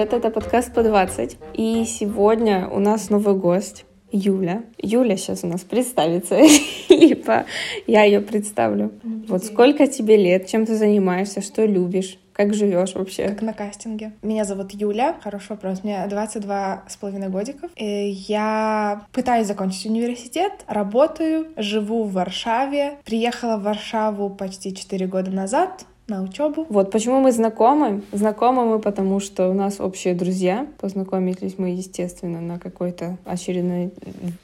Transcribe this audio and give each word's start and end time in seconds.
привет, 0.00 0.14
это 0.14 0.30
подкаст 0.30 0.72
по 0.72 0.82
20. 0.82 1.36
И 1.52 1.84
сегодня 1.84 2.66
у 2.68 2.78
нас 2.78 3.10
новый 3.10 3.34
гость. 3.34 3.84
Юля. 4.10 4.62
Юля 4.78 5.18
сейчас 5.18 5.44
у 5.44 5.46
нас 5.46 5.60
представится, 5.60 6.38
либо 6.88 7.44
я 7.86 8.04
ее 8.04 8.22
представлю. 8.22 8.92
Вот 9.28 9.44
сколько 9.44 9.86
тебе 9.86 10.16
лет, 10.16 10.46
чем 10.46 10.64
ты 10.64 10.74
занимаешься, 10.74 11.42
что 11.42 11.66
любишь? 11.66 12.18
Как 12.32 12.54
живешь 12.54 12.94
вообще? 12.94 13.28
Как 13.28 13.42
на 13.42 13.52
кастинге. 13.52 14.12
Меня 14.22 14.44
зовут 14.44 14.72
Юля. 14.72 15.16
Хороший 15.20 15.50
вопрос. 15.50 15.84
Мне 15.84 16.06
22 16.08 16.84
с 16.88 16.96
половиной 16.96 17.28
годиков. 17.28 17.70
И 17.76 17.84
я 18.26 19.02
пытаюсь 19.12 19.46
закончить 19.46 19.84
университет, 19.84 20.52
работаю, 20.66 21.48
живу 21.58 22.04
в 22.04 22.14
Варшаве. 22.14 22.96
Приехала 23.04 23.58
в 23.58 23.64
Варшаву 23.64 24.30
почти 24.30 24.74
4 24.74 25.06
года 25.08 25.30
назад 25.30 25.84
на 26.10 26.22
учебу. 26.22 26.66
Вот 26.68 26.90
почему 26.90 27.20
мы 27.20 27.32
знакомы. 27.32 28.02
Знакомы 28.12 28.66
мы, 28.66 28.78
потому 28.80 29.20
что 29.20 29.48
у 29.48 29.54
нас 29.54 29.80
общие 29.80 30.14
друзья. 30.14 30.66
Познакомились 30.78 31.54
мы, 31.56 31.70
естественно, 31.70 32.40
на 32.40 32.58
какой-то 32.58 33.16
очередной 33.24 33.92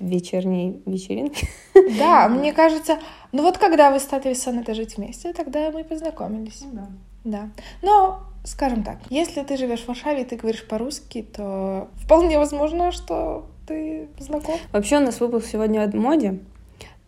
вечерней 0.01 0.81
вечеринке. 0.87 1.49
Да, 1.99 2.29
мне 2.29 2.53
кажется, 2.53 2.99
ну 3.33 3.43
вот 3.43 3.59
когда 3.59 3.91
вы 3.91 4.01
стали 4.01 4.35
с 4.35 4.47
Анной 4.47 4.65
жить 4.75 4.97
вместе, 4.97 5.33
тогда 5.33 5.71
мы 5.71 5.85
познакомились. 5.85 6.63
Ну 6.65 6.71
да. 6.73 6.87
Да. 7.25 7.49
Но, 7.83 8.21
скажем 8.45 8.83
так, 8.83 8.99
если 9.11 9.43
ты 9.43 9.57
живешь 9.57 9.81
в 9.81 9.89
Варшаве 9.89 10.23
и 10.23 10.25
ты 10.25 10.37
говоришь 10.37 10.67
по-русски, 10.67 11.23
то 11.23 11.89
вполне 11.97 12.39
возможно, 12.39 12.93
что 12.93 13.47
ты 13.67 14.09
знаком. 14.19 14.55
Вообще 14.73 14.99
у 14.99 15.01
нас 15.01 15.21
выпуск 15.21 15.47
сегодня 15.47 15.83
о 15.83 15.97
моде. 15.97 16.39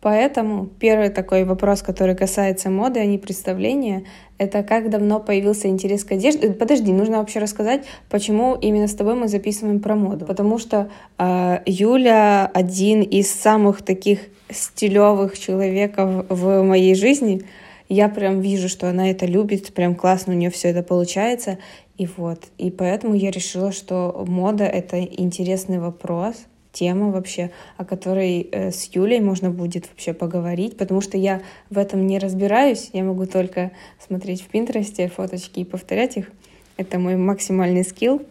Поэтому 0.08 0.64
первый 0.64 1.10
такой 1.10 1.44
вопрос, 1.44 1.83
который 1.83 2.16
касается 2.16 2.70
моды, 2.70 2.98
а 2.98 3.05
не 3.05 3.19
представления, 3.19 4.05
это 4.38 4.62
как 4.62 4.88
давно 4.88 5.20
появился 5.20 5.69
интерес 5.69 6.02
к 6.02 6.12
одежде. 6.12 6.48
Подожди, 6.48 6.91
нужно 6.94 7.19
вообще 7.19 7.41
рассказать, 7.41 7.84
почему 8.08 8.55
именно 8.55 8.88
с 8.88 8.94
тобой 8.94 9.16
мы 9.16 9.28
записываем 9.28 9.80
про 9.80 9.96
моду. 9.96 10.24
Потому 10.24 10.58
что 10.58 10.91
э, 11.18 11.58
Юля 11.66 12.50
один 12.55 13.02
из 13.02 13.30
самых 13.30 13.83
таких 13.83 14.20
стилевых 14.48 15.38
человеков 15.38 16.24
в 16.30 16.62
моей 16.62 16.94
жизни. 16.94 17.42
Я 17.90 18.08
прям 18.08 18.40
вижу, 18.40 18.70
что 18.70 18.88
она 18.88 19.11
это 19.11 19.27
любит, 19.27 19.74
прям 19.74 19.94
классно 19.94 20.33
у 20.33 20.36
нее 20.36 20.50
все 20.50 20.68
это 20.68 20.83
получается. 20.83 21.58
И 21.98 22.08
вот, 22.16 22.44
и 22.56 22.70
поэтому 22.70 23.12
я 23.12 23.30
решила, 23.30 23.72
что 23.72 24.24
мода— 24.27 24.64
это 24.64 25.02
интересный 25.02 25.78
вопрос, 25.78 26.36
тема 26.72 27.11
вообще, 27.11 27.50
о 27.77 27.84
которой 27.84 28.48
э, 28.50 28.70
с 28.70 28.84
Юлей 28.92 29.20
можно 29.20 29.50
будет 29.50 29.88
вообще 29.88 30.12
поговорить, 30.12 30.77
потому 30.77 31.00
что 31.00 31.16
я 31.16 31.42
в 31.70 31.78
этом 31.78 32.06
не 32.06 32.19
разбираюсь, 32.19 32.91
я 32.92 33.05
могу 33.05 33.27
только 33.27 33.72
смотреть 33.98 34.42
в 34.42 34.48
Пинтересте 34.48 35.08
фоточки 35.08 35.61
и 35.61 35.64
повторять 35.64 36.16
их. 36.16 36.30
Это 36.77 36.98
мой 36.98 37.16
максимальный 37.16 37.84
скилл. 37.84 38.22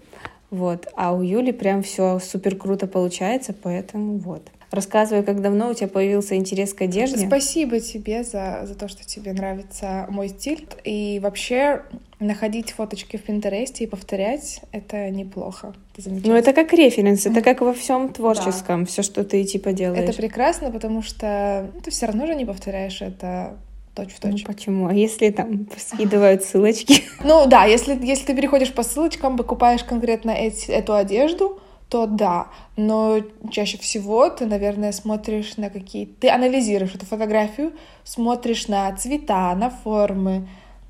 Вот. 0.49 0.87
А 0.95 1.13
у 1.13 1.21
Юли 1.21 1.51
прям 1.51 1.83
все 1.83 2.19
супер 2.19 2.55
круто 2.55 2.87
получается, 2.87 3.53
поэтому 3.53 4.17
вот. 4.17 4.47
Рассказывай, 4.71 5.23
как 5.23 5.41
давно 5.41 5.69
у 5.69 5.73
тебя 5.73 5.87
появился 5.87 6.35
интерес 6.35 6.73
к 6.73 6.81
одежде. 6.81 7.25
Спасибо 7.25 7.79
тебе 7.79 8.23
за, 8.23 8.61
за 8.65 8.75
то, 8.75 8.87
что 8.87 9.05
тебе 9.05 9.33
нравится 9.33 10.05
мой 10.09 10.29
стиль. 10.29 10.67
И 10.83 11.19
вообще 11.23 11.83
находить 12.19 12.71
фоточки 12.71 13.17
в 13.17 13.23
Пинтересте 13.23 13.85
и 13.85 13.87
повторять— 13.87 14.61
это 14.71 15.09
неплохо. 15.09 15.73
Это 15.97 16.09
ну, 16.09 16.33
это 16.33 16.51
как 16.53 16.73
референс, 16.73 17.25
это 17.25 17.41
как 17.41 17.61
во 17.61 17.73
всем 17.73 18.11
творческом, 18.11 18.83
да. 18.83 18.85
все, 18.91 19.03
что 19.03 19.23
ты 19.23 19.43
типа 19.43 19.71
делаешь. 19.71 20.03
Это 20.03 20.17
прекрасно, 20.17 20.71
потому 20.71 21.01
что 21.01 21.71
ты 21.83 21.91
все 21.91 22.07
равно 22.07 22.27
же 22.27 22.35
не 22.35 22.45
повторяешь 22.45 23.01
это 23.01 23.57
точь 23.95 24.13
в 24.13 24.19
точь. 24.19 24.41
Ну 24.41 24.45
почему? 24.45 24.87
А 24.87 24.93
если 24.93 25.29
там 25.31 25.67
скидывают 25.77 26.43
ссылочки? 26.43 27.03
Ну 27.23 27.47
да, 27.47 27.65
если, 27.65 27.97
если 28.05 28.27
ты 28.27 28.35
переходишь 28.35 28.73
по 28.73 28.83
ссылочкам, 28.83 29.37
покупаешь 29.37 29.83
конкретно 29.83 30.31
эти, 30.31 30.69
эту 30.69 30.93
одежду, 30.93 31.59
то 31.89 32.05
да, 32.05 32.47
но 32.75 33.21
чаще 33.49 33.77
всего 33.77 34.29
ты, 34.29 34.45
наверное, 34.45 34.91
смотришь 34.91 35.57
на 35.57 35.69
какие... 35.69 36.05
Ты 36.05 36.29
анализируешь 36.29 36.95
эту 36.95 37.05
фотографию, 37.05 37.71
смотришь 38.03 38.67
на 38.67 38.93
цвета, 38.95 39.55
на 39.55 39.69
формы, 39.69 40.47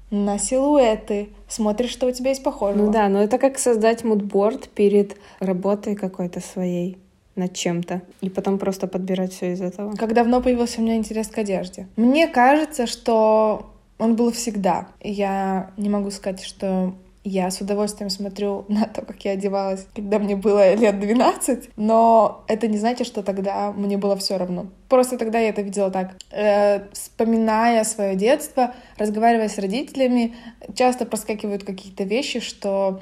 на 0.09 0.39
силуэты, 0.39 1.29
смотришь, 1.47 1.91
что 1.91 2.07
у 2.07 2.11
тебя 2.11 2.29
есть 2.29 2.43
похожего. 2.43 2.85
Ну 2.85 2.91
да, 2.91 3.09
но 3.09 3.21
это 3.21 3.37
как 3.37 3.59
создать 3.59 4.03
мудборд 4.03 4.69
перед 4.69 5.17
работой 5.39 5.95
какой-то 5.95 6.39
своей 6.39 6.97
над 7.35 7.53
чем-то, 7.53 8.01
и 8.21 8.29
потом 8.29 8.57
просто 8.57 8.87
подбирать 8.87 9.31
все 9.31 9.53
из 9.53 9.61
этого. 9.61 9.95
Как 9.95 10.13
давно 10.13 10.41
появился 10.41 10.79
у 10.79 10.83
меня 10.83 10.95
интерес 10.95 11.27
к 11.27 11.37
одежде? 11.37 11.87
Мне 11.95 12.27
кажется, 12.27 12.87
что 12.87 13.67
он 13.99 14.15
был 14.15 14.31
всегда. 14.31 14.87
Я 15.01 15.69
не 15.77 15.89
могу 15.89 16.09
сказать, 16.09 16.43
что 16.43 16.95
я 17.27 17.51
с 17.51 17.61
удовольствием 17.61 18.09
смотрю 18.09 18.65
на 18.69 18.85
то, 18.85 19.01
как 19.01 19.23
я 19.25 19.31
одевалась, 19.31 19.85
когда 19.95 20.19
мне 20.19 20.35
было 20.35 20.73
лет 20.75 20.99
12, 20.99 21.69
но 21.75 22.43
это 22.47 22.67
не 22.67 22.77
значит, 22.77 23.07
что 23.07 23.23
тогда 23.23 23.71
мне 23.71 23.97
было 23.97 24.15
все 24.17 24.37
равно. 24.37 24.67
Просто 24.89 25.17
тогда 25.17 25.39
я 25.39 25.49
это 25.49 25.61
видела 25.61 25.91
так. 25.91 26.15
Э, 26.31 26.87
вспоминая 26.93 27.83
свое 27.83 28.15
детство, 28.15 28.73
разговаривая 28.97 29.49
с 29.49 29.57
родителями, 29.57 30.35
часто 30.75 31.05
проскакивают 31.05 31.63
какие-то 31.63 32.03
вещи, 32.03 32.39
что 32.39 33.01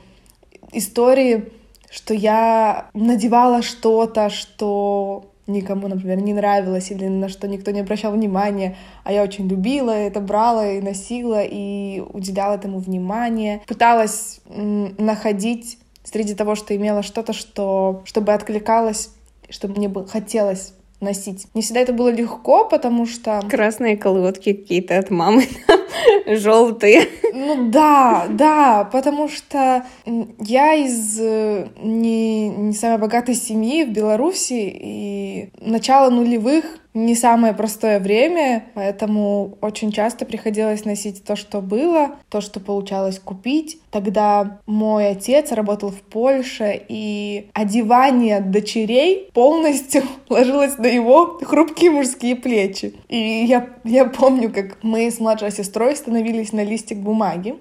истории, 0.71 1.51
что 1.89 2.13
я 2.13 2.89
надевала 2.93 3.61
что-то, 3.61 4.29
что 4.29 5.31
никому, 5.47 5.87
например, 5.87 6.19
не 6.21 6.33
нравилось 6.33 6.91
или 6.91 7.07
на 7.07 7.29
что 7.29 7.47
никто 7.47 7.71
не 7.71 7.81
обращал 7.81 8.11
внимания, 8.11 8.77
а 9.03 9.11
я 9.11 9.23
очень 9.23 9.47
любила 9.47 9.91
это, 9.91 10.19
брала 10.19 10.71
и 10.71 10.81
носила 10.81 11.43
и 11.43 12.01
уделяла 12.13 12.55
этому 12.55 12.79
внимание, 12.79 13.61
пыталась 13.67 14.41
находить 14.47 15.77
среди 16.03 16.35
того, 16.35 16.55
что 16.55 16.75
имела 16.75 17.03
что-то, 17.03 17.33
что, 17.33 18.01
чтобы 18.05 18.33
откликалось, 18.33 19.09
чтобы 19.49 19.75
мне 19.77 19.89
бы 19.89 20.07
хотелось 20.07 20.73
носить. 21.01 21.47
Не 21.53 21.61
всегда 21.61 21.81
это 21.81 21.93
было 21.93 22.09
легко, 22.09 22.65
потому 22.65 23.05
что... 23.05 23.41
Красные 23.49 23.97
колодки 23.97 24.53
какие-то 24.53 24.97
от 24.97 25.09
мамы, 25.09 25.45
желтые. 26.27 27.07
Ну 27.33 27.69
да, 27.69 28.27
да, 28.29 28.89
потому 28.91 29.27
что 29.27 29.85
я 30.05 30.73
из 30.73 31.19
э, 31.19 31.67
не, 31.81 32.49
не 32.49 32.73
самой 32.73 32.97
богатой 32.97 33.35
семьи 33.35 33.83
в 33.83 33.89
Беларуси, 33.89 34.71
и 34.73 35.49
начало 35.59 36.09
нулевых 36.09 36.65
не 36.95 37.13
самое 37.13 37.53
простое 37.53 37.99
время, 37.99 38.63
поэтому 38.73 39.57
очень 39.59 39.91
часто 39.91 40.25
приходилось 40.25 40.85
носить 40.85 41.25
то, 41.25 41.35
что 41.35 41.61
было, 41.61 42.15
то, 42.29 42.39
что 42.39 42.61
получалось 42.61 43.19
купить. 43.19 43.79
Тогда 43.95 44.59
мой 44.65 45.07
отец 45.07 45.53
работал 45.53 45.89
в 45.89 46.01
Польше, 46.01 46.83
и 46.89 47.49
одевание 47.53 48.41
дочерей 48.41 49.29
полностью 49.33 50.03
ложилось 50.29 50.77
на 50.77 50.87
его 50.87 51.39
хрупкие 51.41 51.91
мужские 51.91 52.35
плечи. 52.35 52.93
И 53.07 53.17
я, 53.17 53.69
я 53.85 54.03
помню, 54.03 54.51
как 54.51 54.83
мы 54.83 55.09
с 55.09 55.21
младшей 55.21 55.49
сестрой 55.49 55.95
становились 55.95 56.51
на 56.51 56.65
листик 56.65 56.97
бумаги, 56.97 57.55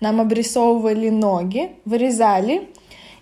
нам 0.00 0.22
обрисовывали 0.22 1.10
ноги, 1.10 1.72
вырезали, 1.84 2.66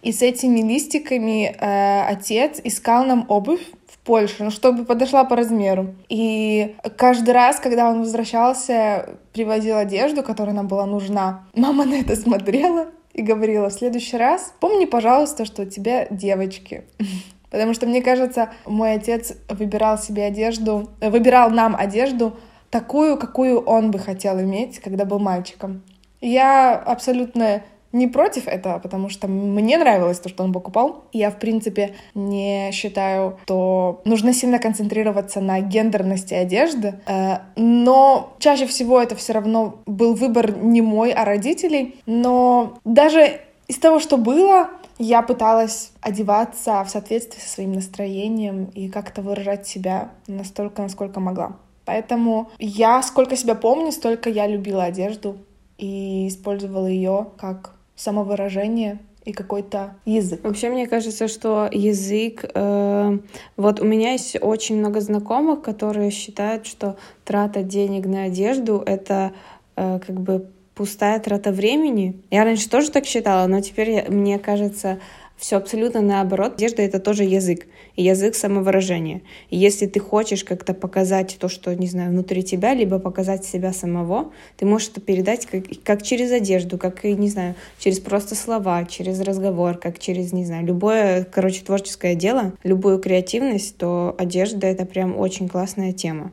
и 0.03 0.13
с 0.13 0.23
этими 0.23 0.61
листиками 0.61 1.57
э, 1.59 2.03
отец 2.07 2.61
искал 2.63 3.05
нам 3.05 3.25
обувь 3.29 3.67
Польше, 4.05 4.45
ну, 4.45 4.51
чтобы 4.51 4.85
подошла 4.85 5.25
по 5.25 5.37
размеру. 5.37 5.95
И 6.09 6.75
каждый 6.97 7.31
раз, 7.31 7.61
когда 7.61 7.89
он 7.89 8.01
возвращался, 8.01 9.11
привозил 9.33 9.77
одежду, 9.77 10.23
которая 10.23 10.55
нам 10.55 10.67
была 10.67 10.87
нужна, 10.87 11.45
мама 11.55 11.85
на 11.85 11.95
это 11.95 12.17
смотрела 12.17 12.89
и 13.13 13.23
говорила, 13.23 13.69
в 13.69 13.73
следующий 13.73 14.17
раз 14.17 14.55
помни, 14.59 14.87
пожалуйста, 14.87 15.45
что 15.45 15.63
у 15.63 15.67
тебя 15.67 16.09
девочки. 16.11 16.85
Потому 17.51 17.75
что, 17.75 17.87
мне 17.87 18.03
кажется, 18.03 18.51
мой 18.65 18.95
отец 18.95 19.35
выбирал 19.49 19.99
себе 19.99 20.25
одежду, 20.25 20.89
выбирал 21.01 21.51
нам 21.51 21.77
одежду 21.77 22.37
такую, 22.71 23.19
какую 23.19 23.61
он 23.61 23.91
бы 23.91 23.99
хотел 23.99 24.41
иметь, 24.41 24.79
когда 24.79 25.05
был 25.05 25.19
мальчиком. 25.19 25.83
Я 26.23 26.75
абсолютно 26.75 27.63
не 27.93 28.09
против 28.09 28.49
этого, 28.49 28.79
потому 28.79 29.09
что 29.09 29.29
мне 29.29 29.79
нравилось 29.79 30.19
то, 30.19 30.29
что 30.29 30.43
он 30.45 30.53
покупал. 30.53 31.05
Я, 31.13 31.31
в 31.31 31.39
принципе, 31.39 31.95
не 32.15 32.71
считаю, 32.73 33.39
что 33.45 34.01
нужно 34.05 34.33
сильно 34.33 34.59
концентрироваться 34.59 35.41
на 35.41 35.61
гендерности 35.61 36.35
одежды, 36.35 36.95
э, 37.07 37.39
но 37.57 38.35
чаще 38.39 38.67
всего 38.67 39.01
это 39.01 39.15
все 39.15 39.33
равно 39.33 39.77
был 39.87 40.15
выбор 40.15 40.57
не 40.57 40.83
мой, 40.83 41.13
а 41.13 41.25
родителей. 41.25 41.97
Но 42.07 42.79
даже 42.85 43.41
из 43.69 43.79
того, 43.79 44.01
что 44.01 44.17
было, 44.17 44.71
я 44.99 45.23
пыталась 45.23 45.93
одеваться 46.01 46.85
в 46.85 46.91
соответствии 46.91 47.41
со 47.41 47.49
своим 47.49 47.73
настроением 47.73 48.67
и 48.75 48.89
как-то 48.89 49.23
выражать 49.23 49.67
себя 49.67 50.11
настолько, 50.27 50.83
насколько 50.83 51.21
могла. 51.21 51.57
Поэтому 51.85 52.51
я, 52.59 53.03
сколько 53.03 53.37
себя 53.37 53.55
помню, 53.55 53.93
столько 53.93 54.31
я 54.31 54.47
любила 54.47 54.85
одежду 54.85 55.37
и 55.79 56.29
использовала 56.29 56.87
ее 56.87 57.29
как 57.37 57.75
самовыражение 57.97 58.99
и 59.25 59.33
какой-то 59.33 59.95
язык. 60.05 60.43
Вообще, 60.43 60.69
мне 60.69 60.87
кажется, 60.87 61.29
что 61.29 61.69
язык... 61.71 62.45
Э, 62.55 63.19
вот 63.57 63.81
у 63.81 63.85
меня 63.85 64.13
есть 64.13 64.37
очень 64.41 64.79
много 64.79 65.01
знакомых, 65.01 65.63
которые 65.63 66.11
считают, 66.11 66.67
что 66.67 66.97
трата 67.25 67.63
денег 67.63 68.07
на 68.07 68.25
одежду— 68.25 68.83
это 68.87 69.33
э, 69.77 70.01
как 70.05 70.21
бы 70.21 70.51
пустая 70.75 71.21
трата 71.21 71.53
времени. 71.53 72.21
Я 72.31 72.45
раньше 72.45 72.69
тоже 72.69 72.91
так 72.91 73.05
считала, 73.07 73.47
но 73.47 73.61
теперь 73.61 74.11
мне 74.11 74.39
кажется, 74.39 74.99
все 75.37 75.57
абсолютно 75.57 76.01
наоборот. 76.01 76.55
Одежда— 76.55 76.83
это 76.83 77.01
тоже 77.01 77.25
язык, 77.25 77.67
и 77.97 78.03
язык 78.03 78.35
самовыражения. 78.35 79.23
И 79.51 79.57
если 79.57 79.87
ты 79.87 80.01
хочешь 80.01 80.45
как-то 80.45 80.75
показать 80.75 81.37
то, 81.39 81.49
что, 81.49 81.75
не 81.75 81.87
знаю, 81.87 82.11
внутри 82.11 82.43
тебя, 82.43 82.75
либо 82.75 82.99
показать 82.99 83.45
себя 83.45 83.73
самого, 83.73 84.33
ты 84.57 84.67
можешь 84.67 84.89
это 84.89 85.01
передать 85.01 85.47
как, 85.47 85.65
как 85.85 86.03
через 86.03 86.31
одежду, 86.33 86.79
как, 86.79 87.05
не 87.05 87.29
знаю, 87.29 87.55
через 87.79 88.01
просто 88.01 88.35
слова, 88.35 88.85
через 88.85 89.21
разговор, 89.21 89.77
как 89.77 89.99
через, 89.99 90.33
не 90.33 90.45
знаю, 90.45 90.65
любое, 90.67 91.25
короче, 91.25 91.65
творческое 91.65 92.15
дело, 92.15 92.53
любую 92.63 92.99
креативность, 92.99 93.77
то 93.77 94.15
одежда— 94.19 94.67
это 94.69 94.85
прям 94.87 95.17
очень 95.19 95.49
классная 95.49 95.93
тема. 95.93 96.33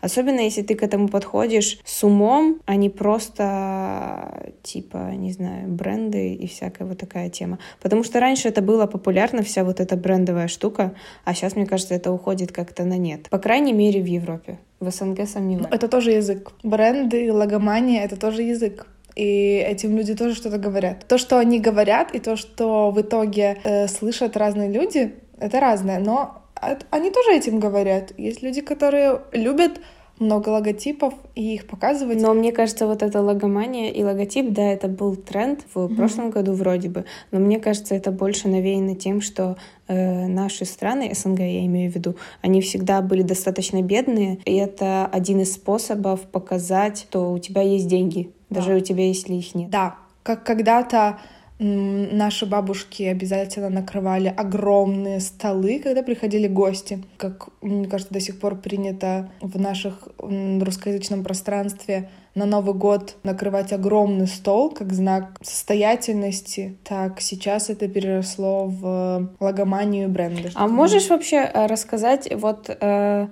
Особенно 0.00 0.40
если 0.40 0.62
ты 0.62 0.74
к 0.74 0.82
этому 0.82 1.08
подходишь 1.08 1.78
с 1.84 2.04
умом, 2.04 2.60
а 2.66 2.76
не 2.76 2.90
просто 2.90 4.52
типа, 4.62 5.12
не 5.14 5.32
знаю, 5.32 5.68
бренды 5.68 6.34
и 6.34 6.46
всякая 6.46 6.84
вот 6.84 6.98
такая 6.98 7.30
тема. 7.30 7.58
Потому 7.80 8.04
что 8.04 8.20
раньше 8.20 8.48
это 8.48 8.62
было 8.62 8.86
популярно, 8.86 9.42
вся 9.42 9.64
вот 9.64 9.80
эта 9.80 9.96
брендовая 9.96 10.48
штука, 10.48 10.94
а 11.24 11.34
сейчас, 11.34 11.56
мне 11.56 11.66
кажется, 11.66 11.94
это 11.94 12.12
уходит 12.12 12.52
как-то 12.52 12.84
на 12.84 12.98
нет. 12.98 13.28
По 13.30 13.38
крайней 13.38 13.72
мере, 13.72 14.02
в 14.02 14.06
Европе. 14.06 14.58
В 14.80 14.90
СНГ 14.90 15.26
сомневаюсь. 15.26 15.68
Это 15.70 15.88
тоже 15.88 16.12
язык. 16.12 16.52
Бренды, 16.62 17.32
логомания— 17.32 18.04
это 18.04 18.16
тоже 18.16 18.42
язык 18.42 18.86
и 19.16 19.64
этим 19.66 19.96
люди 19.96 20.14
тоже 20.14 20.34
что-то 20.34 20.58
говорят. 20.58 21.08
То, 21.08 21.16
что 21.16 21.38
они 21.38 21.58
говорят, 21.58 22.14
и 22.14 22.18
то, 22.18 22.36
что 22.36 22.90
в 22.90 23.00
итоге 23.00 23.58
э, 23.64 23.88
слышат 23.88 24.36
разные 24.36 24.70
люди, 24.70 25.14
это 25.38 25.58
разное, 25.58 25.98
но 25.98 26.42
они 26.90 27.10
тоже 27.10 27.34
этим 27.34 27.60
говорят. 27.60 28.12
Есть 28.16 28.42
люди, 28.42 28.60
которые 28.60 29.22
любят 29.32 29.80
много 30.18 30.48
логотипов 30.48 31.14
и 31.34 31.54
их 31.54 31.66
показывать. 31.66 32.20
Но 32.20 32.32
мне 32.32 32.52
кажется, 32.52 32.86
вот 32.86 33.02
эта 33.02 33.20
логомания 33.20 33.90
и 33.90 34.02
логотип, 34.02 34.50
да, 34.50 34.62
это 34.62 34.88
был 34.88 35.16
тренд 35.16 35.64
в 35.74 35.78
mm-hmm. 35.78 35.96
прошлом 35.96 36.30
году 36.30 36.52
вроде 36.52 36.88
бы, 36.88 37.04
но 37.30 37.38
мне 37.38 37.58
кажется, 37.58 37.94
это 37.94 38.10
больше 38.10 38.48
навеяно 38.48 38.94
тем, 38.94 39.20
что 39.20 39.56
э, 39.88 40.26
наши 40.26 40.64
страны, 40.64 41.12
СНГ 41.14 41.40
я 41.40 41.66
имею 41.66 41.92
в 41.92 41.94
виду, 41.94 42.16
они 42.40 42.60
всегда 42.60 43.02
были 43.02 43.22
достаточно 43.22 43.82
бедные, 43.82 44.38
и 44.44 44.56
это 44.56 45.06
один 45.06 45.40
из 45.40 45.52
способов 45.52 46.22
показать, 46.22 47.00
что 47.00 47.32
у 47.32 47.38
тебя 47.38 47.62
есть 47.62 47.88
деньги, 47.88 48.30
даже 48.48 48.70
да. 48.70 48.76
у 48.76 48.80
тебя, 48.80 49.06
если 49.06 49.34
их 49.34 49.54
нет. 49.54 49.70
Да, 49.70 49.96
как 50.22 50.44
когда-то 50.44 51.18
Наши 51.58 52.44
бабушки 52.44 53.02
обязательно 53.04 53.70
накрывали 53.70 54.28
огромные 54.28 55.20
столы, 55.20 55.80
когда 55.82 56.02
приходили 56.02 56.48
гости. 56.48 57.02
Как, 57.16 57.48
мне 57.62 57.88
кажется, 57.88 58.12
до 58.12 58.20
сих 58.20 58.38
пор 58.38 58.56
принято 58.56 59.30
в 59.40 59.58
наших 59.58 60.08
русскоязычном 60.18 61.24
пространстве 61.24 62.10
на 62.34 62.44
Новый 62.44 62.74
год 62.74 63.16
накрывать 63.22 63.72
огромный 63.72 64.26
стол 64.26 64.70
как 64.70 64.92
знак 64.92 65.38
состоятельности. 65.40 66.76
Так, 66.84 67.22
сейчас 67.22 67.70
это 67.70 67.88
переросло 67.88 68.66
в 68.66 69.30
логоманию 69.40 70.10
бренда. 70.10 70.50
А 70.54 70.68
можешь 70.68 71.08
вообще 71.08 71.36
э, 71.36 71.66
рассказать 71.66 72.28
вот 72.34 72.68
э, 72.68 73.28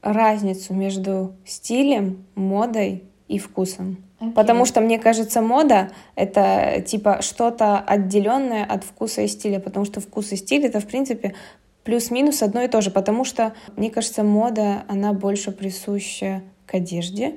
разницу 0.00 0.72
между 0.72 1.34
стилем, 1.44 2.24
модой 2.34 3.04
и 3.28 3.38
вкусом? 3.38 4.07
Okay. 4.20 4.32
Потому 4.32 4.64
что 4.64 4.80
мне 4.80 4.98
кажется, 4.98 5.40
мода 5.40 5.90
это 6.16 6.82
типа 6.84 7.22
что-то 7.22 7.78
отделенное 7.78 8.64
от 8.64 8.82
вкуса 8.82 9.22
и 9.22 9.28
стиля, 9.28 9.60
потому 9.60 9.84
что 9.84 10.00
вкус 10.00 10.32
и 10.32 10.36
стиль 10.36 10.66
это 10.66 10.80
в 10.80 10.86
принципе 10.86 11.34
плюс-минус 11.84 12.42
одно 12.42 12.62
и 12.62 12.68
то 12.68 12.80
же, 12.80 12.90
потому 12.90 13.24
что 13.24 13.54
мне 13.76 13.90
кажется, 13.90 14.24
мода 14.24 14.82
она 14.88 15.12
больше 15.12 15.52
присуща 15.52 16.42
к 16.66 16.74
одежде, 16.74 17.36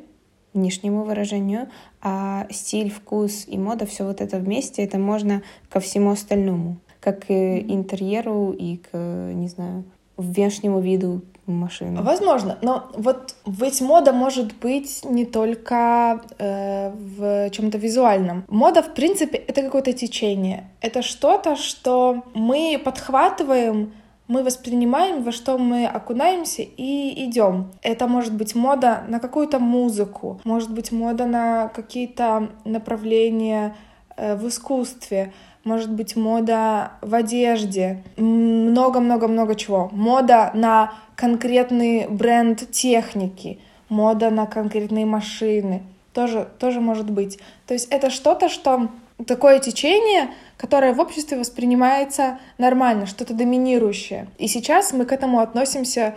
внешнему 0.54 1.04
выражению, 1.04 1.70
а 2.02 2.48
стиль, 2.50 2.90
вкус 2.90 3.46
и 3.48 3.58
мода 3.58 3.86
все 3.86 4.04
вот 4.04 4.20
это 4.20 4.38
вместе 4.38 4.84
это 4.84 4.98
можно 4.98 5.44
ко 5.70 5.80
всему 5.80 6.10
остальному, 6.10 6.78
как 7.00 7.30
и 7.30 7.60
интерьеру 7.60 8.52
и 8.52 8.78
к 8.78 8.98
не 9.34 9.48
знаю 9.48 9.86
внешнему 10.18 10.80
виду 10.80 11.22
машины. 11.48 12.02
Возможно, 12.02 12.58
но 12.62 12.90
вот 12.94 13.36
ведь 13.46 13.82
мода 13.82 14.14
может 14.14 14.54
быть 14.60 15.04
не 15.04 15.26
только 15.26 16.22
э, 16.38 16.92
в 16.92 17.50
чем-то 17.52 17.78
визуальном. 17.78 18.46
Мода, 18.48 18.82
в 18.82 18.94
принципе, 18.94 19.38
это 19.38 19.62
какое-то 19.62 19.94
течение. 19.94 20.70
Это 20.82 21.02
что-то, 21.02 21.56
что 21.56 22.24
мы 22.34 22.82
подхватываем 22.84 23.94
мы 24.32 24.44
воспринимаем, 24.44 25.24
во 25.24 25.34
что 25.34 25.58
мы 25.58 25.86
окунаемся 25.86 26.62
и 26.62 27.26
идем. 27.26 27.70
Это 27.82 28.08
может 28.08 28.34
быть 28.34 28.56
мода 28.56 29.04
на 29.10 29.20
какую-то 29.20 29.60
музыку, 29.60 30.40
может 30.46 30.74
быть 30.74 30.94
мода 30.94 31.26
на 31.26 31.68
какие-то 31.68 32.50
направления 32.64 33.76
э, 34.16 34.38
в 34.38 34.48
искусстве, 34.48 35.34
может 35.64 35.92
быть 35.92 36.16
мода 36.16 36.94
в 37.02 37.14
одежде, 37.14 38.04
много-много-много 38.18 39.56
чего. 39.56 39.90
Мода 39.92 40.52
на 40.54 40.94
конкретный 41.16 42.08
бренд 42.08 42.70
техники, 42.72 43.60
мода 43.90 44.30
на 44.30 44.46
конкретные 44.46 45.06
машины. 45.06 45.84
Тоже, 46.14 46.48
тоже 46.60 46.82
может 46.82 47.10
быть. 47.10 47.40
То 47.68 47.74
есть 47.74 47.88
это 47.90 48.10
что-то, 48.10 48.50
что 48.50 48.90
такое 49.26 49.60
течение, 49.60 50.32
которое 50.58 50.94
в 50.94 51.00
обществе 51.00 51.38
воспринимается 51.38 52.40
нормально, 52.58 53.06
что-то 53.06 53.34
доминирующее. 53.34 54.28
И 54.38 54.48
сейчас 54.48 54.94
мы 54.94 55.06
к 55.06 55.12
этому 55.12 55.40
относимся 55.40 56.16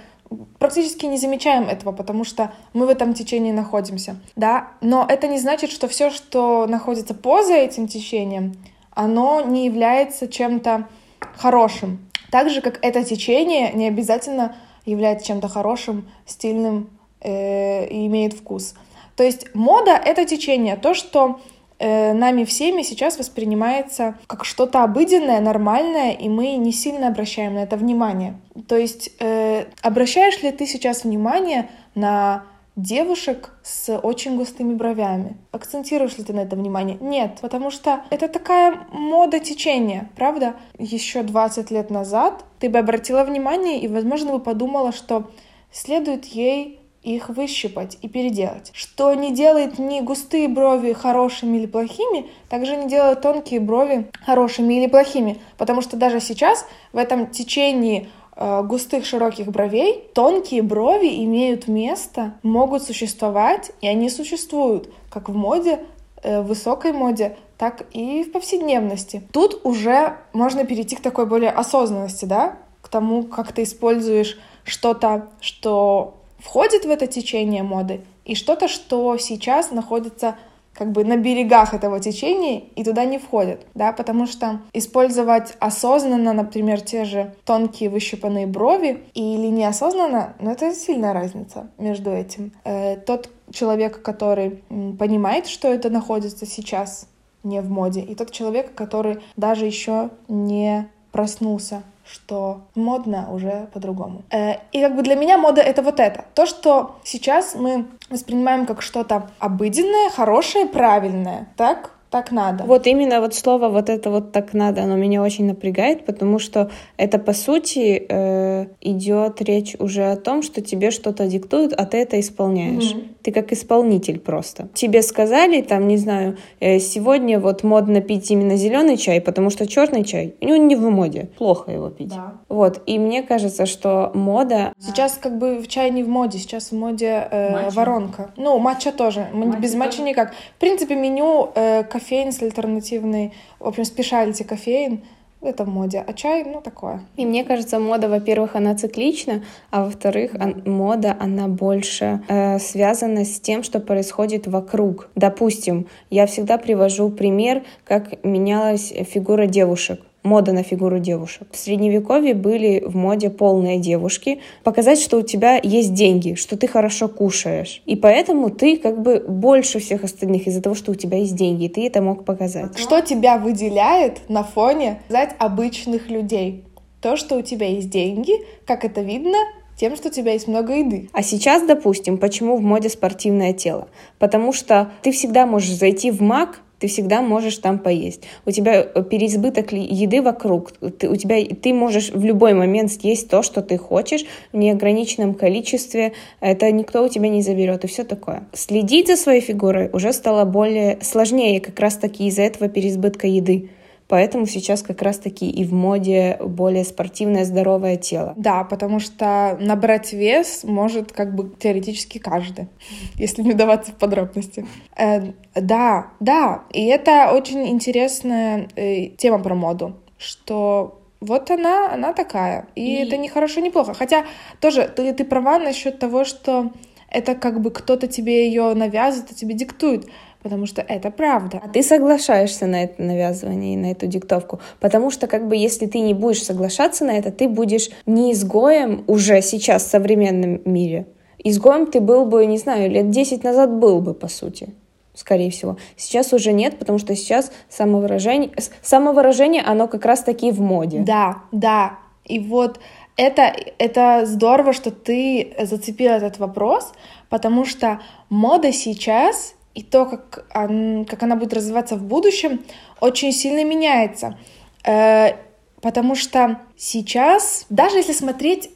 практически 0.59 1.07
не 1.07 1.19
замечаем 1.19 1.69
этого, 1.69 1.93
потому 1.93 2.25
что 2.25 2.53
мы 2.73 2.87
в 2.87 2.89
этом 2.89 3.15
течении 3.15 3.53
находимся, 3.53 4.17
да, 4.37 4.69
но 4.81 5.07
это 5.09 5.29
не 5.29 5.39
значит, 5.39 5.71
что 5.71 5.87
все, 5.87 6.11
что 6.11 6.67
находится 6.67 7.15
поза 7.15 7.55
этим 7.55 7.87
течением, 7.87 8.55
оно 8.95 9.41
не 9.41 9.67
является 9.67 10.29
чем-то 10.29 10.89
хорошим. 11.37 12.11
Так 12.31 12.51
же, 12.51 12.61
как 12.61 12.79
это 12.83 13.05
течение 13.05 13.73
не 13.73 13.89
обязательно 13.89 14.57
является 14.85 15.27
чем-то 15.27 15.49
хорошим, 15.49 16.09
стильным 16.27 16.91
э, 17.21 17.87
и 17.87 18.07
имеет 18.07 18.35
вкус. 18.35 18.75
То 19.17 19.23
есть 19.23 19.55
мода— 19.55 19.93
это 20.05 20.25
течение, 20.25 20.77
то, 20.77 20.95
что 20.95 21.41
э, 21.79 22.13
нами 22.13 22.45
всеми 22.45 22.83
сейчас 22.83 23.19
воспринимается 23.19 24.17
как 24.27 24.45
что-то 24.45 24.83
обыденное, 24.83 25.41
нормальное, 25.41 26.13
и 26.13 26.29
мы 26.29 26.57
не 26.57 26.73
сильно 26.73 27.09
обращаем 27.09 27.55
на 27.55 27.61
это 27.61 27.77
внимание. 27.77 28.35
То 28.69 28.77
есть 28.77 29.11
э, 29.21 29.67
обращаешь 29.83 30.43
ли 30.43 30.51
ты 30.51 30.67
сейчас 30.67 31.05
внимание 31.05 31.69
на 31.95 32.45
девушек 32.77 33.51
с 33.63 33.97
очень 33.99 34.37
густыми 34.37 34.75
бровями. 34.75 35.37
Акцентируешь 35.53 36.19
ли 36.19 36.25
ты 36.25 36.33
на 36.33 36.41
это 36.41 36.57
внимание? 36.57 36.99
Нет, 37.01 37.39
потому 37.41 37.71
что 37.71 38.05
это 38.11 38.29
такая 38.29 38.87
мода 38.93 39.39
течения, 39.39 40.11
правда? 40.17 40.57
Еще 40.79 41.23
20 41.23 41.71
лет 41.71 41.91
назад 41.91 42.45
ты 42.59 42.69
бы 42.69 42.79
обратила 42.79 43.25
внимание 43.25 43.81
и, 43.81 43.89
возможно, 43.89 44.33
бы 44.33 44.41
подумала, 44.41 44.93
что 44.93 45.31
следует 45.71 46.25
ей 46.27 46.81
их 47.05 47.29
выщипать 47.29 47.99
и 48.01 48.09
переделать. 48.09 48.71
Что 48.73 49.13
не 49.13 49.33
делает 49.33 49.79
ни 49.79 50.01
густые 50.01 50.49
брови 50.49 50.95
хорошими 50.95 51.59
или 51.59 51.67
плохими, 51.67 52.31
также 52.49 52.77
не 52.77 52.89
делает 52.89 53.21
тонкие 53.21 53.61
брови 53.61 54.11
хорошими 54.25 54.75
или 54.75 54.87
плохими. 54.87 55.39
Потому 55.59 55.83
что 55.83 55.99
даже 55.99 56.21
сейчас 56.21 56.67
в 56.93 56.97
этом 56.97 57.27
течении 57.27 58.09
густых 58.37 59.07
широких 59.07 59.47
бровей, 59.49 60.09
тонкие 60.15 60.63
брови 60.63 61.25
имеют 61.25 61.69
место, 61.69 62.35
могут 62.43 62.83
существовать, 62.83 63.71
и 63.81 63.87
они 63.87 64.11
существуют 64.11 64.93
как 65.11 65.29
в 65.29 65.35
моде, 65.35 65.81
э, 66.23 66.41
в 66.41 66.47
высокой 66.49 66.93
моде, 66.93 67.37
так 67.57 67.87
и 67.93 68.25
в 68.25 68.33
повседневности. 68.33 69.23
Тут 69.33 69.61
уже 69.65 70.17
можно 70.33 70.65
перейти 70.65 70.97
к 70.97 71.01
такой 71.01 71.27
более 71.27 71.51
осознанности, 71.51 72.25
да, 72.25 72.59
к 72.83 72.89
тому, 72.89 73.23
как 73.23 73.53
ты 73.53 73.63
используешь 73.63 74.39
что-то, 74.65 75.29
что 75.41 76.15
входит 76.39 76.85
в 76.85 76.91
это 76.91 77.07
течение 77.07 77.63
моды, 77.63 78.01
и 78.25 78.35
что-то, 78.35 78.69
что 78.69 79.17
сейчас 79.19 79.71
находится 79.71 80.37
как 80.75 80.93
бы 80.93 81.05
на 81.05 81.17
берегах 81.17 81.73
этого 81.73 82.01
течения 82.01 82.65
и 82.75 82.85
туда 82.85 83.05
не 83.05 83.19
входят, 83.19 83.67
да, 83.75 83.93
потому 83.93 84.27
что 84.27 84.61
использовать 84.73 85.57
осознанно, 85.61 86.33
например, 86.33 86.81
те 86.81 87.05
же 87.05 87.35
тонкие 87.45 87.91
выщипанные 87.91 88.47
брови 88.47 89.05
или 89.15 89.47
неосознанно, 89.47 90.35
ну 90.41 90.51
это 90.51 90.75
сильная 90.75 91.13
разница 91.13 91.69
между 91.79 92.11
этим. 92.11 92.53
Э, 92.65 92.97
тот 92.97 93.31
человек, 93.51 94.03
который 94.03 94.63
понимает, 94.99 95.47
что 95.47 95.69
это 95.69 95.91
находится 95.91 96.47
сейчас 96.47 97.09
не 97.43 97.61
в 97.61 97.71
моде, 97.71 98.01
и 98.01 98.15
тот 98.15 98.31
человек, 98.31 98.75
который 98.75 99.19
даже 99.37 99.67
еще 99.67 100.11
не 100.29 100.89
проснулся 101.13 101.83
что 102.11 102.63
модно 102.75 103.29
уже 103.33 103.69
по-другому. 103.73 104.23
Э, 104.31 104.57
и 104.73 104.81
как 104.81 104.97
бы 104.97 105.03
для 105.03 105.15
меня 105.15 105.39
мода— 105.39 105.61
это 105.63 105.83
вот 105.83 106.01
это. 106.01 106.25
То, 106.35 106.47
что 106.47 106.97
сейчас 107.05 107.55
мы 107.55 107.87
воспринимаем 108.11 108.67
как 108.67 108.83
что-то 108.83 109.31
обыденное, 109.39 110.11
хорошее, 110.11 110.67
правильное, 110.67 111.49
так? 111.57 111.94
Так 112.15 112.31
надо. 112.31 112.63
Вот 112.63 112.87
именно 112.87 113.21
вот 113.21 113.35
слово 113.35 113.69
вот 113.69 113.91
это 113.91 114.09
вот 114.09 114.31
так 114.31 114.55
надо, 114.55 114.85
оно 114.85 114.95
меня 114.95 115.21
очень 115.21 115.47
напрягает, 115.47 116.07
потому 116.07 116.39
что 116.39 116.71
это 116.97 117.19
по 117.19 117.33
сути 117.33 118.07
э, 118.09 118.67
идет 118.81 119.43
речь 119.43 119.75
уже 119.81 120.13
о 120.13 120.17
том, 120.17 120.43
что 120.43 120.61
тебе 120.61 120.93
что-то 120.93 121.27
диктуют, 121.27 121.73
а 121.73 121.85
ты 121.87 121.97
это 121.97 122.21
исполняешь. 122.21 122.93
Mm-hmm. 122.93 123.15
Ты 123.25 123.33
как 123.33 123.53
исполнитель 123.53 124.21
просто. 124.21 124.69
Тебе 124.75 125.03
сказали, 125.03 125.63
там, 125.63 125.89
не 125.89 125.97
знаю, 125.97 126.37
э, 126.61 126.79
сегодня 126.79 127.41
вот 127.41 127.65
модно 127.65 128.01
пить 128.01 128.31
именно 128.31 128.57
зеленый 128.57 128.97
чай, 128.97 129.21
потому 129.21 129.51
что 129.51 129.67
черный 129.67 130.05
чай, 130.05 130.35
ну, 130.41 130.55
не 130.55 130.77
в 130.77 130.89
моде, 130.91 131.31
плохо 131.39 131.73
его 131.73 131.89
пить. 131.89 132.11
Да. 132.11 132.35
Вот, 132.49 132.83
и 132.87 132.99
мне 132.99 133.23
кажется, 133.23 133.67
что 133.67 134.13
мода... 134.15 134.73
Сейчас 134.79 135.19
как 135.21 135.39
бы 135.39 135.57
в 135.59 135.67
чай 135.67 135.91
не 135.91 136.05
в 136.05 136.09
моде, 136.09 136.39
сейчас 136.39 136.71
в 136.71 136.77
моде 136.77 137.27
э, 137.31 137.71
воронка. 137.71 138.31
Ну, 138.37 138.59
матча 138.59 138.93
тоже, 138.93 139.27
матча 139.33 139.59
без 139.59 139.75
матча 139.75 139.97
тоже. 139.97 140.09
никак. 140.11 140.35
В 140.57 140.61
принципе, 140.61 140.95
меню 140.95 141.51
э, 141.57 141.83
кофеин 142.05 142.33
с 142.33 142.43
альтернативный, 142.43 143.33
в 143.59 143.67
общем, 143.67 143.85
спешалити 143.85 144.43
кофеин, 144.43 145.01
это 145.41 145.65
в 145.65 145.69
моде, 145.69 146.05
а 146.07 146.13
чай, 146.13 146.45
ну, 146.45 146.61
такое. 146.61 147.01
И 147.17 147.27
мне 147.27 147.45
кажется, 147.45 147.79
мода, 147.79 148.09
во-первых, 148.09 148.57
она 148.57 148.75
циклична, 148.75 149.43
а 149.71 149.85
во-вторых, 149.85 150.33
мода, 150.65 151.17
она 151.19 151.49
больше 151.49 152.21
э, 152.29 152.59
связана 152.59 153.25
с 153.25 153.41
тем, 153.41 153.63
что 153.63 153.81
происходит 153.81 154.47
вокруг. 154.47 155.11
Допустим, 155.17 155.87
я 156.11 156.27
всегда 156.27 156.57
привожу 156.59 157.11
пример, 157.11 157.63
как 157.85 158.25
менялась 158.25 158.93
фигура 159.13 159.47
девушек 159.47 160.01
мода 160.25 160.53
на 160.53 160.63
фигуру 160.63 160.99
девушек. 160.99 161.47
В 161.53 161.57
средневековье 161.57 162.35
были 162.35 162.83
в 162.85 162.97
моде 162.97 163.31
полные 163.31 163.79
девушки. 163.79 164.41
Показать, 164.65 164.99
что 164.99 165.19
у 165.19 165.23
тебя 165.23 165.61
есть 165.63 165.93
деньги, 165.93 166.35
что 166.35 166.57
ты 166.57 166.67
хорошо 166.67 167.09
кушаешь. 167.09 167.83
И 167.85 167.95
поэтому 167.95 168.51
ты 168.51 168.79
как 168.79 169.01
бы 169.01 169.23
больше 169.29 169.79
всех 169.79 170.03
остальных 170.03 170.47
из-за 170.47 170.63
того, 170.63 170.75
что 170.75 170.93
у 170.93 170.95
тебя 170.95 171.19
есть 171.19 171.37
деньги, 171.37 171.65
и 171.65 171.69
ты 171.69 171.87
это 171.87 172.01
мог 172.01 172.25
показать. 172.25 172.77
Что 172.79 173.01
тебя 173.03 173.37
выделяет 173.37 174.23
на 174.29 174.43
фоне, 174.43 175.01
сказать, 175.09 175.37
обычных 175.39 176.09
людей? 176.09 176.65
То, 177.03 177.17
что 177.17 177.37
у 177.37 177.43
тебя 177.43 177.69
есть 177.69 177.91
деньги, 177.91 178.33
как 178.67 178.87
это 178.87 179.03
видно, 179.03 179.37
тем, 179.77 179.95
что 179.97 180.09
у 180.09 180.11
тебя 180.11 180.33
есть 180.33 180.49
много 180.49 180.75
еды. 180.79 181.11
А 181.13 181.23
сейчас, 181.23 181.67
допустим, 181.67 182.17
почему 182.17 182.57
в 182.57 182.63
моде 182.63 182.89
спортивное 182.89 183.53
тело? 183.53 183.89
Потому 184.19 184.53
что 184.53 184.91
ты 185.03 185.13
всегда 185.13 185.47
можешь 185.47 185.75
зайти 185.75 186.11
в 186.11 186.23
МАК, 186.23 186.61
ты 186.85 186.89
всегда 186.89 187.23
можешь 187.23 187.57
там 187.57 187.79
поесть. 187.79 188.25
У 188.45 188.51
тебя 188.51 188.75
э, 188.75 189.03
переизбыток 189.03 189.73
еды 189.73 190.21
вокруг. 190.21 190.73
Ты, 190.73 191.09
у 191.09 191.17
тебя, 191.17 191.43
ты 191.43 191.73
можешь 191.73 192.11
в 192.11 192.23
любой 192.23 192.53
момент 192.53 192.93
съесть 192.93 193.31
то, 193.31 193.43
что 193.43 193.63
ты 193.63 193.79
хочешь, 193.79 194.27
в 194.53 194.59
неограниченном 194.59 195.33
количестве. 195.33 196.13
Это 196.41 196.71
никто 196.71 197.03
у 197.03 197.09
тебя 197.09 197.31
не 197.31 197.41
заберет 197.41 197.85
и 197.85 197.87
все 197.87 198.05
такое. 198.05 198.47
Следить 198.53 199.07
за 199.07 199.17
своей 199.17 199.41
фигурой 199.41 199.89
уже 199.95 200.13
стало 200.13 200.45
более 200.45 200.99
сложнее 201.01 201.59
как 201.59 201.81
раз-таки 201.81 202.27
из-за 202.27 202.43
этого 202.43 202.69
переизбытка 202.69 203.29
еды. 203.29 203.71
Поэтому 204.09 204.47
сейчас 204.47 204.83
как 204.83 205.01
раз-таки 205.01 205.49
и 205.49 205.65
в 205.65 205.73
моде 205.73 206.37
более 206.41 206.85
спортивное, 206.85 207.45
здоровое 207.45 207.97
тело. 207.97 208.35
Да, 208.37 208.65
потому 208.65 209.01
что 209.01 209.57
набрать 209.61 210.13
вес 210.13 210.63
может 210.65 211.13
как 211.13 211.35
бы 211.35 211.51
теоретически 211.59 212.19
каждый, 212.19 212.69
если 213.15 213.43
не 213.43 213.53
вдаваться 213.53 213.93
в 213.93 213.97
подробности. 213.97 214.67
Э, 214.97 215.33
да, 215.55 216.09
да, 216.21 216.65
и 216.71 216.85
это 216.85 217.33
очень 217.33 217.67
интересная 217.69 218.69
э, 218.77 219.07
тема 219.09 219.39
про 219.39 219.55
моду, 219.55 219.97
что 220.19 221.01
вот 221.21 221.51
она, 221.51 221.93
она 221.93 222.13
такая. 222.13 222.67
И, 222.75 222.97
и... 222.97 223.07
это 223.07 223.17
не 223.17 223.29
хорошо, 223.29 223.61
не 223.61 223.71
плохо. 223.71 223.95
Хотя 223.95 224.27
тоже 224.61 224.91
ты, 224.95 225.13
ты 225.15 225.25
права 225.25 225.59
насчет 225.59 225.99
того, 225.99 226.25
что 226.25 226.73
это 227.09 227.35
как 227.35 227.61
бы 227.61 227.71
кто-то 227.71 228.09
тебе 228.09 228.47
ее 228.47 228.75
навязывает, 228.75 229.31
а 229.31 229.35
тебе 229.35 229.55
диктует 229.55 230.07
потому 230.45 230.67
что 230.67 230.83
это 230.83 231.11
правда. 231.11 231.61
А 231.65 231.69
ты 231.69 231.83
соглашаешься 231.83 232.67
на 232.67 232.85
это 232.85 233.03
навязывание 233.03 233.75
и 233.75 233.77
на 233.79 233.91
эту 233.91 234.07
диктовку, 234.07 234.61
потому 234.79 235.11
что 235.11 235.27
как 235.27 235.49
бы 235.49 235.57
если 235.57 235.87
ты 235.87 236.01
не 236.01 236.13
будешь 236.13 236.45
соглашаться 236.45 237.05
на 237.07 237.13
это, 237.13 237.33
ты 237.33 237.49
будешь 237.49 237.89
не 238.05 238.33
изгоем 238.33 239.05
уже 239.07 239.41
сейчас 239.41 239.85
в 239.85 239.91
современном 239.91 240.61
мире. 240.67 241.07
Изгоем 241.43 241.87
ты 241.87 242.01
был 242.01 242.27
бы, 242.27 242.45
не 242.45 242.59
знаю, 242.59 242.91
лет 242.91 243.11
10 243.11 243.43
назад 243.43 243.73
был 243.73 244.01
бы, 244.01 244.15
по 244.15 244.29
сути 244.29 244.69
скорее 245.15 245.51
всего. 245.51 245.77
Сейчас 245.97 246.33
уже 246.33 246.53
нет, 246.53 246.79
потому 246.79 246.99
что 246.99 247.15
сейчас 247.15 247.53
самовыражение, 247.69 248.51
самовыражение, 248.83 249.63
оно 249.63 249.87
как 249.87 250.05
раз-таки 250.05 250.51
в 250.51 250.61
моде. 250.61 251.05
Да, 251.07 251.43
да. 251.53 252.01
И 252.25 252.41
вот 252.41 252.81
это, 253.17 253.55
это 253.79 254.27
здорово, 254.27 254.73
что 254.73 254.91
ты 254.91 255.55
зацепил 255.61 256.11
этот 256.11 256.39
вопрос, 256.39 256.93
потому 257.31 257.65
что 257.65 258.01
мода 258.29 258.73
сейчас 258.73 259.55
и 259.75 259.83
то, 259.83 260.07
как, 260.07 260.47
он, 260.55 261.05
как 261.05 261.23
она 261.23 261.37
будет 261.37 261.53
развиваться 261.53 261.97
в 261.97 262.03
будущем, 262.03 262.61
очень 263.01 263.33
сильно 263.33 263.65
меняется. 263.65 264.39
Э, 264.87 265.33
потому 265.81 266.15
что 266.15 266.61
сейчас, 266.77 267.67
даже 267.71 267.97
если 267.97 268.13
смотреть 268.13 268.71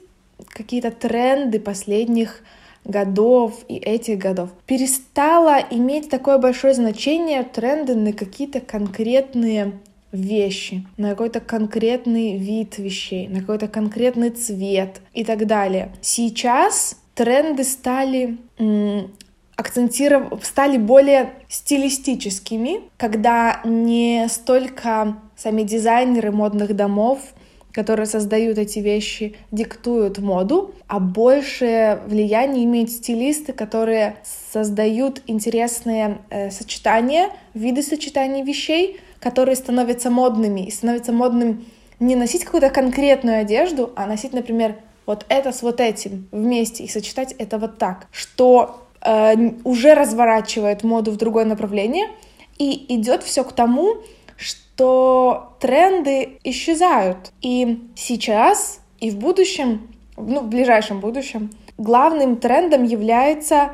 какие-то 0.49 0.90
тренды 0.90 1.61
последних 1.61 2.43
годов 2.85 3.64
и 3.69 3.76
этих 3.76 4.19
годов, 4.19 4.50
перестало 4.67 5.59
иметь 5.71 6.11
такое 6.11 6.38
большое 6.38 6.75
значение 6.75 7.43
тренды 7.43 7.95
на 7.95 8.12
какие-то 8.12 8.61
конкретные 8.61 9.78
вещи, 10.11 10.87
на 10.97 11.11
какой-то 11.11 11.40
конкретный 11.40 12.38
вид 12.38 12.78
вещей, 12.78 13.28
на 13.28 13.40
какой-то 13.40 13.69
конкретный 13.69 14.31
цвет 14.31 15.00
и 15.12 15.25
так 15.25 15.47
далее. 15.47 15.93
Сейчас 16.00 16.97
тренды 17.14 17.64
стали 17.64 18.38
акцентиров... 19.59 20.41
стали 20.45 20.79
более 20.79 21.35
стилистическими, 21.49 22.81
когда 22.97 23.61
не 23.65 24.27
столько 24.31 25.19
сами 25.37 25.65
дизайнеры 25.65 26.31
модных 26.31 26.77
домов, 26.77 27.19
которые 27.73 28.07
создают 28.07 28.57
эти 28.57 28.79
вещи, 28.79 29.35
диктуют 29.50 30.19
моду, 30.19 30.75
а 30.87 31.00
больше 31.00 32.00
влияние 32.07 32.65
имеют 32.65 32.91
стилисты, 32.91 33.53
которые 33.53 34.17
создают 34.53 35.23
интересные 35.27 36.19
э, 36.31 36.50
сочетания, 36.50 37.31
виды 37.53 37.83
сочетаний 37.83 38.43
вещей, 38.43 39.00
которые 39.19 39.57
становятся 39.57 40.11
модными. 40.11 40.67
И 40.67 40.71
становятся 40.71 41.12
модным 41.12 41.67
не 41.99 42.15
носить 42.15 42.45
какую-то 42.45 42.71
конкретную 42.71 43.41
одежду, 43.41 43.93
а 43.97 44.07
носить, 44.07 44.33
например, 44.33 44.77
вот 45.05 45.27
это 45.29 45.50
с 45.53 45.62
вот 45.62 45.81
этим 45.81 46.29
вместе 46.31 46.85
и 46.85 46.88
сочетать 46.88 47.35
это 47.38 47.59
вот 47.59 47.79
так, 47.79 48.07
что 48.12 48.88
э, 49.00 49.35
уже 49.64 49.95
разворачивает 49.95 50.85
моду 50.85 51.11
в 51.11 51.17
другое 51.17 51.45
направление, 51.45 52.09
и 52.59 52.95
идет 52.95 53.23
все 53.23 53.45
к 53.45 53.52
тому, 53.52 53.99
что 54.37 55.57
тренды 55.61 56.38
исчезают. 56.45 57.33
И 57.40 57.88
сейчас, 57.97 58.81
и 59.00 59.11
в 59.11 59.17
будущем, 59.17 59.88
ну, 60.17 60.40
в 60.40 60.49
ближайшем 60.49 61.00
будущем, 61.00 61.50
главным 61.76 62.37
трендом 62.37 62.85
является 62.85 63.71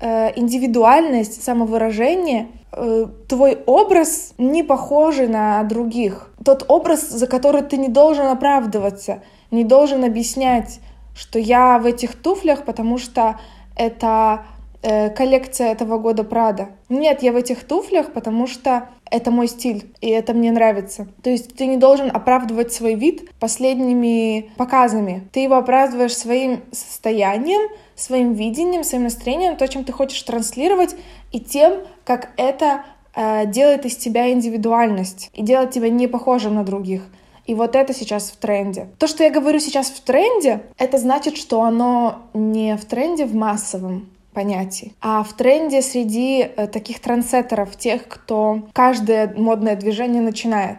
э, 0.00 0.38
индивидуальность, 0.38 1.42
самовыражение. 1.42 2.48
Э, 2.72 3.06
твой 3.28 3.58
образ 3.66 4.34
не 4.38 4.62
похожий 4.62 5.28
на 5.28 5.62
других. 5.64 6.30
Тот 6.44 6.64
образ, 6.68 7.08
за 7.08 7.26
который 7.26 7.62
ты 7.62 7.76
не 7.76 7.88
должен 7.88 8.26
оправдываться, 8.26 9.22
не 9.50 9.64
должен 9.64 10.04
объяснять, 10.04 10.80
что 11.16 11.38
я 11.38 11.78
в 11.78 11.86
этих 11.86 12.14
туфлях, 12.16 12.64
потому 12.64 12.98
что 12.98 13.38
это 13.76 14.44
э, 14.84 15.10
коллекция 15.10 15.72
этого 15.72 15.98
года 15.98 16.22
Прада. 16.24 16.68
Нет, 16.88 17.22
я 17.22 17.32
в 17.32 17.36
этих 17.36 17.64
туфлях, 17.64 18.12
потому 18.12 18.46
что 18.46 18.88
это 19.10 19.30
мой 19.30 19.48
стиль, 19.48 19.92
и 20.00 20.10
это 20.10 20.34
мне 20.34 20.52
нравится. 20.52 21.08
То 21.22 21.30
есть 21.30 21.56
ты 21.56 21.66
не 21.66 21.76
должен 21.76 22.10
оправдывать 22.14 22.72
свой 22.72 22.94
вид 22.94 23.30
последними 23.40 24.50
показами. 24.56 25.26
Ты 25.32 25.40
его 25.40 25.56
оправдываешь 25.56 26.16
своим 26.16 26.60
состоянием, 26.70 27.70
своим 27.96 28.34
видением, 28.34 28.84
своим 28.84 29.04
настроением, 29.04 29.56
то, 29.56 29.66
чем 29.66 29.84
ты 29.84 29.92
хочешь 29.92 30.22
транслировать, 30.22 30.94
и 31.32 31.40
тем, 31.40 31.80
как 32.04 32.30
это 32.36 32.84
э, 33.14 33.46
делает 33.46 33.86
из 33.86 33.96
тебя 33.96 34.30
индивидуальность 34.30 35.30
и 35.32 35.42
делает 35.42 35.70
тебя 35.70 35.88
не 35.88 36.06
похожим 36.06 36.54
на 36.54 36.64
других. 36.64 37.02
И 37.46 37.54
вот 37.54 37.76
это 37.76 37.92
сейчас 37.92 38.30
в 38.30 38.36
тренде. 38.36 38.88
То, 38.98 39.06
что 39.06 39.22
я 39.22 39.30
говорю 39.30 39.60
сейчас 39.60 39.88
в 39.88 40.00
тренде, 40.00 40.62
это 40.78 40.98
значит, 40.98 41.36
что 41.36 41.62
оно 41.62 42.22
не 42.32 42.76
в 42.76 42.84
тренде 42.86 43.26
в 43.26 43.34
массовом, 43.34 44.08
понятий. 44.34 44.92
А 45.00 45.22
в 45.22 45.32
тренде 45.32 45.80
среди 45.80 46.42
э, 46.42 46.66
таких 46.66 47.00
трансеттеров, 47.00 47.76
тех, 47.76 48.06
кто 48.06 48.68
каждое 48.72 49.32
модное 49.34 49.76
движение 49.76 50.20
начинает. 50.20 50.78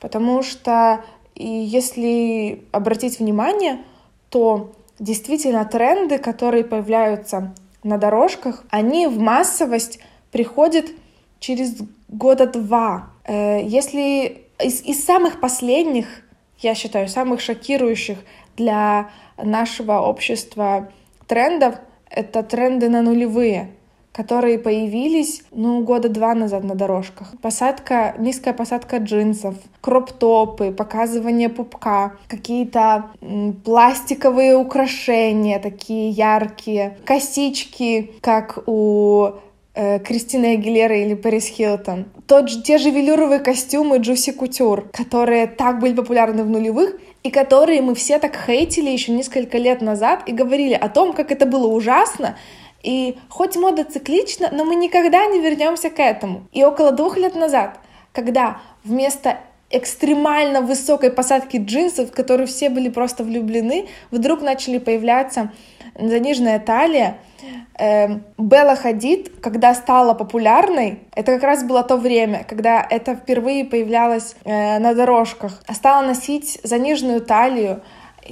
Потому 0.00 0.42
что 0.42 1.04
и 1.34 1.46
если 1.46 2.64
обратить 2.72 3.20
внимание, 3.20 3.82
то 4.30 4.72
действительно 4.98 5.64
тренды, 5.64 6.18
которые 6.18 6.64
появляются 6.64 7.54
на 7.84 7.98
дорожках, 7.98 8.64
они 8.70 9.06
в 9.06 9.18
массовость 9.18 10.00
приходят 10.32 10.86
через 11.38 11.76
года 12.08 12.46
два. 12.46 13.10
Э, 13.24 13.62
если 13.62 14.42
из, 14.58 14.82
из 14.82 15.04
самых 15.04 15.40
последних, 15.40 16.06
я 16.58 16.74
считаю, 16.74 17.08
самых 17.08 17.40
шокирующих 17.40 18.18
для 18.56 19.10
нашего 19.36 20.00
общества 20.00 20.90
трендов— 21.26 21.76
это 22.10 22.42
тренды 22.42 22.88
на 22.88 23.02
нулевые, 23.02 23.70
которые 24.12 24.58
появились, 24.58 25.42
ну, 25.52 25.82
года 25.82 26.08
два 26.08 26.34
назад 26.34 26.64
на 26.64 26.74
дорожках. 26.74 27.34
Посадка, 27.42 28.14
низкая 28.18 28.54
посадка 28.54 28.96
джинсов, 28.96 29.56
кроп-топы, 29.82 30.72
показывание 30.72 31.50
пупка, 31.50 32.12
какие-то 32.26 33.10
пластиковые 33.64 34.56
украшения 34.56 35.58
такие 35.58 36.08
яркие, 36.10 36.96
косички, 37.04 38.12
как 38.22 38.58
у 38.66 39.32
э, 39.74 39.98
Кристины 39.98 40.54
Агилеры 40.54 41.02
или 41.02 41.14
Парис 41.14 41.46
Хилтон. 41.48 42.06
Тот 42.26 42.48
же, 42.48 42.62
те 42.62 42.78
же 42.78 42.90
велюровые 42.90 43.40
костюмы 43.40 43.98
Джуси 43.98 44.32
Кутюр, 44.32 44.88
которые 44.92 45.46
так 45.46 45.78
были 45.78 45.94
популярны 45.94 46.42
в 46.42 46.48
нулевых, 46.48 46.96
и 47.26 47.30
которые 47.30 47.82
мы 47.82 47.96
все 47.96 48.20
так 48.20 48.36
хейтили 48.46 48.88
еще 48.88 49.10
несколько 49.10 49.58
лет 49.58 49.82
назад 49.82 50.22
и 50.26 50.32
говорили 50.32 50.74
о 50.74 50.88
том, 50.88 51.12
как 51.12 51.32
это 51.32 51.44
было 51.44 51.66
ужасно, 51.66 52.38
и 52.84 53.18
хоть 53.28 53.56
мода 53.56 53.82
циклична, 53.82 54.50
но 54.52 54.64
мы 54.64 54.76
никогда 54.76 55.26
не 55.26 55.40
вернемся 55.40 55.90
к 55.90 55.98
этому. 55.98 56.46
И 56.52 56.62
около 56.62 56.92
двух 56.92 57.16
лет 57.16 57.34
назад, 57.34 57.80
когда 58.12 58.60
вместо 58.84 59.40
экстремально 59.70 60.60
высокой 60.60 61.10
посадки 61.10 61.56
джинсов, 61.56 62.10
в 62.10 62.12
которые 62.12 62.46
все 62.46 62.70
были 62.70 62.90
просто 62.90 63.24
влюблены, 63.24 63.88
вдруг 64.12 64.40
начали 64.40 64.78
появляться 64.78 65.50
заниженная 65.98 66.58
талия. 66.58 67.18
Э, 67.78 68.20
Белла 68.38 68.76
Хадид, 68.76 69.40
когда 69.40 69.74
стала 69.74 70.14
популярной, 70.14 71.00
это 71.14 71.32
как 71.32 71.42
раз 71.42 71.64
было 71.64 71.82
то 71.82 71.96
время, 71.96 72.44
когда 72.48 72.86
это 72.88 73.14
впервые 73.14 73.64
появлялось 73.64 74.34
э, 74.44 74.78
на 74.78 74.94
дорожках, 74.94 75.62
стала 75.72 76.06
носить 76.06 76.58
заниженную 76.62 77.20
талию, 77.20 77.82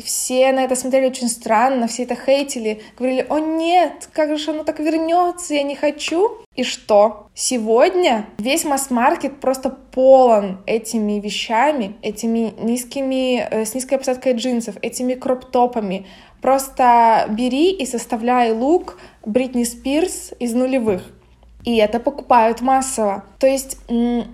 все 0.02 0.52
на 0.52 0.64
это 0.64 0.76
смотрели 0.76 1.06
очень 1.06 1.28
странно, 1.28 1.87
все 1.87 2.04
это 2.04 2.16
хейтили, 2.16 2.83
говорили, 2.99 3.26
о 3.28 3.38
нет, 3.38 4.09
как 4.12 4.37
же 4.37 4.50
оно 4.50 4.64
так 4.64 4.80
вернется, 4.80 5.54
я 5.54 5.62
не 5.62 5.76
хочу. 5.76 6.38
И 6.54 6.62
что? 6.62 7.28
Сегодня 7.35 8.26
весь 8.38 8.64
масс-маркет 8.64 9.40
просто 9.40 9.71
полон 9.71 10.62
этими 10.66 11.21
вещами, 11.21 11.97
этими 12.02 12.54
низкими, 12.61 13.47
э, 13.50 13.64
с 13.64 13.75
низкой 13.75 13.99
посадкой 13.99 14.35
джинсов, 14.35 14.76
этими 14.83 15.14
кроп-топами. 15.14 16.06
Просто 16.44 17.24
бери 17.30 17.70
и 17.70 17.86
составляй 17.86 18.52
лук 18.52 18.98
Бритни 19.24 19.64
Спирс 19.64 20.34
из 20.38 20.52
нулевых. 20.52 21.00
И 21.64 21.78
это 21.78 21.98
покупают 21.98 22.60
массово. 22.60 23.24
То 23.38 23.46
есть 23.46 23.78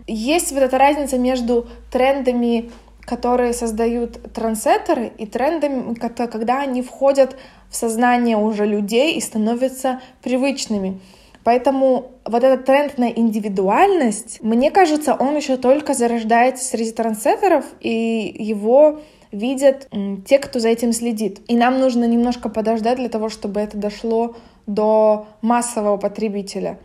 есть 0.08 0.50
вот 0.50 0.60
эта 0.60 0.76
разница 0.76 1.18
между 1.18 1.68
трендами 1.92 2.68
которые 3.06 3.52
создают 3.52 4.32
трансеттеры 4.32 5.12
и 5.18 5.26
трендами, 5.26 5.94
когда 5.94 6.60
они 6.60 6.82
входят 6.82 7.36
в 7.68 7.74
сознание 7.74 8.36
уже 8.36 8.66
людей 8.66 9.14
и 9.14 9.20
становятся 9.20 10.00
привычными. 10.22 11.00
Поэтому 11.42 12.12
вот 12.24 12.44
этот 12.44 12.66
тренд 12.66 12.98
на 12.98 13.10
индивидуальность, 13.10 14.40
мне 14.42 14.70
кажется, 14.70 15.14
он 15.14 15.34
еще 15.36 15.56
только 15.56 15.94
зарождается 15.94 16.64
среди 16.64 16.92
трансеттеров, 16.92 17.64
и 17.80 18.32
его 18.38 19.00
видят 19.32 19.88
те, 20.26 20.38
кто 20.38 20.58
за 20.58 20.68
этим 20.68 20.92
следит. 20.92 21.40
И 21.48 21.56
нам 21.56 21.78
нужно 21.78 22.04
немножко 22.04 22.48
подождать 22.48 22.98
для 22.98 23.08
того, 23.08 23.28
чтобы 23.28 23.60
это 23.60 23.76
дошло 23.76 24.36
до 24.66 25.26
массового 25.42 25.96
потребителя, 25.96 26.78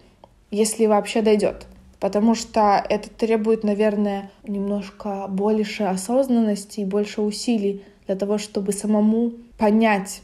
если 0.51 0.85
вообще 0.85 1.21
дойдет 1.21 1.67
потому 2.05 2.35
что 2.35 2.85
это 2.87 3.09
требует, 3.09 3.63
наверное, 3.63 4.29
немножко 4.43 5.25
больше 5.27 5.85
осознанности 5.85 6.81
и 6.81 6.85
больше 6.85 7.21
усилий 7.21 7.83
для 8.05 8.15
того, 8.15 8.37
чтобы 8.37 8.73
самому 8.73 9.31
понять, 9.57 10.21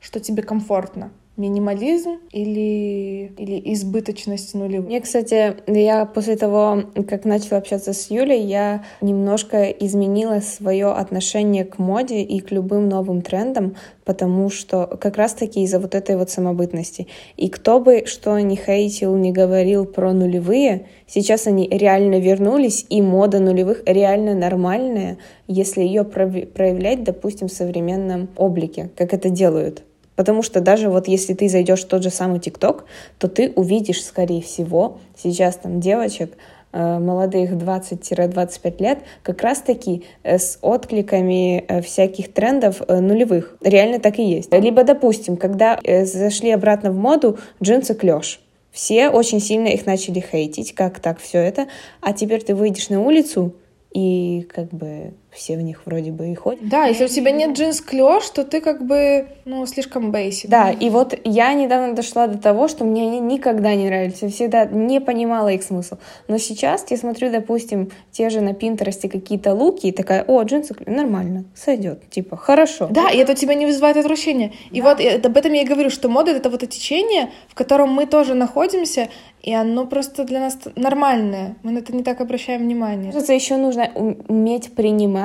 что 0.00 0.18
тебе 0.18 0.42
комфортно 0.42 1.12
минимализм 1.42 2.20
или, 2.30 3.32
или 3.36 3.72
избыточность 3.74 4.54
нулевых. 4.54 4.86
Мне, 4.86 5.00
кстати, 5.00 5.56
я 5.66 6.06
после 6.06 6.36
того, 6.36 6.84
как 7.08 7.24
начала 7.24 7.58
общаться 7.58 7.92
с 7.92 8.10
Юлей, 8.10 8.42
я 8.42 8.84
немножко 9.00 9.64
изменила 9.64 10.40
свое 10.40 10.92
отношение 10.92 11.64
к 11.64 11.78
моде 11.78 12.22
и 12.22 12.38
к 12.38 12.52
любым 12.52 12.88
новым 12.88 13.22
трендам, 13.22 13.74
потому 14.04 14.50
что 14.50 14.86
как 15.00 15.16
раз-таки 15.16 15.62
из-за 15.62 15.80
вот 15.80 15.94
этой 15.94 16.16
вот 16.16 16.30
самобытности. 16.30 17.08
И 17.36 17.48
кто 17.48 17.80
бы 17.80 18.04
что 18.06 18.38
ни 18.38 18.54
хейтил, 18.54 19.16
не 19.16 19.32
говорил 19.32 19.84
про 19.84 20.12
нулевые, 20.12 20.86
сейчас 21.08 21.48
они 21.48 21.68
реально 21.68 22.20
вернулись, 22.20 22.86
и 22.88 23.02
мода 23.02 23.40
нулевых 23.40 23.82
реально 23.84 24.34
нормальная, 24.34 25.18
если 25.48 25.82
ее 25.82 26.04
проявлять, 26.04 27.02
допустим, 27.02 27.48
в 27.48 27.52
современном 27.52 28.28
облике, 28.36 28.90
как 28.96 29.12
это 29.12 29.28
делают. 29.28 29.82
Потому 30.22 30.42
что 30.42 30.60
даже 30.60 30.88
вот 30.88 31.08
если 31.08 31.34
ты 31.34 31.48
зайдешь 31.48 31.82
в 31.82 31.88
тот 31.88 32.04
же 32.04 32.10
самый 32.10 32.38
ТикТок, 32.38 32.84
то 33.18 33.26
ты 33.26 33.52
увидишь, 33.56 34.04
скорее 34.04 34.40
всего, 34.40 34.98
сейчас 35.20 35.56
там 35.56 35.80
девочек, 35.80 36.34
э, 36.72 36.98
молодых 37.00 37.50
20-25 37.54 38.80
лет, 38.80 39.00
как 39.24 39.42
раз-таки 39.42 40.04
э, 40.22 40.38
с 40.38 40.60
откликами 40.62 41.64
э, 41.66 41.82
всяких 41.82 42.32
трендов 42.32 42.88
нулевых. 42.88 43.56
Реально 43.62 43.98
так 43.98 44.20
и 44.20 44.22
есть. 44.22 44.52
Либо, 44.52 44.84
допустим, 44.84 45.36
когда 45.36 45.80
зашли 46.04 46.52
обратно 46.52 46.92
в 46.92 46.96
моду 46.96 47.40
джинсы 47.60 47.96
клеш. 47.96 48.40
Все 48.70 49.08
очень 49.08 49.40
сильно 49.40 49.66
их 49.66 49.86
начали 49.86 50.20
хейтить, 50.20 50.72
как 50.72 51.00
так 51.00 51.18
все 51.18 51.38
это. 51.38 51.66
А 52.00 52.12
теперь 52.12 52.44
ты 52.44 52.54
выйдешь 52.54 52.90
на 52.90 53.02
улицу, 53.02 53.54
и 53.92 54.46
как 54.54 54.68
бы 54.68 55.14
все 55.32 55.56
в 55.56 55.62
них 55.62 55.82
вроде 55.86 56.12
бы 56.12 56.30
и 56.30 56.34
ходят. 56.34 56.68
Да, 56.68 56.84
если 56.84 57.06
у 57.06 57.08
тебя 57.08 57.30
нет 57.30 57.56
джинс 57.56 57.80
клеш, 57.80 58.28
то 58.30 58.44
ты 58.44 58.60
как 58.60 58.84
бы, 58.84 59.26
ну, 59.44 59.64
слишком 59.66 60.12
бейсик. 60.12 60.50
Да, 60.50 60.70
и 60.70 60.90
вот 60.90 61.18
я 61.24 61.54
недавно 61.54 61.94
дошла 61.94 62.26
до 62.26 62.38
того, 62.38 62.68
что 62.68 62.84
мне 62.84 63.02
они 63.02 63.18
никогда 63.18 63.74
не 63.74 63.86
нравились, 63.86 64.18
я 64.20 64.28
всегда 64.28 64.64
не 64.66 65.00
понимала 65.00 65.48
их 65.48 65.62
смысл. 65.62 65.96
Но 66.28 66.38
сейчас 66.38 66.84
я 66.90 66.96
смотрю, 66.96 67.30
допустим, 67.30 67.90
те 68.10 68.28
же 68.28 68.40
на 68.40 68.52
Пинтересте 68.52 69.08
какие-то 69.08 69.54
луки, 69.54 69.86
и 69.86 69.92
такая, 69.92 70.22
о, 70.24 70.42
джинсы, 70.42 70.74
нормально, 70.86 71.44
сойдет, 71.54 72.08
типа, 72.10 72.36
хорошо. 72.36 72.88
Да, 72.90 73.10
и 73.10 73.16
это 73.16 73.32
у 73.32 73.34
тебя 73.34 73.54
не 73.54 73.64
вызывает 73.64 73.96
отвращения. 73.96 74.52
И 74.70 74.82
да. 74.82 74.94
вот 74.94 75.26
об 75.26 75.36
этом 75.36 75.52
я 75.52 75.62
и 75.62 75.66
говорю, 75.66 75.90
что 75.90 76.08
мода— 76.08 76.30
это 76.32 76.50
вот 76.50 76.62
это 76.62 76.72
течение, 76.72 77.30
в 77.48 77.54
котором 77.54 77.90
мы 77.90 78.06
тоже 78.06 78.34
находимся, 78.34 79.08
и 79.42 79.52
оно 79.52 79.86
просто 79.86 80.24
для 80.24 80.40
нас 80.40 80.56
нормальное. 80.76 81.56
Мы 81.62 81.72
на 81.72 81.78
это 81.78 81.94
не 81.94 82.04
так 82.04 82.20
обращаем 82.20 82.62
внимание. 82.62 83.10
Кажется, 83.12 83.32
еще 83.32 83.56
нужно 83.56 83.90
уметь 84.28 84.72
принимать 84.74 85.21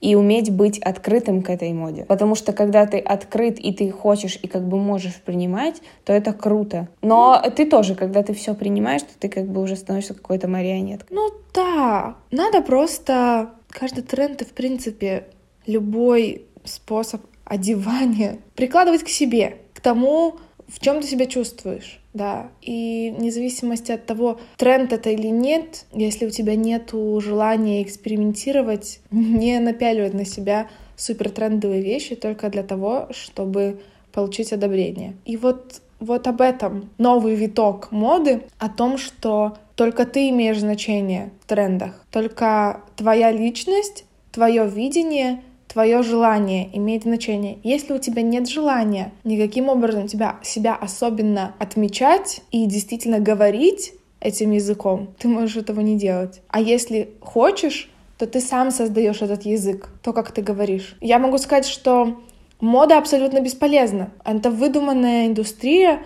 и 0.00 0.14
уметь 0.14 0.50
быть 0.50 0.78
открытым 0.78 1.42
к 1.42 1.50
этой 1.50 1.72
моде. 1.72 2.04
Потому 2.06 2.34
что 2.34 2.52
когда 2.52 2.86
ты 2.86 2.98
открыт 2.98 3.58
и 3.58 3.72
ты 3.72 3.90
хочешь 3.90 4.38
и 4.42 4.48
как 4.48 4.66
бы 4.66 4.78
можешь 4.78 5.16
принимать, 5.16 5.82
то 6.04 6.12
это 6.12 6.32
круто. 6.32 6.88
Но 7.02 7.42
ты 7.54 7.66
тоже, 7.66 7.94
когда 7.94 8.22
ты 8.22 8.32
все 8.32 8.54
принимаешь, 8.54 9.02
то 9.02 9.12
ты 9.18 9.28
как 9.28 9.46
бы 9.46 9.60
уже 9.60 9.76
становишься 9.76 10.14
какой-то 10.14 10.48
марионеткой. 10.48 11.14
Ну 11.14 11.30
да, 11.52 12.16
надо 12.30 12.62
просто 12.62 13.50
каждый 13.68 14.02
тренд 14.02 14.40
и 14.42 14.44
в 14.44 14.52
принципе 14.52 15.26
любой 15.66 16.46
способ 16.64 17.22
одевания 17.44 18.38
прикладывать 18.54 19.02
к 19.02 19.08
себе, 19.08 19.58
к 19.74 19.80
тому, 19.80 20.36
в 20.72 20.80
чем 20.80 21.00
ты 21.00 21.06
себя 21.06 21.26
чувствуешь. 21.26 22.00
Да, 22.12 22.48
и 22.60 23.14
вне 23.16 23.30
зависимости 23.30 23.92
от 23.92 24.04
того, 24.04 24.40
тренд 24.56 24.92
это 24.92 25.10
или 25.10 25.28
нет, 25.28 25.84
если 25.92 26.26
у 26.26 26.30
тебя 26.30 26.56
нет 26.56 26.90
желания 26.92 27.82
экспериментировать, 27.82 29.00
не 29.10 29.58
напяливать 29.60 30.14
на 30.14 30.24
себя 30.24 30.68
супер 30.96 31.30
трендовые 31.30 31.82
вещи 31.82 32.14
только 32.14 32.48
для 32.48 32.62
того, 32.62 33.08
чтобы 33.10 33.80
получить 34.12 34.52
одобрение. 34.52 35.14
И 35.24 35.36
вот, 35.36 35.80
вот 36.00 36.26
об 36.26 36.40
этом 36.40 36.90
новый 36.98 37.36
виток 37.36 37.92
моды, 37.92 38.42
о 38.58 38.68
том, 38.68 38.98
что 38.98 39.56
только 39.76 40.04
ты 40.04 40.28
имеешь 40.30 40.58
значение 40.58 41.30
в 41.40 41.46
трендах, 41.46 42.04
только 42.10 42.82
твоя 42.96 43.30
личность, 43.30 44.04
твое 44.32 44.66
видение— 44.66 45.42
твое 45.72 46.02
желание 46.02 46.68
имеет 46.76 47.04
значение. 47.04 47.58
Если 47.62 47.92
у 47.92 47.98
тебя 47.98 48.22
нет 48.22 48.48
желания 48.48 49.12
никаким 49.22 49.68
образом 49.68 50.08
тебя, 50.08 50.38
себя 50.42 50.74
особенно 50.74 51.54
отмечать 51.58 52.42
и 52.50 52.66
действительно 52.66 53.20
говорить 53.20 53.92
этим 54.20 54.50
языком, 54.50 55.14
ты 55.18 55.28
можешь 55.28 55.56
этого 55.56 55.80
не 55.80 55.96
делать. 55.96 56.42
А 56.48 56.60
если 56.60 57.10
хочешь, 57.20 57.88
то 58.18 58.26
ты 58.26 58.40
сам 58.40 58.70
создаешь 58.70 59.22
этот 59.22 59.46
язык, 59.46 59.88
то, 60.02 60.12
как 60.12 60.32
ты 60.32 60.42
говоришь. 60.42 60.96
Я 61.00 61.18
могу 61.18 61.38
сказать, 61.38 61.66
что 61.66 62.20
мода 62.60 62.98
абсолютно 62.98 63.40
бесполезна. 63.40 64.10
Это 64.24 64.50
выдуманная 64.50 65.28
индустрия, 65.28 66.02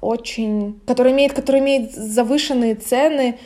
очень, 0.00 0.80
которая 0.86 1.12
имеет, 1.12 1.34
которая 1.34 1.62
имеет 1.62 1.92
завышенные 1.92 2.74
цены, 2.74 3.38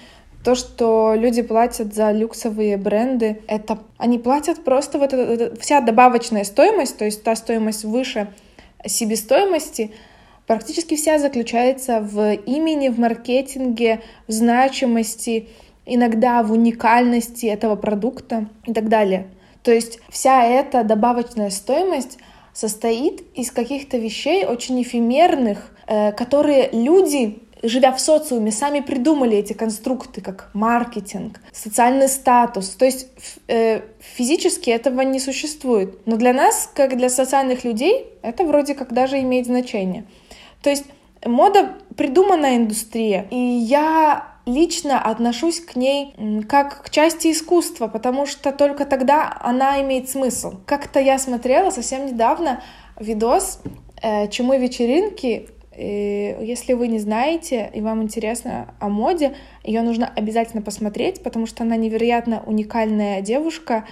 то, 0.45 0.55
что 0.55 1.15
люди 1.17 1.43
платят 1.43 1.95
за 1.95 2.11
люксовые 2.11 2.77
бренды, 2.77 3.41
это 3.47 3.79
они 3.97 4.19
платят 4.19 4.65
просто 4.65 4.99
вот 4.99 5.13
это, 5.13 5.55
вся 5.61 5.81
добавочная 5.81 6.45
стоимость, 6.45 6.99
то 6.99 7.05
есть 7.05 7.23
та 7.23 7.37
стоимость 7.37 7.85
выше 7.85 8.29
себестоимости, 8.85 9.93
практически 10.47 10.97
вся 10.97 11.19
заключается 11.19 12.01
в 12.01 12.35
имени, 12.35 12.89
в 12.89 12.99
маркетинге, 12.99 14.01
в 14.27 14.33
значимости, 14.33 15.49
иногда 15.87 16.43
в 16.43 16.53
уникальности 16.53 17.47
этого 17.47 17.77
продукта 17.77 18.49
и 18.67 18.73
так 18.73 18.89
далее. 18.89 19.29
То 19.63 19.73
есть 19.73 20.01
вся 20.09 20.45
эта 20.45 20.83
добавочная 20.83 21.51
стоимость 21.51 22.19
состоит 22.53 23.23
из 23.35 23.51
каких-то 23.51 23.97
вещей 23.97 24.45
очень 24.45 24.83
эфемерных, 24.83 25.71
э, 25.87 26.13
которые 26.13 26.69
люди 26.73 27.39
живя 27.63 27.93
в 27.93 28.01
социуме, 28.01 28.51
сами 28.51 28.81
придумали 28.81 29.37
эти 29.37 29.53
конструкты, 29.53 30.21
как 30.21 30.51
маркетинг, 30.53 31.41
социальный 31.53 32.09
статус. 32.09 32.71
То 32.71 32.85
есть 32.85 33.07
э, 33.49 33.83
физически 34.01 34.71
этого 34.71 35.03
не 35.03 35.21
существует. 35.21 36.07
Но 36.07 36.17
для 36.17 36.33
нас, 36.33 36.71
как 36.75 36.97
для 36.97 37.09
социальных 37.09 37.65
людей, 37.65 38.07
это 38.23 38.45
вроде 38.45 38.75
как 38.75 38.93
даже 38.93 39.21
имеет 39.21 39.47
значение. 39.47 40.05
То 40.63 40.71
есть 40.71 40.85
мода 41.25 41.75
придуманная 41.97 42.57
индустрия, 42.57 43.27
и 43.31 43.37
я 43.37 44.29
лично 44.45 45.01
отношусь 45.01 45.61
к 45.61 45.77
ней 45.77 46.15
как 46.49 46.83
к 46.83 46.91
части 46.91 47.31
искусства, 47.31 47.87
потому 47.87 48.27
что 48.27 48.51
только 48.51 48.85
тогда 48.85 49.37
она 49.41 49.81
имеет 49.83 50.11
смысл. 50.11 50.55
Как-то 50.67 50.99
я 50.99 51.19
смотрела 51.19 51.71
совсем 51.71 52.07
недавно 52.07 52.61
видос 52.99 53.61
э, 54.03 54.29
«Чумы 54.29 54.59
вечеринки», 54.59 55.49
и 55.77 56.37
если 56.41 56.75
вы 56.75 56.89
не 56.89 56.99
знаете 56.99 57.71
и 57.73 57.81
вам 57.81 58.03
интересно 58.03 58.75
о 58.79 58.89
моде, 58.89 59.35
ее 59.65 59.83
нужно 59.83 60.11
обязательно 60.15 60.63
посмотреть, 60.63 61.23
потому 61.23 61.47
что 61.47 61.65
она 61.65 61.77
невероятно 61.77 62.43
уникальная 62.47 63.21
девушка, 63.21 63.85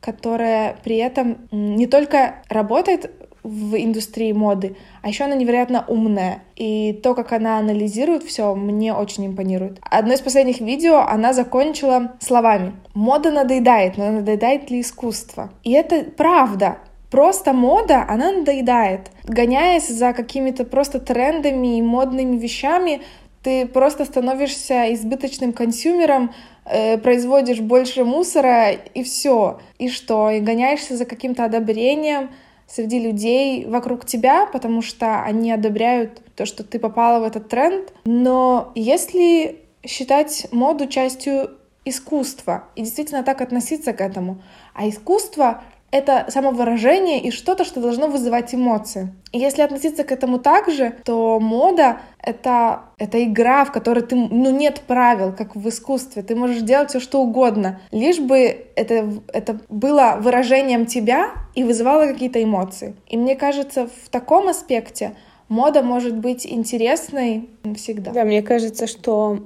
которая 0.00 0.76
при 0.84 0.96
этом 0.96 1.48
не 1.50 1.86
только 1.86 2.42
работает 2.48 3.10
в 3.42 3.76
индустрии 3.76 4.32
моды, 4.32 4.76
а 5.02 5.08
еще 5.08 5.24
она 5.24 5.34
невероятно 5.34 5.84
умная. 5.88 6.42
И 6.56 6.92
то, 7.02 7.14
как 7.14 7.32
она 7.32 7.58
анализирует 7.58 8.22
все, 8.24 8.54
мне 8.54 8.92
очень 8.92 9.26
импонирует. 9.26 9.78
Одно 9.82 10.14
из 10.14 10.20
последних 10.20 10.60
видео 10.60 10.98
она 10.98 11.32
закончила 11.32 12.16
словами 12.20 12.74
«Мода 12.94 13.30
надоедает, 13.30 13.96
но 13.96 14.10
надоедает 14.10 14.70
ли 14.70 14.80
искусство?» 14.80 15.50
И 15.62 15.72
это 15.72 16.04
правда. 16.04 16.78
Просто 17.10 17.52
мода, 17.52 18.04
она 18.06 18.32
надоедает. 18.32 19.10
Гоняясь 19.24 19.88
за 19.88 20.12
какими-то 20.12 20.64
просто 20.64 21.00
трендами 21.00 21.78
и 21.78 21.82
модными 21.82 22.36
вещами, 22.36 23.00
ты 23.42 23.66
просто 23.66 24.04
становишься 24.04 24.92
избыточным 24.92 25.52
консюмером, 25.52 26.34
э, 26.64 26.98
производишь 26.98 27.60
больше 27.60 28.04
мусора 28.04 28.72
и 28.72 29.02
все. 29.02 29.60
И 29.78 29.88
что? 29.88 30.30
И 30.30 30.40
гоняешься 30.40 30.96
за 30.96 31.06
каким-то 31.06 31.44
одобрением 31.44 32.30
среди 32.66 32.98
людей 32.98 33.64
вокруг 33.64 34.04
тебя, 34.04 34.46
потому 34.46 34.82
что 34.82 35.22
они 35.22 35.50
одобряют 35.50 36.20
то, 36.36 36.44
что 36.44 36.62
ты 36.62 36.78
попала 36.78 37.20
в 37.20 37.24
этот 37.24 37.48
тренд. 37.48 37.92
Но 38.04 38.72
если 38.74 39.60
считать 39.86 40.48
моду 40.52 40.86
частью 40.86 41.52
искусства 41.84 42.64
и 42.76 42.82
действительно 42.82 43.22
так 43.22 43.40
относиться 43.40 43.94
к 43.94 44.00
этому, 44.00 44.42
а 44.74 44.88
искусство 44.88 45.62
это 45.90 46.26
самовыражение 46.28 47.20
и 47.20 47.30
что-то, 47.30 47.64
что 47.64 47.80
должно 47.80 48.08
вызывать 48.08 48.54
эмоции. 48.54 49.12
И 49.32 49.38
если 49.38 49.62
относиться 49.62 50.04
к 50.04 50.12
этому 50.12 50.38
так 50.38 50.70
же, 50.70 50.94
то 51.04 51.40
мода— 51.40 52.00
это, 52.22 52.82
это 52.98 53.24
игра, 53.24 53.64
в 53.64 53.72
которой 53.72 54.02
ты, 54.02 54.14
ну, 54.16 54.50
нет 54.50 54.82
правил, 54.86 55.32
как 55.32 55.56
в 55.56 55.68
искусстве. 55.68 56.22
Ты 56.22 56.36
можешь 56.36 56.60
делать 56.60 56.90
все, 56.90 57.00
что 57.00 57.22
угодно, 57.22 57.80
лишь 57.90 58.18
бы 58.18 58.66
это, 58.76 59.10
это 59.32 59.60
было 59.68 60.18
выражением 60.20 60.84
тебя 60.86 61.30
и 61.54 61.64
вызывало 61.64 62.06
какие-то 62.06 62.42
эмоции. 62.42 62.94
И 63.06 63.16
мне 63.16 63.34
кажется, 63.34 63.88
в 64.04 64.08
таком 64.10 64.48
аспекте 64.48 65.14
мода 65.48 65.82
может 65.82 66.16
быть 66.16 66.46
интересной 66.46 67.48
всегда. 67.76 68.12
Да, 68.12 68.24
мне 68.24 68.42
кажется, 68.42 68.86
что 68.86 69.38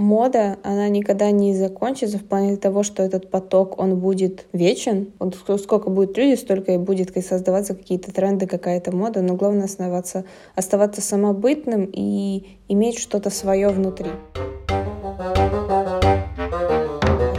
мода, 0.00 0.58
она 0.64 0.88
никогда 0.88 1.30
не 1.30 1.54
закончится 1.54 2.18
в 2.18 2.24
плане 2.24 2.56
того, 2.56 2.82
что 2.82 3.02
этот 3.02 3.30
поток, 3.30 3.78
он 3.78 4.00
будет 4.00 4.46
вечен. 4.52 5.12
Вот 5.18 5.36
сколько 5.60 5.90
будет 5.90 6.16
людей, 6.16 6.36
столько 6.36 6.72
и 6.72 6.78
будет 6.78 7.10
создаваться 7.24 7.74
какие-то 7.74 8.12
тренды, 8.12 8.46
какая-то 8.46 8.96
мода, 8.96 9.20
но 9.20 9.34
главное 9.34 9.66
оставаться, 9.66 10.24
оставаться 10.56 11.02
самобытным 11.02 11.88
и 11.92 12.56
иметь 12.68 12.98
что-то 12.98 13.30
свое 13.30 13.68
внутри. 13.68 14.10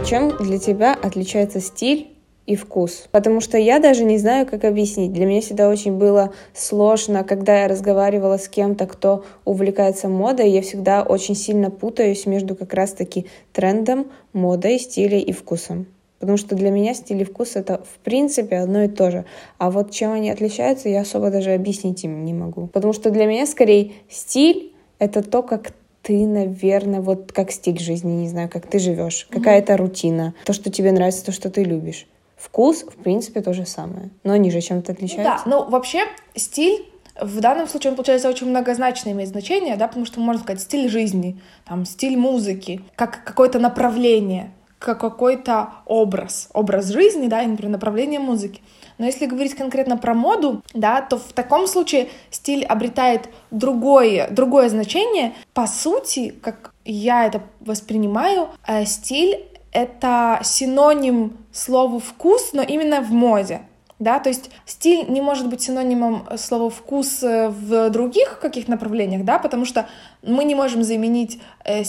Чем 0.05 0.37
для 0.37 0.59
тебя 0.59 0.93
отличается 0.93 1.59
стиль 1.59 2.15
и 2.45 2.55
вкус. 2.55 3.07
Потому 3.11 3.39
что 3.39 3.57
я 3.57 3.79
даже 3.79 4.03
не 4.03 4.17
знаю, 4.17 4.45
как 4.45 4.65
объяснить. 4.65 5.13
Для 5.13 5.25
меня 5.25 5.41
всегда 5.41 5.69
очень 5.69 5.97
было 5.97 6.33
сложно, 6.53 7.23
когда 7.23 7.61
я 7.61 7.67
разговаривала 7.67 8.37
с 8.37 8.47
кем-то, 8.47 8.87
кто 8.87 9.23
увлекается 9.45 10.09
модой, 10.09 10.49
я 10.49 10.61
всегда 10.61 11.03
очень 11.03 11.35
сильно 11.35 11.69
путаюсь 11.69 12.25
между 12.25 12.55
как 12.55 12.73
раз-таки 12.73 13.27
трендом, 13.53 14.07
модой, 14.33 14.79
стилем 14.79 15.19
и 15.19 15.31
вкусом. 15.31 15.85
Потому 16.19 16.37
что 16.37 16.55
для 16.55 16.69
меня 16.69 16.93
стиль 16.93 17.21
и 17.21 17.25
вкус 17.25 17.55
это 17.55 17.81
в 17.83 17.97
принципе 18.03 18.57
одно 18.57 18.83
и 18.83 18.87
то 18.87 19.09
же. 19.09 19.25
А 19.57 19.71
вот 19.71 19.89
чем 19.89 20.11
они 20.11 20.29
отличаются, 20.29 20.87
я 20.87 21.01
особо 21.01 21.31
даже 21.31 21.51
объяснить 21.51 22.03
им 22.03 22.25
не 22.25 22.33
могу. 22.33 22.67
Потому 22.67 22.93
что 22.93 23.09
для 23.09 23.25
меня 23.25 23.47
скорее 23.47 23.93
стиль 24.07 24.71
это 24.99 25.23
то, 25.23 25.41
как 25.41 25.71
ты, 26.03 26.27
наверное, 26.27 27.01
вот 27.01 27.31
как 27.31 27.51
стиль 27.51 27.79
жизни, 27.79 28.11
не 28.11 28.29
знаю, 28.29 28.49
как 28.49 28.67
ты 28.67 28.77
живешь, 28.77 29.27
mm-hmm. 29.29 29.33
какая-то 29.33 29.77
рутина, 29.77 30.35
то, 30.45 30.53
что 30.53 30.71
тебе 30.71 30.91
нравится, 30.91 31.25
то, 31.25 31.31
что 31.31 31.49
ты 31.49 31.63
любишь. 31.63 32.07
Вкус, 32.41 32.83
в 32.83 33.03
принципе, 33.03 33.41
то 33.41 33.53
же 33.53 33.65
самое, 33.65 34.09
но 34.23 34.33
они 34.33 34.49
же 34.49 34.61
чем-то 34.61 34.93
отличаются. 34.93 35.43
Да, 35.45 35.49
ну 35.49 35.69
вообще 35.69 36.05
стиль 36.35 36.87
в 37.19 37.39
данном 37.39 37.67
случае 37.67 37.91
он, 37.91 37.97
получается, 37.97 38.29
очень 38.29 38.47
многозначно 38.49 39.11
имеет 39.11 39.29
значение, 39.29 39.75
да, 39.75 39.87
потому 39.87 40.05
что 40.05 40.19
можно 40.19 40.41
сказать 40.41 40.61
стиль 40.61 40.89
жизни, 40.89 41.39
там, 41.65 41.85
стиль 41.85 42.17
музыки, 42.17 42.81
как 42.95 43.23
какое-то 43.23 43.59
направление, 43.59 44.51
как 44.79 44.99
какой-то 44.99 45.69
образ, 45.85 46.49
образ 46.53 46.87
жизни, 46.87 47.27
да, 47.27 47.43
и, 47.43 47.47
например, 47.47 47.73
направление 47.73 48.19
музыки. 48.19 48.61
Но 48.97 49.05
если 49.05 49.27
говорить 49.27 49.55
конкретно 49.55 49.97
про 49.97 50.13
моду, 50.15 50.63
да, 50.73 51.01
то 51.01 51.17
в 51.17 51.33
таком 51.33 51.67
случае 51.67 52.09
стиль 52.31 52.65
обретает 52.65 53.29
другое, 53.51 54.27
другое 54.31 54.69
значение. 54.69 55.33
По 55.53 55.67
сути, 55.67 56.33
как 56.41 56.73
я 56.85 57.25
это 57.27 57.41
воспринимаю, 57.59 58.49
э, 58.67 58.85
стиль 58.85 59.45
это 59.71 60.39
синоним 60.43 61.37
слову 61.51 61.99
«вкус», 61.99 62.51
но 62.53 62.61
именно 62.61 63.01
в 63.01 63.11
моде. 63.11 63.61
Да, 63.99 64.19
то 64.19 64.29
есть 64.29 64.49
стиль 64.65 65.05
не 65.09 65.21
может 65.21 65.47
быть 65.47 65.61
синонимом 65.61 66.27
слова 66.37 66.71
«вкус» 66.71 67.21
в 67.21 67.91
других 67.91 68.39
каких 68.39 68.67
направлениях, 68.67 69.23
да, 69.23 69.37
потому 69.37 69.63
что 69.63 69.87
мы 70.23 70.43
не 70.43 70.55
можем 70.55 70.81
заменить 70.81 71.39
э, 71.63 71.83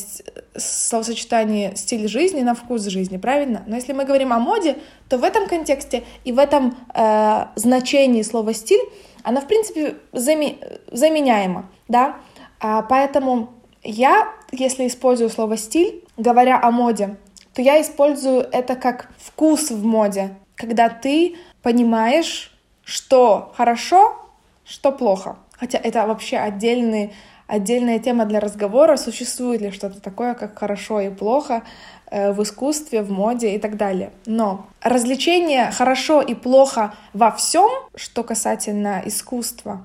словосочетание 0.54 1.74
«стиль 1.74 2.06
жизни» 2.08 2.42
на 2.42 2.54
«вкус 2.54 2.82
жизни», 2.82 3.16
правильно? 3.16 3.62
Но 3.66 3.76
если 3.76 3.94
мы 3.94 4.04
говорим 4.04 4.34
о 4.34 4.38
моде, 4.38 4.76
то 5.08 5.16
в 5.16 5.24
этом 5.24 5.48
контексте 5.48 6.04
и 6.24 6.32
в 6.32 6.38
этом 6.38 6.76
э, 6.94 7.46
значении 7.54 8.20
слова 8.20 8.52
«стиль» 8.52 8.82
она, 9.22 9.40
в 9.40 9.46
принципе, 9.46 9.96
заме 10.12 10.58
заменяема, 10.90 11.70
да, 11.88 12.16
а, 12.60 12.82
поэтому 12.82 13.54
я, 13.82 14.32
если 14.52 14.86
использую 14.86 15.30
слово 15.30 15.56
«стиль», 15.56 16.04
говоря 16.16 16.60
о 16.60 16.70
моде, 16.70 17.16
то 17.54 17.62
я 17.62 17.80
использую 17.80 18.48
это 18.50 18.76
как 18.76 19.08
вкус 19.18 19.70
в 19.70 19.84
моде, 19.84 20.34
когда 20.56 20.88
ты 20.88 21.36
понимаешь, 21.62 22.52
что 22.84 23.52
хорошо, 23.56 24.16
что 24.64 24.92
плохо. 24.92 25.36
Хотя 25.52 25.78
это 25.78 26.06
вообще 26.06 26.38
отдельный, 26.38 27.12
отдельная 27.46 27.98
тема 27.98 28.24
для 28.24 28.40
разговора, 28.40 28.96
существует 28.96 29.60
ли 29.60 29.70
что-то 29.70 30.00
такое, 30.00 30.34
как 30.34 30.58
хорошо 30.58 31.00
и 31.00 31.10
плохо 31.10 31.62
э, 32.10 32.32
в 32.32 32.42
искусстве, 32.42 33.02
в 33.02 33.10
моде 33.10 33.54
и 33.54 33.58
так 33.58 33.76
далее. 33.76 34.12
Но 34.26 34.66
развлечение 34.80 35.70
хорошо 35.70 36.20
и 36.20 36.34
плохо 36.34 36.94
во 37.12 37.30
всем, 37.30 37.70
что 37.94 38.24
касательно 38.24 39.02
искусства, 39.04 39.84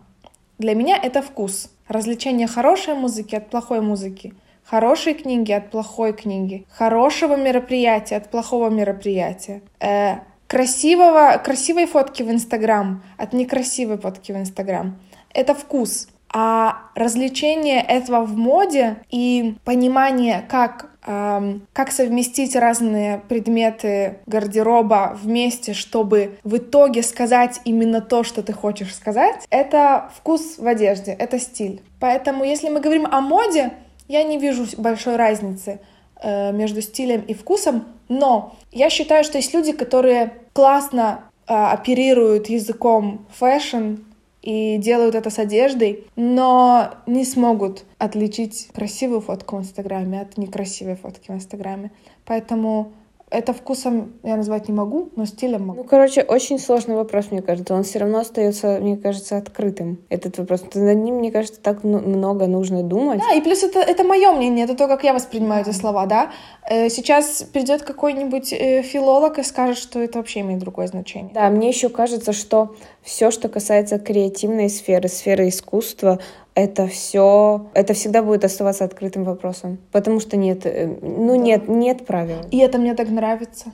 для 0.58 0.73
меня 0.73 0.97
это 0.97 1.21
вкус. 1.21 1.69
Развлечение 1.88 2.47
хорошей 2.47 2.95
музыки 2.95 3.36
от 3.36 3.49
плохой 3.49 3.82
музыки— 3.82 4.34
хорошей 4.69 5.13
книги 5.13 5.51
от 5.51 5.71
плохой 5.71 6.13
книги, 6.13 6.65
хорошего 6.69 7.36
мероприятия 7.36 8.17
от 8.17 8.30
плохого 8.30 8.69
мероприятия, 8.69 9.62
э, 9.80 10.15
красивого, 10.47 11.41
красивой 11.43 11.86
фотки 11.86 12.23
в 12.23 12.32
Инстаграм 12.32 13.03
от 13.17 13.34
некрасивой 13.34 13.97
фотки 13.97 14.32
в 14.32 14.38
Инстаграм. 14.38 14.99
Это 15.34 15.53
вкус. 15.53 16.08
А 16.30 16.89
развлечение 16.93 17.82
этого 17.82 18.25
в 18.25 18.36
моде 18.38 18.97
и 19.10 19.56
понимание, 19.63 20.45
как, 20.49 20.91
эм, 21.06 21.65
как 21.71 21.91
совместить 21.91 22.53
разные 22.53 23.21
предметы 23.30 24.19
гардероба 24.25 25.17
вместе, 25.21 25.73
чтобы 25.73 26.38
в 26.43 26.58
итоге 26.58 27.01
сказать 27.01 27.62
именно 27.63 28.01
то, 28.01 28.23
что 28.23 28.43
ты 28.43 28.51
хочешь 28.51 28.93
сказать, 28.93 29.45
это 29.49 30.12
вкус 30.17 30.58
в 30.58 30.67
одежде, 30.67 31.13
это 31.13 31.39
стиль. 31.39 31.82
Поэтому, 32.01 32.43
если 32.43 32.67
мы 32.67 32.82
говорим 32.82 33.08
о 33.10 33.21
моде, 33.21 33.71
я 34.08 34.24
не 34.24 34.38
вижу 34.38 34.65
большой 34.78 35.15
разницы 35.15 35.80
э, 36.22 36.52
между 36.52 36.82
стилем 36.82 37.22
и 37.22 37.34
вкусом, 37.34 37.86
но 38.10 38.56
я 38.72 38.89
считаю, 38.89 39.24
что 39.24 39.38
есть 39.38 39.54
люди, 39.54 39.72
которые 39.72 40.34
классно 40.54 41.22
э, 41.48 41.54
оперируют 41.54 42.48
языком 42.50 43.26
fashion 43.38 43.95
и 44.41 44.78
делают 44.78 45.15
это 45.15 45.30
с 45.30 45.39
одеждой, 45.39 46.06
но 46.15 46.93
не 47.06 47.26
смогут 47.26 47.84
отличить 47.98 48.70
красивую 48.74 49.22
фотку 49.22 49.58
в 49.58 49.60
Инстаграме 49.60 50.22
от 50.22 50.38
некрасивой 50.38 50.96
фотки 50.96 51.32
в 51.32 51.36
Инстаграме. 51.36 51.91
Поэтому 52.26 52.93
это 53.29 53.51
вкусом 53.53 54.13
я 54.23 54.37
назвать 54.37 54.69
не 54.69 54.73
могу, 54.73 55.09
но 55.17 55.25
стилем 55.25 55.67
могу. 55.67 55.83
Ну, 55.83 55.83
короче, 55.83 56.23
очень 56.23 56.57
сложный 56.59 56.95
вопрос, 56.95 57.25
мне 57.29 57.41
кажется. 57.41 57.73
Он 57.73 57.83
все 57.83 57.99
равно 57.99 58.19
остается, 58.19 58.79
мне 58.79 58.95
кажется, 58.95 59.35
открытым. 59.35 59.99
Этот 60.09 60.37
вопрос. 60.37 60.63
Над 60.73 60.97
ним, 60.97 61.15
мне 61.15 61.29
кажется, 61.29 61.59
так 61.59 61.83
много 61.83 62.47
нужно 62.47 62.83
думать. 62.83 63.19
Да, 63.19 63.35
и 63.35 63.41
плюс 63.41 63.63
это, 63.63 63.79
это 63.79 64.05
мое 64.05 64.31
мнение, 64.31 64.63
это 64.63 64.75
то, 64.75 64.87
как 64.87 65.03
я 65.03 65.13
воспринимаю 65.13 65.63
эти 65.65 65.75
слова, 65.75 66.05
да. 66.05 66.31
Э, 66.69 66.87
сейчас 66.87 67.43
придет 67.51 67.83
какой-нибудь 67.83 68.53
э, 68.53 68.81
филолог 68.81 69.39
и 69.39 69.43
скажет, 69.43 69.77
что 69.77 69.99
это 69.99 70.19
вообще 70.19 70.39
имеет 70.39 70.61
другое 70.61 70.87
значение. 70.87 71.31
Да, 71.33 71.49
мне 71.49 71.67
еще 71.67 71.89
кажется, 71.89 72.31
что 72.31 72.75
все, 73.01 73.29
что 73.29 73.49
касается 73.49 73.99
креативной 73.99 74.69
сферы, 74.69 75.09
сферы 75.09 75.49
искусства, 75.49 76.19
это 76.58 76.88
все, 76.88 77.67
это 77.76 77.93
всегда 77.93 78.24
будет 78.24 78.43
оставаться 78.43 78.84
открытым 78.84 79.24
вопросом, 79.24 79.78
потому 79.91 80.20
что 80.20 80.38
нет, 80.38 80.65
э, 80.65 80.88
ну 81.04 81.34
да. 81.34 81.38
нет, 81.38 81.67
нет 81.67 82.08
правил. 82.08 82.38
И 82.50 82.58
это 82.58 82.80
мне 82.80 82.96
так 82.96 83.10
нравится. 83.10 83.74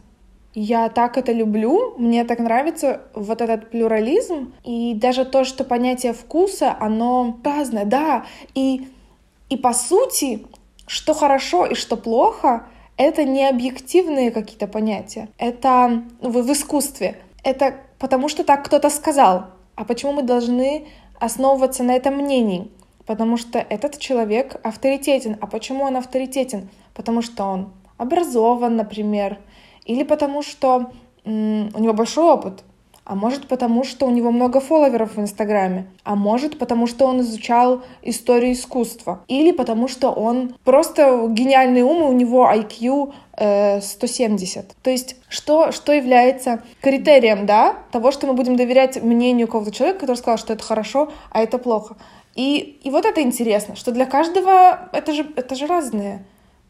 Я 0.54 0.89
так 0.89 1.17
это 1.17 1.32
люблю, 1.32 1.96
мне 1.98 2.26
так 2.26 2.39
нравится 2.39 3.04
вот 3.13 3.41
этот 3.41 3.69
плюрализм, 3.69 4.54
и 4.65 4.96
даже 4.96 5.24
то, 5.24 5.46
что 5.46 5.63
понятие 5.63 6.12
вкуса, 6.12 6.76
оно 6.78 7.38
разное, 7.41 7.86
да, 7.86 8.26
и, 8.54 8.89
и 9.48 9.56
по 9.56 9.72
сути, 9.72 10.46
что 10.86 11.13
хорошо 11.13 11.65
и 11.65 11.76
что 11.76 11.96
плохо, 11.96 12.65
это 12.98 13.24
не 13.24 13.48
объективные 13.48 14.30
какие-то 14.30 14.67
понятия, 14.67 15.30
это 15.38 16.04
в, 16.19 16.41
в 16.41 16.52
искусстве, 16.52 17.15
это 17.46 17.76
потому 17.98 18.28
что 18.28 18.43
так 18.43 18.65
кто-то 18.65 18.89
сказал, 18.89 19.46
а 19.76 19.86
почему 19.86 20.12
мы 20.12 20.24
должны 20.24 20.86
основываться 21.19 21.84
на 21.84 21.95
этом 21.95 22.15
мнении, 22.15 22.71
потому 23.06 23.38
что 23.38 23.60
этот 23.60 23.99
человек 23.99 24.60
авторитетен. 24.63 25.38
А 25.41 25.47
почему 25.47 25.84
он 25.84 25.97
авторитетен? 25.97 26.69
Потому 26.93 27.21
что 27.21 27.43
он 27.45 27.73
образован, 27.97 28.76
например, 28.76 29.39
или 29.86 30.04
потому 30.04 30.41
что 30.41 30.91
у 31.26 31.30
него 31.30 31.93
большой 31.93 32.26
опыт, 32.26 32.63
а 33.05 33.15
может 33.15 33.47
потому, 33.47 33.83
что 33.83 34.05
у 34.05 34.09
него 34.09 34.31
много 34.31 34.59
фолловеров 34.59 35.15
в 35.15 35.19
Инстаграме, 35.19 35.87
а 36.03 36.15
может 36.15 36.57
потому, 36.57 36.87
что 36.87 37.05
он 37.05 37.21
изучал 37.21 37.81
историю 38.01 38.53
искусства, 38.53 39.23
или 39.27 39.51
потому, 39.51 39.87
что 39.87 40.11
он 40.11 40.55
просто 40.63 41.27
гениальный 41.29 41.81
ум, 41.81 42.03
и 42.03 42.05
у 42.05 42.13
него 42.13 42.49
IQ 42.49 43.13
э, 43.37 43.81
170. 43.81 44.75
То 44.81 44.89
есть 44.89 45.17
что, 45.27 45.71
что 45.71 45.91
является 45.91 46.63
критерием 46.81 47.45
да, 47.45 47.77
того, 47.91 48.11
что 48.11 48.27
мы 48.27 48.33
будем 48.33 48.55
доверять 48.55 49.01
мнению 49.03 49.47
какого-то 49.47 49.71
человека, 49.71 49.99
который 50.01 50.17
сказал, 50.17 50.37
что 50.37 50.53
это 50.53 50.63
хорошо, 50.63 51.11
а 51.31 51.41
это 51.41 51.57
плохо. 51.57 51.97
И, 52.35 52.79
и 52.83 52.89
вот 52.89 53.05
это 53.05 53.21
интересно, 53.21 53.75
что 53.75 53.91
для 53.91 54.05
каждого 54.05 54.89
это 54.91 55.13
же, 55.13 55.27
это 55.35 55.55
же 55.55 55.67
разные 55.67 56.25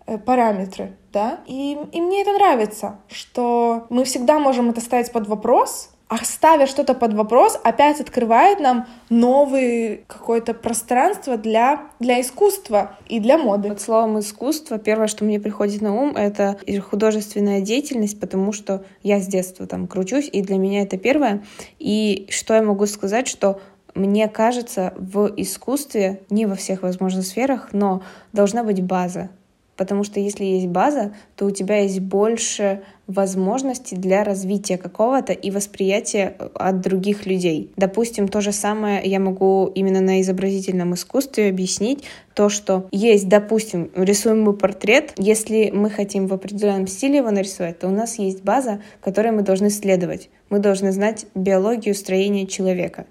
э, 0.07 0.17
параметры, 0.17 0.97
да, 1.13 1.39
и, 1.45 1.77
и 1.91 2.01
мне 2.01 2.21
это 2.21 2.33
нравится, 2.33 2.99
что 3.07 3.85
мы 3.89 4.03
всегда 4.03 4.39
можем 4.39 4.71
это 4.71 4.81
ставить 4.81 5.11
под 5.11 5.27
вопрос, 5.27 5.92
ставя 6.23 6.67
что-то 6.67 6.93
под 6.93 7.13
вопрос, 7.13 7.59
опять 7.63 7.99
открывает 7.99 8.59
нам 8.59 8.87
новое 9.09 9.99
какое-то 10.07 10.53
пространство 10.53 11.37
для, 11.37 11.81
для 11.99 12.21
искусства 12.21 12.97
и 13.07 13.19
для 13.19 13.37
моды. 13.37 13.69
Под 13.69 13.81
словом 13.81 14.19
искусство, 14.19 14.77
первое, 14.77 15.07
что 15.07 15.25
мне 15.25 15.39
приходит 15.39 15.81
на 15.81 15.95
ум, 15.95 16.15
это 16.15 16.57
художественная 16.89 17.61
деятельность, 17.61 18.19
потому 18.19 18.51
что 18.51 18.85
я 19.01 19.19
с 19.19 19.27
детства 19.27 19.65
там 19.65 19.87
кручусь, 19.87 20.29
и 20.31 20.41
для 20.41 20.57
меня 20.57 20.83
это 20.83 20.97
первое. 20.97 21.43
И 21.79 22.27
что 22.29 22.53
я 22.53 22.61
могу 22.61 22.85
сказать, 22.85 23.27
что 23.27 23.59
мне 23.95 24.27
кажется, 24.27 24.93
в 24.97 25.31
искусстве, 25.37 26.21
не 26.29 26.45
во 26.45 26.55
всех 26.55 26.81
возможных 26.81 27.25
сферах, 27.25 27.69
но 27.73 28.01
должна 28.31 28.63
быть 28.63 28.81
база. 28.81 29.29
Потому 29.75 30.03
что 30.03 30.19
если 30.19 30.43
есть 30.43 30.67
база, 30.67 31.15
то 31.35 31.45
у 31.45 31.51
тебя 31.51 31.79
есть 31.79 31.99
больше 31.99 32.83
возможностей 33.07 33.95
для 33.95 34.23
развития 34.23 34.77
какого-то 34.77 35.33
и 35.33 35.51
восприятия 35.51 36.35
э, 36.37 36.49
от 36.55 36.81
других 36.81 37.25
людей. 37.25 37.71
Допустим, 37.75 38.27
то 38.27 38.41
же 38.41 38.51
самое 38.51 39.01
я 39.03 39.19
могу 39.19 39.71
именно 39.75 39.99
на 39.99 40.21
изобразительном 40.21 40.93
искусстве 40.93 41.49
объяснить, 41.49 42.03
то, 42.33 42.49
что 42.49 42.87
есть, 42.91 43.27
допустим, 43.27 43.91
рисуем 43.95 44.41
мы 44.41 44.53
портрет, 44.53 45.13
если 45.17 45.69
мы 45.71 45.89
хотим 45.89 46.27
в 46.27 46.33
определенном 46.33 46.87
стиле 46.87 47.17
его 47.17 47.29
нарисовать, 47.29 47.79
то 47.79 47.87
у 47.87 47.91
нас 47.91 48.17
есть 48.17 48.43
база, 48.43 48.81
которой 49.01 49.31
мы 49.31 49.41
должны 49.43 49.69
следовать. 49.69 50.29
Мы 50.49 50.59
должны 50.59 50.91
знать 50.91 51.25
биологию 51.35 51.93
строения 51.93 52.47
человека. 52.47 53.05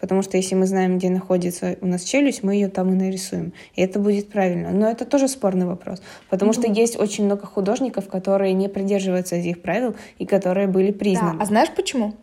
Потому 0.00 0.22
что 0.22 0.36
если 0.36 0.54
мы 0.54 0.66
знаем, 0.66 0.98
где 0.98 1.08
находится 1.08 1.76
у 1.80 1.86
нас 1.86 2.04
челюсть, 2.04 2.42
мы 2.42 2.54
ее 2.54 2.68
там 2.68 2.92
и 2.92 2.94
нарисуем. 2.94 3.52
И 3.74 3.82
это 3.82 3.98
будет 3.98 4.28
правильно. 4.28 4.70
Но 4.70 4.88
это 4.88 5.04
тоже 5.04 5.28
спорный 5.28 5.66
вопрос. 5.66 6.02
Потому 6.28 6.52
mm-hmm. 6.52 6.70
что 6.70 6.72
есть 6.72 6.98
очень 6.98 7.24
много 7.24 7.46
художников, 7.46 8.08
которые 8.08 8.52
не 8.52 8.68
придерживаются 8.68 9.36
этих 9.36 9.62
правил 9.62 9.96
и 10.18 10.26
которые 10.26 10.66
были 10.66 10.92
признаны. 10.92 11.38
Да. 11.38 11.42
А 11.42 11.46
знаешь 11.46 11.70
почему? 11.74 12.14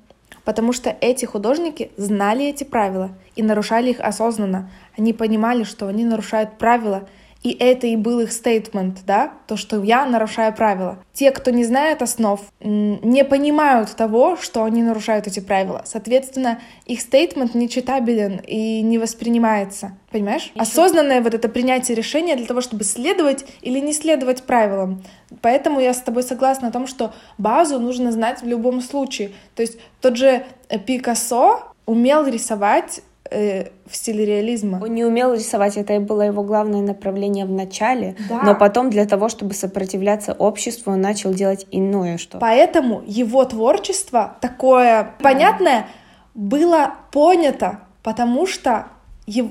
Потому 0.45 0.73
что 0.73 0.95
эти 0.99 1.25
художники 1.25 1.91
знали 1.97 2.45
эти 2.47 2.63
правила 2.63 3.11
и 3.35 3.43
нарушали 3.43 3.91
их 3.91 3.99
осознанно. 3.99 4.69
Они 4.97 5.13
понимали, 5.13 5.63
что 5.63 5.87
они 5.87 6.03
нарушают 6.03 6.57
правила, 6.57 7.07
и 7.43 7.51
это 7.59 7.87
и 7.87 7.97
был 7.97 8.21
их 8.21 8.31
стейтмент, 8.31 8.99
да, 9.05 9.33
то, 9.47 9.57
что 9.57 9.83
я 9.83 10.05
нарушаю 10.05 10.53
правила. 10.53 10.99
Те, 11.11 11.31
кто 11.31 11.51
не 11.51 11.65
знает 11.65 12.01
основ, 12.01 12.39
не 12.61 13.25
понимают 13.25 13.93
того, 13.95 14.37
что 14.37 14.63
они 14.63 14.81
нарушают 14.81 15.27
эти 15.27 15.41
правила. 15.41 15.81
Соответственно, 15.85 16.59
их 16.85 17.01
стейтмент 17.01 17.53
не 17.53 17.67
читабелен 17.67 18.39
и 18.47 18.81
не 18.81 18.97
воспринимается. 18.97 19.97
Понимаешь? 20.09 20.51
Еще... 20.53 20.61
Осознанное 20.61 21.21
вот 21.21 21.33
это 21.33 21.49
принятие 21.49 21.95
решения 21.95 22.35
для 22.35 22.45
того, 22.45 22.61
чтобы 22.61 22.85
следовать 22.85 23.45
или 23.61 23.79
не 23.79 23.93
следовать 23.93 24.43
правилам. 24.43 25.03
Поэтому 25.41 25.81
я 25.81 25.93
с 25.93 26.01
тобой 26.01 26.23
согласна 26.23 26.69
о 26.69 26.71
том, 26.71 26.87
что 26.87 27.13
базу 27.37 27.79
нужно 27.79 28.11
знать 28.11 28.41
в 28.41 28.47
любом 28.47 28.81
случае. 28.81 29.31
То 29.55 29.63
есть 29.63 29.77
тот 29.99 30.15
же 30.15 30.45
Пикассо 30.85 31.63
умел 31.85 32.25
рисовать 32.25 33.01
э, 33.33 33.69
в 33.85 33.95
стиле 33.95 34.25
реализма. 34.25 34.79
Он 34.81 34.93
не 34.93 35.03
умел 35.03 35.33
рисовать, 35.33 35.77
это 35.77 35.93
и 35.93 35.99
было 35.99 36.21
его 36.21 36.43
главное 36.43 36.81
направление 36.81 37.45
в 37.45 37.51
начале, 37.51 38.15
да. 38.29 38.41
но 38.43 38.55
потом 38.55 38.89
для 38.89 39.05
того, 39.05 39.29
чтобы 39.29 39.53
сопротивляться 39.53 40.33
обществу, 40.33 40.93
он 40.93 41.01
начал 41.01 41.33
делать 41.33 41.65
иное 41.71 42.17
что. 42.17 42.37
Поэтому 42.39 43.03
его 43.05 43.43
творчество 43.45 44.37
такое 44.41 45.03
да. 45.03 45.13
понятное 45.19 45.87
было 46.33 46.93
понято, 47.11 47.79
потому 48.01 48.47
что 48.47 48.87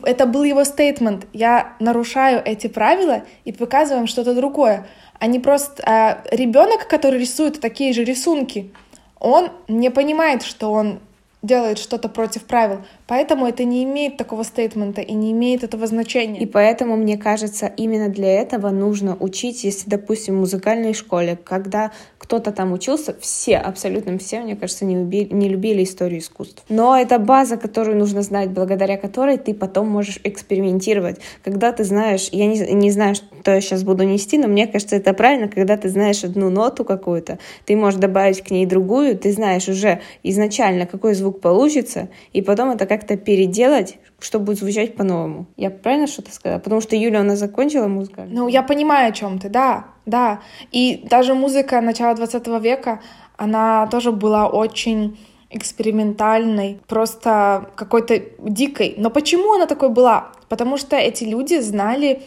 это 0.04 0.26
был 0.26 0.42
его 0.42 0.64
стейтмент. 0.64 1.26
Я 1.32 1.74
нарушаю 1.80 2.42
эти 2.44 2.66
правила 2.66 3.22
и 3.44 3.52
показываем 3.52 4.06
что-то 4.06 4.34
другое. 4.34 4.86
Не 5.20 5.38
просто 5.38 5.82
а 5.86 6.22
ребенок, 6.30 6.88
который 6.88 7.20
рисует 7.20 7.60
такие 7.60 7.92
же 7.92 8.04
рисунки, 8.04 8.72
он 9.18 9.50
не 9.68 9.90
понимает, 9.90 10.42
что 10.42 10.72
он 10.72 10.98
делает 11.42 11.78
что-то 11.78 12.08
против 12.08 12.44
правил. 12.44 12.82
Поэтому 13.06 13.46
это 13.46 13.64
не 13.64 13.84
имеет 13.84 14.16
такого 14.16 14.44
стейтмента 14.44 15.00
и 15.00 15.12
не 15.12 15.32
имеет 15.32 15.64
этого 15.64 15.86
значения. 15.86 16.40
И 16.40 16.46
поэтому, 16.46 16.96
мне 16.96 17.18
кажется, 17.18 17.66
именно 17.66 18.08
для 18.08 18.40
этого 18.40 18.70
нужно 18.70 19.16
учить, 19.16 19.64
если, 19.64 19.90
допустим, 19.90 20.36
в 20.36 20.40
музыкальной 20.40 20.94
школе, 20.94 21.36
когда 21.36 21.90
кто-то 22.22 22.52
там 22.52 22.72
учился, 22.72 23.16
все, 23.20 23.56
абсолютно 23.56 24.16
все, 24.16 24.40
мне 24.40 24.54
кажется, 24.54 24.84
не, 24.84 24.94
любили, 24.94 25.34
не 25.34 25.48
любили 25.48 25.82
историю 25.82 26.20
искусств. 26.20 26.62
Но 26.68 26.96
это 26.96 27.18
база, 27.18 27.56
которую 27.56 27.98
нужно 27.98 28.22
знать, 28.22 28.50
благодаря 28.50 28.96
которой 28.96 29.38
ты 29.38 29.52
потом 29.54 29.88
можешь 29.88 30.20
экспериментировать. 30.22 31.18
Когда 31.42 31.72
ты 31.72 31.82
знаешь, 31.82 32.28
я 32.30 32.46
не, 32.46 32.60
не 32.74 32.92
знаю, 32.92 33.16
что 33.16 33.50
я 33.50 33.60
сейчас 33.60 33.82
буду 33.82 34.04
нести, 34.04 34.38
но 34.38 34.46
мне 34.46 34.68
кажется, 34.68 34.94
это 34.94 35.12
правильно, 35.14 35.48
когда 35.48 35.76
ты 35.76 35.88
знаешь 35.88 36.22
одну 36.22 36.48
ноту 36.48 36.84
какую-то, 36.84 37.40
ты 37.66 37.74
можешь 37.74 37.98
добавить 37.98 38.40
к 38.40 38.52
ней 38.52 38.66
другую, 38.66 39.18
ты 39.18 39.32
знаешь 39.32 39.68
уже 39.68 40.00
изначально, 40.22 40.86
какой 40.86 41.14
звук 41.14 41.40
получится, 41.40 42.08
и 42.32 42.40
потом 42.40 42.70
это 42.70 42.86
как-то 42.86 43.16
переделать, 43.16 43.98
чтобы 44.24 44.46
будет 44.46 44.58
звучать 44.58 44.94
по-новому. 44.96 45.46
Я 45.56 45.70
правильно 45.70 46.06
что-то 46.06 46.32
сказала? 46.32 46.60
Потому 46.60 46.80
что 46.80 46.96
Юля, 46.96 47.20
она 47.20 47.36
закончила 47.36 47.86
музыку. 47.86 48.22
Ну, 48.26 48.48
я 48.48 48.62
понимаю, 48.62 49.08
о 49.08 49.12
чем 49.12 49.38
ты, 49.38 49.48
да, 49.48 49.86
да. 50.06 50.40
И 50.70 51.04
даже 51.08 51.34
музыка 51.34 51.80
начала 51.80 52.14
20 52.14 52.46
века, 52.62 53.00
она 53.36 53.86
тоже 53.88 54.12
была 54.12 54.48
очень 54.48 55.16
экспериментальной, 55.50 56.80
просто 56.88 57.70
какой-то 57.76 58.22
дикой. 58.38 58.94
Но 58.96 59.10
почему 59.10 59.54
она 59.54 59.66
такой 59.66 59.90
была? 59.90 60.32
Потому 60.48 60.76
что 60.78 60.96
эти 60.96 61.24
люди 61.24 61.60
знали, 61.60 62.22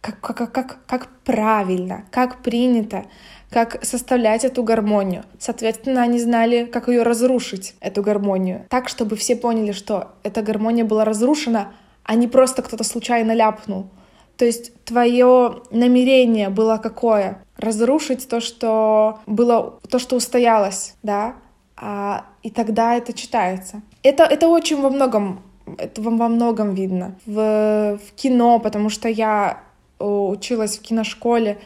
как, 0.00 0.20
как, 0.20 0.52
как, 0.52 0.78
как 0.86 1.08
правильно, 1.24 2.04
как 2.10 2.42
принято 2.42 3.04
как 3.50 3.84
составлять 3.84 4.44
эту 4.44 4.62
гармонию. 4.62 5.24
Соответственно, 5.38 6.02
они 6.02 6.20
знали, 6.20 6.64
как 6.64 6.88
ее 6.88 7.02
разрушить, 7.02 7.74
эту 7.80 8.02
гармонию. 8.02 8.64
Так, 8.68 8.88
чтобы 8.88 9.16
все 9.16 9.36
поняли, 9.36 9.72
что 9.72 10.12
эта 10.22 10.42
гармония 10.42 10.84
была 10.84 11.04
разрушена, 11.04 11.72
а 12.04 12.14
не 12.14 12.28
просто 12.28 12.62
кто-то 12.62 12.84
случайно 12.84 13.32
ляпнул. 13.32 13.88
То 14.36 14.44
есть 14.46 14.72
твое 14.84 15.62
намерение 15.70 16.48
было 16.48 16.78
какое? 16.78 17.42
Разрушить 17.58 18.26
то, 18.28 18.40
что 18.40 19.18
было, 19.26 19.78
то, 19.90 19.98
что 19.98 20.16
устоялось, 20.16 20.94
да? 21.02 21.34
А, 21.76 22.24
и 22.42 22.50
тогда 22.50 22.94
это 22.94 23.12
читается. 23.12 23.82
Это, 24.02 24.24
это 24.24 24.48
очень 24.48 24.80
во 24.80 24.90
многом, 24.90 25.42
это 25.76 26.00
во 26.00 26.28
многом 26.28 26.74
видно. 26.74 27.16
В, 27.26 27.98
в 27.98 28.12
кино, 28.14 28.60
потому 28.60 28.88
что 28.88 29.08
я 29.08 29.60
училась 29.98 30.78
в 30.78 30.82
киношколе, 30.82 31.58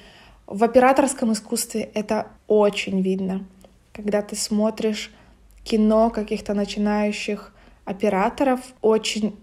В 0.47 0.63
операторском 0.63 1.33
искусстве 1.33 1.91
это 1.95 2.29
очень 2.49 3.01
видно. 3.01 3.45
Когда 3.93 4.21
ты 4.21 4.37
смотришь 4.37 5.11
кино 5.63 6.11
каких-то 6.11 6.53
начинающих 6.53 7.53
операторов, 7.85 8.61
очень, 8.83 9.37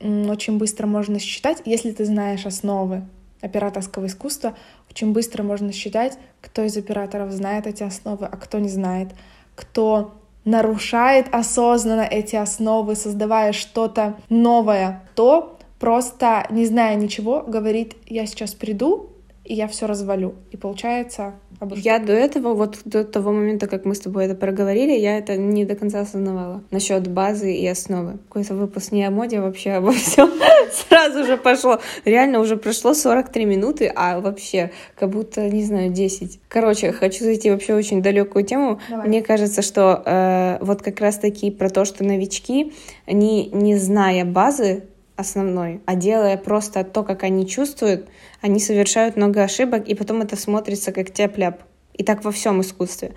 очень 0.00 0.58
быстро 0.58 0.86
можно 0.86 1.18
считать, 1.18 1.62
если 1.66 1.90
ты 1.92 2.04
знаешь 2.06 2.46
основы 2.46 3.02
операторского 3.42 4.06
искусства, 4.06 4.56
очень 4.90 5.12
быстро 5.12 5.42
можно 5.42 5.72
считать, 5.72 6.18
кто 6.40 6.62
из 6.62 6.76
операторов 6.76 7.32
знает 7.32 7.66
эти 7.66 7.82
основы, 7.82 8.26
а 8.26 8.36
кто 8.36 8.58
не 8.58 8.68
знает, 8.68 9.10
кто 9.54 10.14
нарушает 10.46 11.26
осознанно 11.32 12.02
эти 12.02 12.36
основы, 12.36 12.96
создавая 12.96 13.52
что-то 13.52 14.16
новое, 14.30 15.02
кто 15.10 15.58
просто, 15.78 16.46
не 16.50 16.64
зная 16.64 16.94
ничего, 16.94 17.42
говорит, 17.42 17.96
я 18.06 18.24
сейчас 18.26 18.54
приду, 18.54 19.10
и 19.46 19.54
я 19.54 19.68
все 19.68 19.86
развалю. 19.86 20.34
И 20.50 20.56
получается 20.56 21.34
я 21.76 21.98
до 21.98 22.12
этого, 22.12 22.54
вот 22.54 22.78
до 22.84 23.04
того 23.04 23.32
момента, 23.32 23.66
как 23.66 23.84
мы 23.84 23.94
с 23.94 24.00
тобой 24.00 24.26
это 24.26 24.34
проговорили, 24.34 24.92
я 24.92 25.16
это 25.16 25.36
не 25.36 25.64
до 25.64 25.74
конца 25.74 26.00
осознавала. 26.00 26.62
Насчет 26.70 27.08
базы 27.08 27.54
и 27.54 27.66
основы. 27.66 28.18
Какой-то 28.28 28.54
выпуск 28.54 28.92
не 28.92 29.04
о 29.04 29.10
моде, 29.10 29.40
вообще 29.40 29.72
обо 29.72 29.92
всем 29.92 30.30
сразу 30.88 31.24
же 31.24 31.36
пошло. 31.36 31.80
Реально 32.04 32.40
уже 32.40 32.56
прошло 32.56 32.92
43 32.92 33.44
минуты, 33.46 33.90
а 33.94 34.20
вообще 34.20 34.70
как 34.98 35.10
будто, 35.10 35.48
не 35.48 35.64
знаю, 35.64 35.90
10. 35.90 36.40
Короче, 36.48 36.92
хочу 36.92 37.24
зайти 37.24 37.50
вообще 37.50 37.74
очень 37.74 38.02
далекую 38.02 38.44
тему. 38.44 38.80
Давай. 38.90 39.08
Мне 39.08 39.22
кажется, 39.22 39.62
что 39.62 40.02
э, 40.04 40.58
вот 40.60 40.82
как 40.82 41.00
раз 41.00 41.18
таки 41.18 41.50
про 41.50 41.70
то, 41.70 41.84
что 41.84 42.04
новички, 42.04 42.74
они, 43.06 43.48
не 43.52 43.76
зная 43.76 44.24
базы, 44.24 44.84
основной, 45.16 45.80
а 45.86 45.94
делая 45.94 46.36
просто 46.36 46.84
то, 46.84 47.02
как 47.02 47.22
они 47.22 47.46
чувствуют, 47.46 48.08
они 48.40 48.60
совершают 48.60 49.16
много 49.16 49.42
ошибок, 49.42 49.88
и 49.88 49.94
потом 49.94 50.22
это 50.22 50.36
смотрится 50.36 50.92
как 50.92 51.10
тяп-ляп. 51.10 51.62
И 51.94 52.04
так 52.04 52.24
во 52.24 52.30
всем 52.30 52.60
искусстве. 52.60 53.14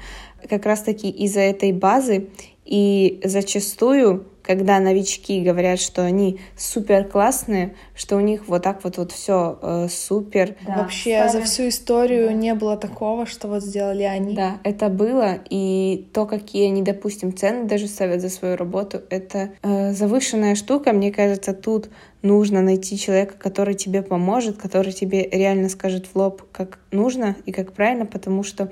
Как 0.50 0.66
раз-таки 0.66 1.10
из-за 1.10 1.42
этой 1.42 1.74
базы 1.74 2.30
и 2.64 3.20
зачастую 3.26 4.26
когда 4.50 4.80
новички 4.80 5.44
говорят, 5.44 5.80
что 5.80 6.02
они 6.02 6.40
супер 6.58 7.04
классные, 7.04 7.76
что 7.94 8.16
у 8.16 8.20
них 8.20 8.48
вот 8.48 8.64
так 8.64 8.84
вот 8.84 8.98
вот 8.98 9.12
все 9.12 9.60
э, 9.62 9.88
супер. 9.92 10.56
Да. 10.66 10.78
Вообще 10.78 11.24
Ставим. 11.24 11.32
за 11.32 11.42
всю 11.44 11.68
историю 11.70 12.30
да. 12.30 12.34
не 12.34 12.56
было 12.56 12.76
такого, 12.76 13.28
что 13.28 13.48
вот 13.48 13.62
сделали 13.62 14.02
они. 14.02 14.34
Да, 14.34 14.58
это 14.64 14.90
было, 14.90 15.38
и 15.52 16.10
то, 16.16 16.26
какие 16.26 16.66
они, 16.66 16.82
допустим, 16.82 17.38
цены 17.38 17.66
даже 17.66 17.88
ставят 17.88 18.22
за 18.22 18.30
свою 18.30 18.56
работу, 18.56 19.04
это 19.12 19.52
э, 19.62 19.94
завышенная 19.94 20.56
штука. 20.56 20.94
Мне 20.94 21.12
кажется, 21.12 21.54
тут 21.54 21.92
нужно 22.24 22.64
найти 22.64 22.98
человека, 22.98 23.36
который 23.38 23.76
тебе 23.76 24.02
поможет, 24.02 24.58
который 24.58 24.94
тебе 24.94 25.30
реально 25.30 25.70
скажет 25.70 26.08
в 26.08 26.16
лоб, 26.18 26.42
как 26.52 26.80
нужно 26.90 27.36
и 27.46 27.52
как 27.52 27.74
правильно, 27.74 28.08
потому 28.08 28.42
что 28.42 28.72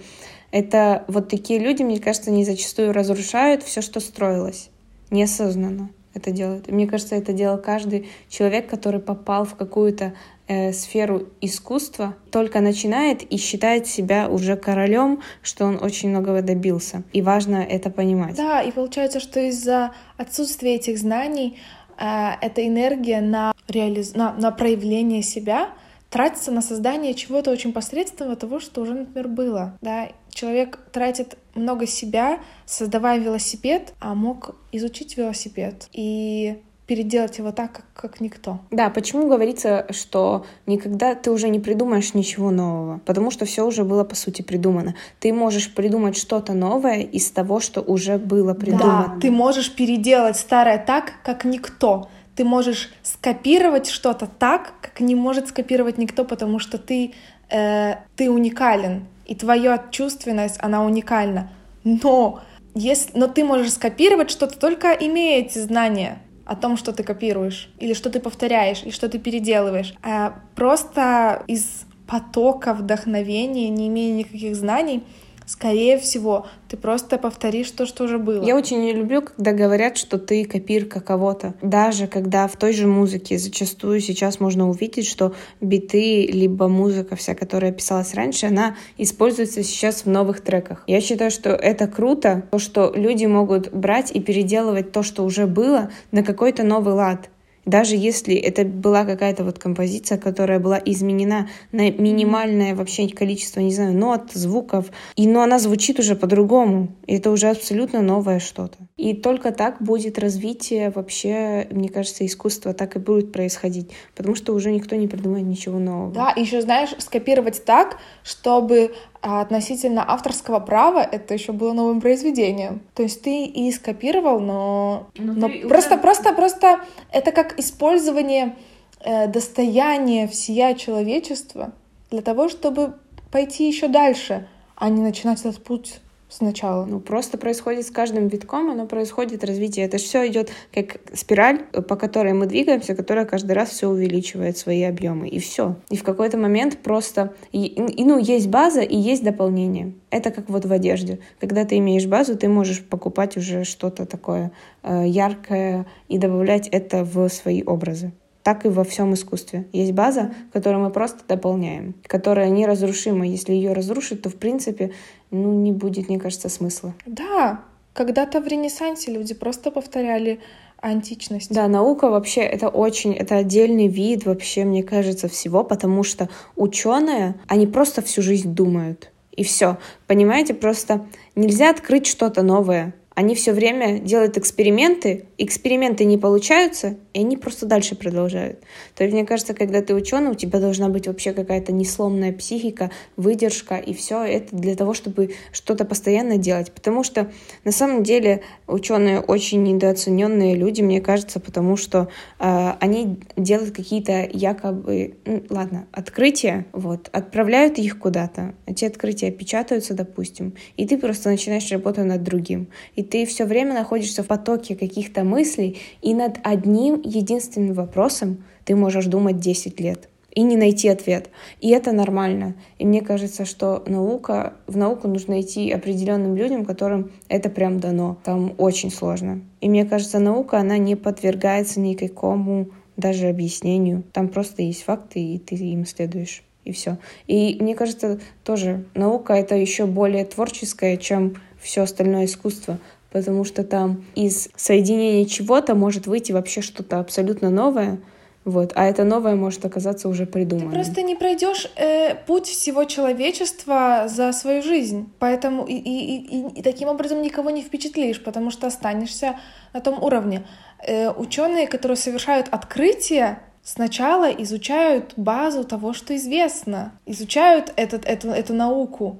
это 0.49 1.03
вот 1.07 1.29
такие 1.29 1.59
люди, 1.59 1.83
мне 1.83 1.99
кажется, 1.99 2.31
они 2.31 2.45
зачастую 2.45 2.93
разрушают 2.93 3.61
все, 3.61 3.83
что 3.83 3.99
строилось 3.99 4.71
неосознанно 5.09 5.89
это 6.17 6.31
делают. 6.31 6.67
И 6.67 6.71
мне 6.71 6.87
кажется, 6.87 7.15
это 7.15 7.31
делал 7.31 7.57
каждый 7.57 8.09
человек, 8.29 8.69
который 8.69 8.99
попал 8.99 9.45
в 9.45 9.55
какую-то 9.55 10.13
э, 10.47 10.73
сферу 10.73 11.27
искусства, 11.41 12.15
только 12.31 12.59
начинает 12.59 13.21
и 13.23 13.37
считает 13.37 13.87
себя 13.87 14.27
уже 14.27 14.57
королем, 14.57 15.21
что 15.41 15.65
он 15.65 15.79
очень 15.81 16.09
многого 16.09 16.41
добился. 16.41 17.03
И 17.13 17.21
важно 17.21 17.57
это 17.57 17.89
понимать. 17.89 18.35
Да, 18.35 18.61
и 18.61 18.71
получается, 18.71 19.19
что 19.19 19.39
из-за 19.39 19.91
отсутствия 20.17 20.75
этих 20.75 20.97
знаний 20.97 21.59
э, 21.97 22.31
эта 22.41 22.67
энергия 22.67 23.21
на, 23.21 23.53
реализ... 23.67 24.15
на, 24.15 24.33
на 24.33 24.51
проявление 24.51 25.21
себя 25.21 25.69
тратится 26.09 26.51
на 26.51 26.61
создание 26.61 27.13
чего-то 27.13 27.51
очень 27.51 27.73
посредственного 27.73 28.35
того, 28.35 28.59
что 28.59 28.81
уже, 28.81 28.93
например, 28.93 29.27
было. 29.27 29.77
Да? 29.81 30.09
Человек 30.37 30.77
тратит 30.91 31.35
много 31.55 31.87
себя, 31.87 32.37
создавая 32.67 33.17
велосипед, 33.17 33.95
а 33.99 34.13
мог 34.13 34.55
изучить 34.71 35.17
велосипед 35.17 35.89
и 35.93 36.59
переделать 36.85 37.39
его 37.39 37.51
так, 37.51 37.71
как, 37.71 37.85
как 37.95 38.21
никто. 38.21 38.59
Да, 38.69 38.91
почему 38.91 39.27
говорится, 39.27 39.87
что 39.89 40.45
никогда 40.67 41.15
ты 41.15 41.31
уже 41.31 41.49
не 41.49 41.59
придумаешь 41.59 42.13
ничего 42.13 42.51
нового? 42.51 43.01
Потому 43.03 43.31
что 43.31 43.45
все 43.45 43.65
уже 43.65 43.83
было, 43.83 44.03
по 44.03 44.13
сути, 44.13 44.43
придумано. 44.43 44.93
Ты 45.19 45.33
можешь 45.33 45.73
придумать 45.73 46.15
что-то 46.15 46.53
новое 46.53 46.99
из 46.99 47.31
того, 47.31 47.59
что 47.59 47.81
уже 47.81 48.19
было 48.19 48.53
придумано. 48.53 49.13
Да, 49.15 49.19
ты 49.19 49.31
можешь 49.31 49.73
переделать 49.73 50.37
старое 50.37 50.77
так, 50.77 51.13
как 51.23 51.45
никто 51.45 52.09
ты 52.35 52.43
можешь 52.43 52.91
скопировать 53.01 53.89
что-то 53.89 54.27
так, 54.27 54.75
как 54.79 54.99
не 54.99 55.15
может 55.15 55.47
скопировать 55.47 55.97
никто, 55.97 56.23
потому 56.23 56.59
что 56.59 56.77
ты, 56.77 57.13
э, 57.49 57.95
ты 58.15 58.29
уникален, 58.29 59.07
и 59.27 59.35
твоя 59.35 59.85
чувственность, 59.91 60.57
она 60.59 60.83
уникальна. 60.83 61.51
Но, 61.83 62.41
если, 62.73 63.17
но 63.17 63.27
ты 63.27 63.43
можешь 63.43 63.73
скопировать 63.73 64.31
что-то 64.31 64.57
только 64.57 64.91
имея 64.93 65.41
эти 65.41 65.59
знания 65.59 66.19
о 66.45 66.55
том, 66.55 66.77
что 66.77 66.93
ты 66.93 67.03
копируешь, 67.03 67.69
или 67.77 67.93
что 67.93 68.09
ты 68.09 68.19
повторяешь, 68.19 68.81
или 68.83 68.91
что 68.91 69.09
ты 69.09 69.19
переделываешь. 69.19 69.93
А 70.01 70.39
просто 70.55 71.43
из 71.47 71.85
потока 72.07 72.73
вдохновения, 72.73 73.69
не 73.69 73.89
имея 73.89 74.13
никаких 74.13 74.55
знаний, 74.55 75.03
скорее 75.47 75.97
всего, 75.97 76.45
ты 76.67 76.77
просто 76.77 77.17
повторишь 77.17 77.71
то, 77.71 77.85
что 77.85 78.03
уже 78.03 78.19
было. 78.19 78.43
Я 78.43 78.55
очень 78.55 78.81
не 78.81 78.93
люблю, 78.93 79.21
когда 79.21 79.53
говорят, 79.53 79.97
что 79.97 80.19
ты 80.19 80.45
копирка 80.45 80.99
кого-то. 80.99 81.55
Даже 81.61 82.07
когда 82.07 82.47
в 82.47 82.57
той 82.57 82.73
же 82.73 82.85
музыке 82.85 83.37
зачастую 83.37 84.01
сейчас 84.01 84.39
можно 84.39 84.69
увидеть, 84.69 85.07
что 85.07 85.33
биты, 85.61 86.27
либо 86.27 86.67
музыка 86.67 87.15
вся, 87.15 87.33
которая 87.33 87.71
писалась 87.71 88.13
раньше, 88.13 88.47
она 88.47 88.75
используется 88.97 89.63
сейчас 89.63 90.05
в 90.05 90.09
новых 90.09 90.41
треках. 90.41 90.83
Я 90.85 91.01
считаю, 91.01 91.31
что 91.31 91.51
это 91.51 91.87
круто, 91.87 92.43
то, 92.51 92.59
что 92.59 92.91
люди 92.93 93.25
могут 93.25 93.71
брать 93.71 94.11
и 94.11 94.19
переделывать 94.19 94.91
то, 94.91 95.01
что 95.01 95.23
уже 95.23 95.47
было, 95.47 95.89
на 96.11 96.23
какой-то 96.23 96.63
новый 96.63 96.93
лад 96.93 97.29
даже 97.67 97.95
если 97.95 98.33
это 98.33 98.63
была 98.63 99.03
какая-то 99.03 99.43
вот 99.43 99.59
композиция, 99.59 100.17
которая 100.17 100.59
была 100.59 100.81
изменена 100.83 101.49
на 101.71 101.91
минимальное 101.91 102.73
вообще 102.73 103.07
количество, 103.09 103.59
не 103.59 103.73
знаю, 103.73 103.93
нот, 103.93 104.31
звуков, 104.33 104.87
и, 105.15 105.27
но 105.27 105.43
она 105.43 105.59
звучит 105.59 105.99
уже 105.99 106.15
по-другому. 106.15 106.95
Это 107.05 107.29
уже 107.29 107.49
абсолютно 107.49 108.01
новое 108.01 108.39
что-то. 108.39 108.77
И 108.95 109.13
только 109.13 109.51
так 109.51 109.81
будет 109.81 110.17
развитие 110.17 110.91
вообще, 110.91 111.67
мне 111.69 111.89
кажется, 111.89 112.25
искусства 112.25 112.73
так 112.73 112.95
и 112.95 112.99
будет 112.99 113.31
происходить, 113.33 113.91
потому 114.15 114.35
что 114.35 114.53
уже 114.53 114.71
никто 114.71 114.95
не 114.95 115.07
придумает 115.07 115.45
ничего 115.45 115.77
нового. 115.77 116.13
Да, 116.13 116.31
и 116.31 116.41
еще, 116.41 116.61
знаешь, 116.61 116.95
скопировать 116.99 117.65
так, 117.65 117.97
чтобы 118.23 118.93
а 119.27 119.41
относительно 119.41 120.09
авторского 120.09 120.61
права 120.61 120.99
это 120.99 121.33
еще 121.33 121.51
было 121.51 121.73
новым 121.73 121.99
произведением. 121.99 122.79
То 122.95 123.03
есть 123.03 123.21
ты 123.23 123.43
и 123.43 123.69
скопировал, 123.73 124.39
но, 124.39 125.07
но, 125.17 125.33
но 125.33 125.49
просто, 125.67 125.95
уже... 125.95 126.01
просто, 126.01 126.33
просто 126.33 126.79
это 127.11 127.33
как 127.33 127.59
использование 127.59 128.55
э, 129.01 129.27
достояния 129.27 130.29
всея 130.29 130.75
человечества 130.75 131.73
для 132.09 132.21
того, 132.21 132.47
чтобы 132.47 132.93
пойти 133.29 133.67
еще 133.67 133.89
дальше, 133.89 134.47
а 134.77 134.87
не 134.87 135.01
начинать 135.01 135.41
этот 135.41 135.61
путь 135.61 135.99
сначала. 136.29 136.85
Ну, 136.85 136.99
просто 136.99 137.37
происходит 137.37 137.85
с 137.85 137.91
каждым 137.91 138.27
витком, 138.27 138.69
оно 138.69 138.85
происходит 138.85 139.43
развитие. 139.43 139.85
Это 139.85 139.97
все 139.97 140.27
идет 140.27 140.51
как 140.73 140.97
спираль, 141.13 141.59
по 141.87 141.95
которой 141.95 142.33
мы 142.33 142.45
двигаемся, 142.45 142.95
которая 142.95 143.25
каждый 143.25 143.53
раз 143.53 143.69
все 143.69 143.87
увеличивает 143.87 144.57
свои 144.57 144.83
объемы. 144.83 145.27
И 145.27 145.39
все. 145.39 145.75
И 145.89 145.97
в 145.97 146.03
какой-то 146.03 146.37
момент 146.37 146.77
просто... 146.79 147.33
И, 147.51 147.65
и, 147.65 148.03
ну, 148.03 148.17
есть 148.17 148.49
база 148.49 148.81
и 148.81 148.95
есть 148.95 149.23
дополнение. 149.23 149.93
Это 150.09 150.31
как 150.31 150.49
вот 150.49 150.65
в 150.65 150.71
одежде. 150.71 151.19
Когда 151.39 151.65
ты 151.65 151.77
имеешь 151.77 152.05
базу, 152.05 152.37
ты 152.37 152.47
можешь 152.47 152.83
покупать 152.83 153.37
уже 153.37 153.63
что-то 153.63 154.05
такое 154.05 154.51
э, 154.83 155.03
яркое 155.07 155.85
и 156.07 156.17
добавлять 156.17 156.67
это 156.67 157.03
в 157.03 157.29
свои 157.29 157.63
образы 157.63 158.11
так 158.47 158.65
и 158.65 158.69
во 158.69 158.85
всем 158.85 159.13
искусстве. 159.13 159.67
Есть 159.73 159.91
база, 159.91 160.33
которую 160.53 160.81
мы 160.81 160.89
просто 160.89 161.19
дополняем, 161.27 161.95
которая 162.03 162.47
неразрушима. 162.47 163.27
Если 163.27 163.51
ее 163.51 163.73
разрушить, 163.73 164.21
то 164.21 164.29
в 164.29 164.35
принципе 164.35 164.93
ну, 165.31 165.51
не 165.51 165.73
будет, 165.73 166.07
мне 166.07 166.17
кажется, 166.17 166.47
смысла. 166.47 166.93
Да, 167.05 167.65
когда-то 167.91 168.39
в 168.39 168.47
Ренессансе 168.47 169.11
люди 169.11 169.33
просто 169.33 169.69
повторяли 169.69 170.39
античность. 170.79 171.53
Да, 171.53 171.67
наука 171.67 172.09
вообще 172.09 172.39
это 172.39 172.69
очень, 172.69 173.13
это 173.13 173.35
отдельный 173.35 173.89
вид 173.89 174.25
вообще, 174.25 174.63
мне 174.63 174.81
кажется, 174.81 175.27
всего, 175.27 175.65
потому 175.65 176.03
что 176.03 176.29
ученые, 176.55 177.35
они 177.49 177.67
просто 177.67 178.01
всю 178.01 178.21
жизнь 178.21 178.53
думают. 178.53 179.11
И 179.33 179.43
все. 179.43 179.77
Понимаете, 180.07 180.53
просто 180.53 181.05
нельзя 181.35 181.69
открыть 181.69 182.07
что-то 182.07 182.43
новое 182.43 182.93
они 183.17 183.33
все 183.33 183.51
время 183.51 183.97
делают 183.97 184.37
эксперименты, 184.37 185.25
эксперименты 185.39 186.05
не 186.05 186.19
получаются, 186.19 186.97
и 187.17 187.19
они 187.19 187.35
просто 187.35 187.65
дальше 187.65 187.95
продолжают. 187.95 188.59
То 188.95 189.03
есть, 189.03 189.11
мне 189.11 189.25
кажется, 189.25 189.55
когда 189.55 189.81
ты 189.81 189.95
ученый, 189.95 190.29
у 190.29 190.35
тебя 190.35 190.59
должна 190.59 190.87
быть 190.87 191.07
вообще 191.07 191.33
какая-то 191.33 191.71
несломная 191.71 192.31
психика, 192.31 192.91
выдержка, 193.15 193.77
и 193.77 193.95
все 193.95 194.23
это 194.23 194.55
для 194.55 194.75
того, 194.75 194.93
чтобы 194.93 195.31
что-то 195.51 195.83
постоянно 195.83 196.37
делать. 196.37 196.71
Потому 196.71 197.03
что 197.03 197.31
на 197.63 197.71
самом 197.71 198.03
деле 198.03 198.43
ученые 198.67 199.19
очень 199.19 199.63
недооцененные 199.63 200.55
люди, 200.55 200.83
мне 200.83 201.01
кажется, 201.01 201.39
потому 201.39 201.75
что 201.75 202.07
э, 202.37 202.73
они 202.79 203.17
делают 203.35 203.75
какие-то 203.75 204.29
якобы, 204.31 205.15
ну, 205.25 205.43
ладно, 205.49 205.87
открытия, 205.91 206.67
вот, 206.71 207.09
отправляют 207.13 207.79
их 207.79 207.97
куда-то, 207.97 208.53
эти 208.67 208.85
открытия 208.85 209.31
печатаются, 209.31 209.95
допустим, 209.95 210.53
и 210.75 210.87
ты 210.87 210.99
просто 210.99 211.29
начинаешь 211.29 211.71
работать 211.71 212.05
над 212.05 212.21
другим. 212.21 212.67
И 212.95 213.01
ты 213.01 213.25
все 213.25 213.45
время 213.45 213.73
находишься 213.73 214.21
в 214.21 214.27
потоке 214.27 214.75
каких-то 214.75 215.23
мыслей, 215.23 215.79
и 216.03 216.13
над 216.13 216.37
одним 216.43 217.06
единственным 217.07 217.73
вопросом 217.73 218.43
ты 218.65 218.75
можешь 218.75 219.05
думать 219.05 219.39
10 219.39 219.79
лет 219.79 220.09
и 220.37 220.43
не 220.43 220.55
найти 220.55 220.87
ответ. 220.87 221.31
И 221.61 221.69
это 221.69 221.91
нормально. 221.91 222.53
И 222.77 222.85
мне 222.85 223.01
кажется, 223.01 223.43
что 223.43 223.83
наука, 223.87 224.53
в 224.67 224.77
науку 224.77 225.07
нужно 225.07 225.41
идти 225.41 225.71
определенным 225.71 226.35
людям, 226.35 226.63
которым 226.63 227.11
это 227.27 227.49
прям 227.49 227.79
дано. 227.79 228.19
Там 228.23 228.53
очень 228.59 228.91
сложно. 228.91 229.41
И 229.61 229.67
мне 229.69 229.83
кажется, 229.83 230.19
наука, 230.19 230.59
она 230.59 230.77
не 230.77 230.95
подвергается 230.95 231.79
никакому 231.79 232.69
даже 232.97 233.29
объяснению. 233.29 234.03
Там 234.13 234.27
просто 234.27 234.61
есть 234.61 234.83
факты, 234.83 235.19
и 235.19 235.39
ты 235.39 235.55
им 235.55 235.87
следуешь. 235.87 236.43
И 236.65 236.71
все. 236.71 236.97
И 237.25 237.57
мне 237.59 237.73
кажется, 237.73 238.19
тоже 238.43 238.85
наука 238.93 239.33
это 239.33 239.55
еще 239.55 239.87
более 239.87 240.25
творческая, 240.25 240.97
чем 240.97 241.37
все 241.59 241.81
остальное 241.81 242.25
искусство 242.25 242.77
потому 243.11 243.43
что 243.43 243.63
там 243.63 244.05
из 244.15 244.49
соединения 244.55 245.25
чего-то 245.25 245.75
может 245.75 246.07
выйти 246.07 246.31
вообще 246.31 246.61
что-то 246.61 246.99
абсолютно 246.99 247.49
новое, 247.49 247.99
вот, 248.47 248.71
а 248.75 248.85
это 248.85 249.03
новое 249.03 249.35
может 249.35 249.65
оказаться 249.65 250.07
уже 250.07 250.25
придуманным. 250.25 250.69
Ты 250.69 250.75
просто 250.75 251.01
не 251.01 251.15
пройдешь 251.15 251.69
э, 251.75 252.15
путь 252.15 252.47
всего 252.47 252.85
человечества 252.85 254.05
за 254.07 254.31
свою 254.31 254.63
жизнь, 254.63 255.11
поэтому 255.19 255.65
и, 255.65 255.73
и, 255.73 256.17
и, 256.17 256.59
и 256.59 256.61
таким 256.61 256.87
образом 256.87 257.21
никого 257.21 257.49
не 257.49 257.61
впечатлишь, 257.61 258.23
потому 258.23 258.49
что 258.49 258.67
останешься 258.67 259.37
на 259.73 259.81
том 259.81 260.01
уровне. 260.01 260.45
Э, 260.81 261.11
ученые, 261.11 261.67
которые 261.67 261.97
совершают 261.97 262.47
открытия, 262.49 263.39
сначала 263.63 264.29
изучают 264.31 265.11
базу 265.17 265.65
того, 265.65 265.91
что 265.91 266.15
известно, 266.15 266.93
изучают 267.05 267.73
этот, 267.75 268.05
эту, 268.05 268.29
эту 268.29 268.53
науку, 268.53 269.19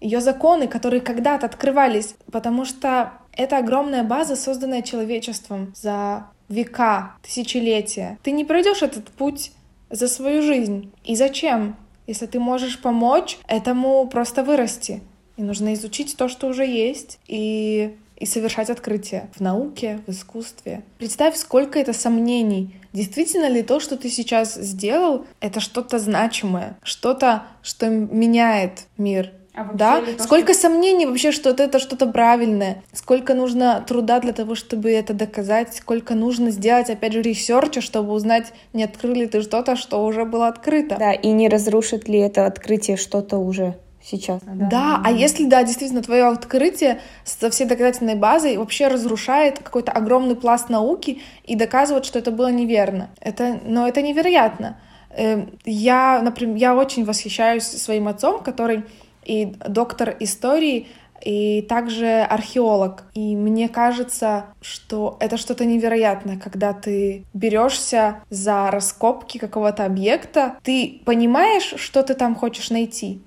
ее 0.00 0.20
законы, 0.20 0.68
которые 0.68 1.00
когда-то 1.00 1.46
открывались, 1.46 2.14
потому 2.30 2.64
что 2.64 3.14
это 3.38 3.56
огромная 3.56 4.02
база, 4.02 4.36
созданная 4.36 4.82
человечеством 4.82 5.72
за 5.74 6.26
века, 6.48 7.14
тысячелетия. 7.22 8.18
Ты 8.22 8.32
не 8.32 8.44
пройдешь 8.44 8.82
этот 8.82 9.08
путь 9.08 9.52
за 9.90 10.08
свою 10.08 10.42
жизнь. 10.42 10.92
И 11.04 11.14
зачем? 11.14 11.76
Если 12.06 12.26
ты 12.26 12.40
можешь 12.40 12.80
помочь 12.80 13.38
этому 13.46 14.06
просто 14.08 14.42
вырасти. 14.42 15.02
И 15.36 15.42
нужно 15.42 15.72
изучить 15.74 16.16
то, 16.16 16.28
что 16.28 16.48
уже 16.48 16.66
есть, 16.66 17.20
и, 17.28 17.96
и 18.16 18.26
совершать 18.26 18.70
открытия 18.70 19.30
в 19.36 19.40
науке, 19.40 20.00
в 20.06 20.10
искусстве. 20.10 20.82
Представь, 20.98 21.36
сколько 21.36 21.78
это 21.78 21.92
сомнений. 21.92 22.74
Действительно 22.92 23.48
ли 23.48 23.62
то, 23.62 23.78
что 23.78 23.96
ты 23.96 24.10
сейчас 24.10 24.54
сделал, 24.54 25.26
это 25.40 25.60
что-то 25.60 26.00
значимое, 26.00 26.76
что-то, 26.82 27.44
что 27.62 27.88
меняет 27.88 28.86
мир, 28.96 29.32
а 29.58 29.70
да? 29.74 30.00
То, 30.00 30.22
сколько 30.22 30.52
что... 30.52 30.62
сомнений 30.62 31.06
вообще, 31.06 31.32
что 31.32 31.50
это 31.50 31.78
что-то 31.78 32.06
правильное, 32.06 32.82
сколько 32.92 33.34
нужно 33.34 33.84
труда 33.86 34.20
для 34.20 34.32
того, 34.32 34.54
чтобы 34.54 34.90
это 34.90 35.14
доказать, 35.14 35.76
сколько 35.76 36.14
нужно 36.14 36.50
сделать, 36.50 36.90
опять 36.90 37.12
же, 37.12 37.22
research 37.22 37.68
а, 37.68 37.80
чтобы 37.80 38.12
узнать, 38.12 38.52
не 38.72 38.84
открыли 38.84 39.26
ты 39.26 39.42
что-то, 39.42 39.76
что 39.76 40.04
уже 40.04 40.24
было 40.24 40.48
открыто. 40.48 40.96
Да, 40.98 41.12
и 41.12 41.28
не 41.28 41.48
разрушит 41.48 42.08
ли 42.08 42.18
это 42.18 42.46
открытие 42.46 42.96
что-то 42.96 43.38
уже 43.38 43.74
сейчас. 44.02 44.40
Да, 44.44 44.68
да, 44.70 45.02
а 45.04 45.10
если, 45.10 45.44
да, 45.44 45.62
действительно, 45.62 46.02
твое 46.02 46.26
открытие 46.26 47.00
со 47.24 47.50
всей 47.50 47.66
доказательной 47.66 48.14
базой 48.14 48.56
вообще 48.56 48.88
разрушает 48.88 49.58
какой-то 49.58 49.92
огромный 49.92 50.36
пласт 50.36 50.68
науки 50.68 51.20
и 51.44 51.56
доказывает, 51.56 52.04
что 52.04 52.18
это 52.18 52.30
было 52.30 52.50
неверно. 52.50 53.10
Это, 53.20 53.60
но 53.64 53.86
это 53.86 54.02
невероятно. 54.02 54.78
Эм, 55.10 55.58
я, 55.64 56.20
например, 56.22 56.56
я 56.56 56.74
очень 56.76 57.04
восхищаюсь 57.04 57.64
своим 57.64 58.08
отцом, 58.08 58.42
который 58.42 58.84
и 59.28 59.54
доктор 59.68 60.16
истории, 60.18 60.88
и 61.24 61.62
также 61.62 62.22
археолог. 62.22 63.04
И 63.14 63.36
мне 63.36 63.68
кажется, 63.68 64.46
что 64.60 65.16
это 65.20 65.36
что-то 65.36 65.64
невероятное, 65.64 66.38
когда 66.38 66.72
ты 66.72 67.24
берешься 67.34 68.20
за 68.30 68.70
раскопки 68.70 69.38
какого-то 69.38 69.84
объекта, 69.84 70.56
ты 70.62 71.00
понимаешь, 71.04 71.74
что 71.76 72.02
ты 72.02 72.14
там 72.14 72.34
хочешь 72.34 72.70
найти, 72.70 73.20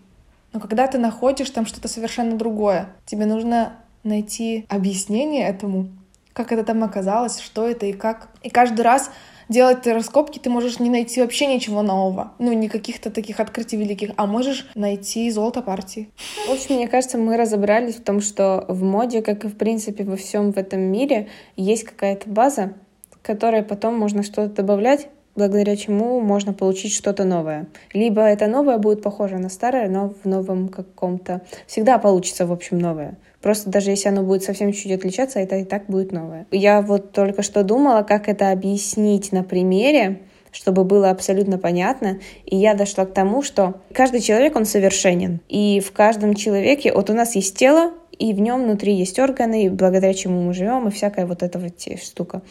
но 0.54 0.60
когда 0.60 0.88
ты 0.88 0.98
находишь 0.98 1.50
там 1.50 1.66
что-то 1.66 1.88
совершенно 1.88 2.38
другое, 2.38 2.90
тебе 3.06 3.26
нужно 3.26 3.78
найти 4.04 4.66
объяснение 4.70 5.48
этому, 5.48 5.90
как 6.34 6.52
это 6.52 6.64
там 6.64 6.84
оказалось, 6.84 7.40
что 7.40 7.68
это 7.68 7.86
и 7.86 7.94
как. 7.94 8.30
И 8.42 8.50
каждый 8.50 8.82
раз 8.82 9.12
делать 9.52 9.86
раскопки, 9.86 10.40
ты 10.40 10.50
можешь 10.50 10.80
не 10.80 10.90
найти 10.90 11.22
вообще 11.22 11.46
ничего 11.46 11.84
нового. 11.84 12.34
Ну, 12.40 12.52
не 12.54 12.70
каких-то 12.70 13.12
таких 13.12 13.40
открытий 13.40 13.78
великих, 13.78 14.12
а 14.16 14.26
можешь 14.26 14.68
найти 14.74 15.30
золото 15.30 15.62
партии. 15.62 16.10
В 16.48 16.52
общем, 16.52 16.76
мне 16.76 16.88
кажется, 16.88 17.18
мы 17.18 17.38
разобрались 17.38 17.96
в 17.96 18.04
том, 18.04 18.22
что 18.22 18.66
в 18.68 18.82
моде, 18.82 19.22
как 19.22 19.46
и 19.46 19.48
в 19.48 19.58
принципе 19.58 20.04
во 20.04 20.16
всем 20.16 20.52
в 20.52 20.58
этом 20.58 20.82
мире, 20.82 21.28
есть 21.56 21.84
какая-то 21.84 22.30
база, 22.30 22.74
которой 23.22 23.62
потом 23.62 23.98
можно 24.00 24.24
что-то 24.24 24.48
добавлять, 24.48 25.10
благодаря 25.42 25.76
чему 25.76 26.22
можно 26.22 26.54
получить 26.54 26.94
что-то 26.94 27.24
новое. 27.24 27.66
Либо 27.94 28.22
это 28.22 28.46
новое 28.46 28.78
будет 28.78 29.02
похоже 29.02 29.40
на 29.40 29.50
старое, 29.50 29.90
но 29.90 30.14
в 30.24 30.28
новом 30.28 30.70
каком-то... 30.70 31.42
Всегда 31.66 31.98
получится, 31.98 32.46
в 32.46 32.52
общем, 32.52 32.78
новое. 32.78 33.18
Просто 33.42 33.72
даже 33.72 33.90
если 33.90 34.10
оно 34.10 34.22
будет 34.22 34.44
совсем 34.44 34.72
чуть-чуть 34.72 34.92
отличаться, 34.92 35.40
это 35.40 35.56
и 35.56 35.64
так 35.64 35.88
будет 35.88 36.12
новое. 36.12 36.46
Я 36.52 36.84
вот 36.84 37.12
только 37.12 37.42
что 37.42 37.64
думала, 37.64 38.04
как 38.04 38.30
это 38.30 38.52
объяснить 38.52 39.32
на 39.32 39.44
примере, 39.44 40.20
чтобы 40.52 40.84
было 40.84 41.10
абсолютно 41.10 41.58
понятно. 41.58 42.20
И 42.46 42.56
я 42.56 42.76
дошла 42.76 43.06
к 43.08 43.14
тому, 43.14 43.42
что 43.42 43.82
каждый 43.94 44.22
человек, 44.22 44.56
он 44.56 44.66
совершенен. 44.66 45.40
И 45.50 45.80
в 45.80 45.92
каждом 45.92 46.36
человеке, 46.36 46.94
вот 46.94 47.10
у 47.10 47.14
нас 47.14 47.34
есть 47.34 47.58
тело, 47.58 47.94
и 48.22 48.34
в 48.34 48.40
нем 48.40 48.66
внутри 48.66 48.94
есть 48.94 49.18
органы, 49.18 49.72
благодаря 49.72 50.14
чему 50.14 50.44
мы 50.44 50.54
живем, 50.54 50.88
и 50.88 50.92
всякая 50.92 51.26
вот 51.26 51.42
эта 51.42 51.58
вот 51.58 51.74
штука. 52.00 52.44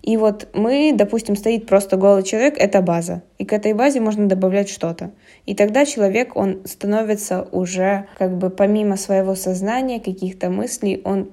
И 0.00 0.16
вот 0.16 0.48
мы, 0.54 0.94
допустим, 0.94 1.36
стоит 1.36 1.66
просто 1.66 1.98
голый 1.98 2.22
человек, 2.22 2.54
это 2.56 2.80
база. 2.80 3.22
И 3.36 3.44
к 3.44 3.52
этой 3.52 3.74
базе 3.74 4.00
можно 4.00 4.26
добавлять 4.26 4.70
что-то. 4.70 5.10
И 5.44 5.54
тогда 5.54 5.84
человек, 5.84 6.34
он 6.34 6.62
становится 6.64 7.46
уже 7.52 8.06
как 8.16 8.38
бы 8.38 8.48
помимо 8.48 8.96
своего 8.96 9.34
сознания, 9.34 10.00
каких-то 10.00 10.48
мыслей, 10.48 11.02
он 11.04 11.26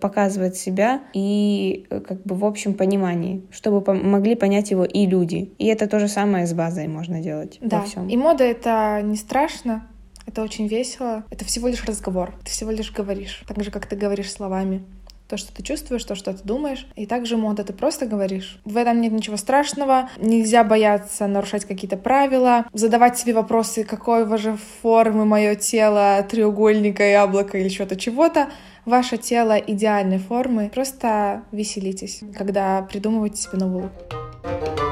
показывает 0.00 0.56
себя 0.56 1.02
и 1.14 1.86
как 2.08 2.24
бы 2.24 2.34
в 2.34 2.44
общем 2.44 2.74
понимании, 2.74 3.46
чтобы 3.52 3.94
могли 3.94 4.34
понять 4.34 4.72
его 4.72 4.84
и 4.84 5.06
люди. 5.06 5.52
И 5.58 5.66
это 5.66 5.86
то 5.86 6.00
же 6.00 6.08
самое 6.08 6.44
с 6.44 6.54
базой 6.54 6.88
можно 6.88 7.20
делать 7.20 7.58
да. 7.60 7.80
во 7.80 7.84
всем. 7.84 8.08
И 8.08 8.16
мода 8.16 8.42
это 8.42 9.00
не 9.04 9.14
страшно, 9.14 9.86
это 10.28 10.42
очень 10.42 10.68
весело. 10.68 11.24
Это 11.30 11.44
всего 11.44 11.68
лишь 11.68 11.84
разговор. 11.84 12.34
Ты 12.44 12.50
всего 12.50 12.70
лишь 12.70 12.92
говоришь. 12.92 13.42
Так 13.48 13.62
же, 13.64 13.70
как 13.70 13.86
ты 13.86 13.96
говоришь 13.96 14.30
словами 14.30 14.84
то, 15.28 15.36
что 15.36 15.54
ты 15.54 15.62
чувствуешь, 15.62 16.04
то, 16.04 16.14
что 16.14 16.32
ты 16.32 16.42
думаешь. 16.42 16.86
И 16.96 17.04
также 17.04 17.36
мода 17.36 17.62
ты 17.62 17.74
просто 17.74 18.06
говоришь. 18.06 18.60
В 18.64 18.78
этом 18.78 19.00
нет 19.02 19.12
ничего 19.12 19.36
страшного. 19.36 20.08
Нельзя 20.16 20.64
бояться 20.64 21.26
нарушать 21.26 21.66
какие-то 21.66 21.98
правила, 21.98 22.64
задавать 22.72 23.18
себе 23.18 23.34
вопросы, 23.34 23.84
какой 23.84 24.26
же 24.38 24.56
формы 24.80 25.26
мое 25.26 25.54
тело, 25.54 26.26
треугольника, 26.28 27.02
яблока 27.02 27.58
или 27.58 27.68
что-то 27.68 27.96
чего-то. 27.96 28.48
Ваше 28.86 29.18
тело 29.18 29.58
идеальной 29.58 30.18
формы. 30.18 30.70
Просто 30.74 31.42
веселитесь, 31.52 32.22
когда 32.34 32.80
придумываете 32.82 33.42
себе 33.42 33.58
новый 33.58 33.82
лук. 33.82 34.87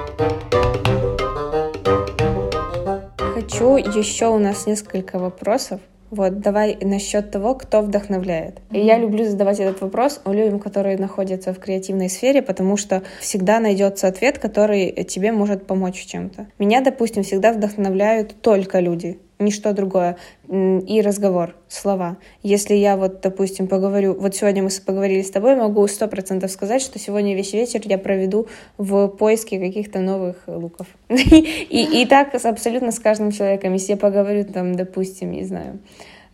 Хочу 3.57 3.77
еще 3.79 4.27
у 4.27 4.39
нас 4.39 4.67
несколько 4.67 5.19
вопросов 5.19 5.81
вот, 6.11 6.41
давай 6.41 6.77
насчет 6.83 7.31
того, 7.31 7.55
кто 7.55 7.81
вдохновляет. 7.81 8.61
И 8.71 8.79
я 8.79 8.99
люблю 8.99 9.25
задавать 9.25 9.61
этот 9.61 9.81
вопрос 9.81 10.21
людям, 10.25 10.61
которые 10.61 10.99
находятся 10.99 11.53
в 11.53 11.59
креативной 11.59 12.09
сфере, 12.09 12.43
потому 12.43 12.77
что 12.77 13.03
всегда 13.19 13.59
найдется 13.59 14.09
ответ, 14.09 14.39
который 14.39 14.93
тебе 15.05 15.33
может 15.33 15.67
помочь 15.67 16.01
в 16.01 16.07
чем-то. 16.07 16.47
Меня, 16.59 16.81
допустим, 16.81 17.23
всегда 17.23 17.53
вдохновляют 17.53 18.41
только 18.41 18.79
люди, 18.79 19.19
ничто 19.39 19.73
другое. 19.73 20.17
И 20.49 21.03
разговор, 21.05 21.55
слова. 21.69 22.19
Если 22.43 22.75
я 22.75 22.97
вот, 22.97 23.21
допустим, 23.21 23.67
поговорю, 23.67 24.15
вот 24.15 24.35
сегодня 24.35 24.63
мы 24.63 24.71
поговорили 24.85 25.23
с 25.23 25.31
тобой, 25.31 25.57
могу 25.57 25.87
сто 25.89 26.09
процентов 26.09 26.51
сказать, 26.51 26.83
что 26.83 26.99
сегодня 26.99 27.35
весь 27.35 27.53
вечер 27.53 27.81
я 27.85 27.99
проведу 27.99 28.47
в 28.79 29.09
поиске 29.09 29.59
каких-то 29.59 30.01
новых 30.01 30.37
луков. 30.47 30.87
и, 31.09 32.03
и 32.03 32.07
так 32.07 32.35
абсолютно 32.35 32.93
с 32.93 32.99
каждым 32.99 33.33
человеком. 33.33 33.73
Если 33.73 33.93
я 33.93 33.97
поговорю 33.97 34.45
там, 34.45 34.75
допустим, 34.75 35.33
не 35.33 35.45
знаю, 35.45 35.81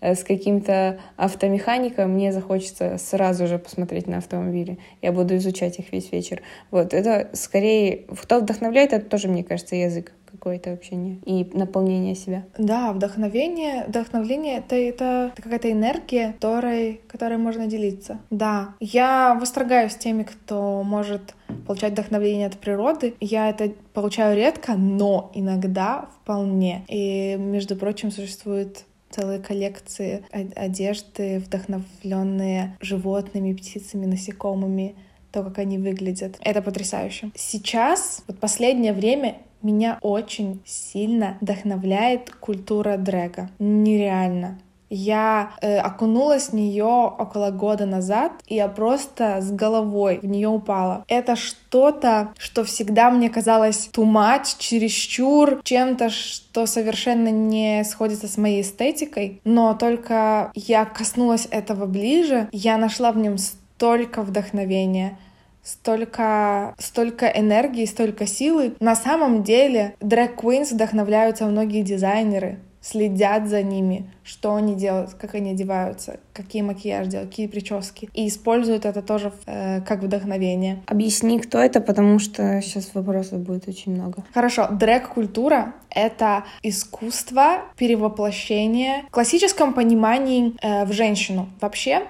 э, 0.00 0.14
с 0.14 0.22
каким-то 0.22 1.00
автомехаником, 1.16 2.11
мне 2.11 2.32
захочется 2.32 2.98
сразу 2.98 3.46
же 3.46 3.59
посмотреть 3.59 4.07
на 4.07 4.18
автомобили. 4.18 4.78
Я 5.00 5.12
буду 5.12 5.36
изучать 5.36 5.78
их 5.78 5.92
весь 5.92 6.12
вечер. 6.12 6.42
Вот, 6.70 6.94
это 6.94 7.30
скорее... 7.32 8.05
Кто 8.22 8.40
вдохновляет, 8.40 8.92
это 8.92 9.07
тоже, 9.07 9.28
мне 9.28 9.42
кажется, 9.42 9.74
язык 9.76 10.12
какое-то 10.32 10.72
общение 10.72 11.18
и 11.24 11.48
наполнение 11.52 12.14
себя. 12.14 12.44
Да, 12.58 12.92
вдохновение, 12.92 13.84
вдохновление 13.86 14.58
это, 14.58 14.76
это, 14.76 15.30
это 15.32 15.42
какая-то 15.42 15.70
энергия, 15.70 16.32
которой, 16.32 17.00
которой 17.06 17.38
можно 17.38 17.66
делиться. 17.66 18.18
Да, 18.30 18.74
я 18.80 19.36
восторгаюсь 19.40 19.94
теми, 19.94 20.24
кто 20.24 20.82
может 20.82 21.34
получать 21.66 21.92
вдохновение 21.92 22.46
от 22.46 22.58
природы. 22.58 23.14
Я 23.20 23.50
это 23.50 23.72
получаю 23.92 24.36
редко, 24.36 24.74
но 24.74 25.30
иногда 25.34 26.08
вполне. 26.22 26.84
И, 26.88 27.36
между 27.38 27.76
прочим, 27.76 28.10
существует 28.10 28.84
целые 29.10 29.40
коллекции 29.40 30.24
одежды, 30.30 31.38
вдохновленные 31.38 32.76
животными, 32.80 33.52
птицами, 33.52 34.06
насекомыми, 34.06 34.96
то, 35.30 35.42
как 35.42 35.58
они 35.58 35.78
выглядят. 35.78 36.36
Это 36.40 36.62
потрясающе. 36.62 37.30
Сейчас, 37.34 38.22
вот 38.26 38.38
последнее 38.38 38.92
время, 38.92 39.38
меня 39.62 39.98
очень 40.00 40.60
сильно 40.64 41.38
вдохновляет 41.40 42.30
культура 42.30 42.96
дрэга. 42.96 43.50
Нереально. 43.58 44.58
Я 44.94 45.52
э, 45.62 45.78
окунулась 45.78 46.50
в 46.50 46.52
нее 46.52 46.84
около 46.84 47.50
года 47.50 47.86
назад, 47.86 48.32
и 48.46 48.56
я 48.56 48.68
просто 48.68 49.40
с 49.40 49.50
головой 49.50 50.18
в 50.22 50.26
нее 50.26 50.48
упала. 50.48 51.06
Это 51.08 51.34
что-то, 51.34 52.34
что 52.36 52.62
всегда 52.62 53.10
мне 53.10 53.30
казалось 53.30 53.88
much, 53.94 54.56
чересчур, 54.58 55.62
чем-то, 55.64 56.10
что 56.10 56.66
совершенно 56.66 57.28
не 57.28 57.84
сходится 57.84 58.28
с 58.28 58.36
моей 58.36 58.60
эстетикой. 58.60 59.40
Но 59.44 59.72
только 59.72 60.52
я 60.54 60.84
коснулась 60.84 61.48
этого 61.50 61.86
ближе, 61.86 62.50
я 62.52 62.76
нашла 62.76 63.12
в 63.12 63.16
нем 63.16 63.38
столько 63.38 64.20
вдохновения 64.20 65.16
столько, 65.62 66.74
столько 66.78 67.26
энергии, 67.26 67.86
столько 67.86 68.26
силы. 68.26 68.74
На 68.80 68.96
самом 68.96 69.42
деле, 69.42 69.94
Drag 70.00 70.36
Queens 70.36 70.74
вдохновляются 70.74 71.46
многие 71.46 71.82
дизайнеры, 71.82 72.58
следят 72.82 73.48
за 73.48 73.62
ними, 73.62 74.10
что 74.24 74.56
они 74.56 74.74
делают, 74.74 75.14
как 75.14 75.34
они 75.36 75.52
одеваются, 75.52 76.18
какие 76.32 76.62
макияж 76.62 77.06
делают, 77.06 77.30
какие 77.30 77.46
прически. 77.46 78.10
И 78.12 78.28
используют 78.28 78.84
это 78.84 79.02
тоже 79.02 79.32
э, 79.46 79.80
как 79.82 80.02
вдохновение. 80.02 80.82
Объясни, 80.86 81.38
кто 81.38 81.58
это, 81.58 81.80
потому 81.80 82.18
что 82.18 82.60
сейчас 82.60 82.90
вопросов 82.94 83.40
будет 83.40 83.68
очень 83.68 83.94
много. 83.94 84.24
Хорошо, 84.34 84.68
дрэк-культура— 84.68 85.74
это 85.90 86.44
искусство 86.62 87.62
перевоплощения 87.76 89.04
в 89.08 89.10
классическом 89.12 89.74
понимании 89.74 90.54
э, 90.60 90.84
в 90.84 90.92
женщину. 90.92 91.48
Вообще, 91.60 92.02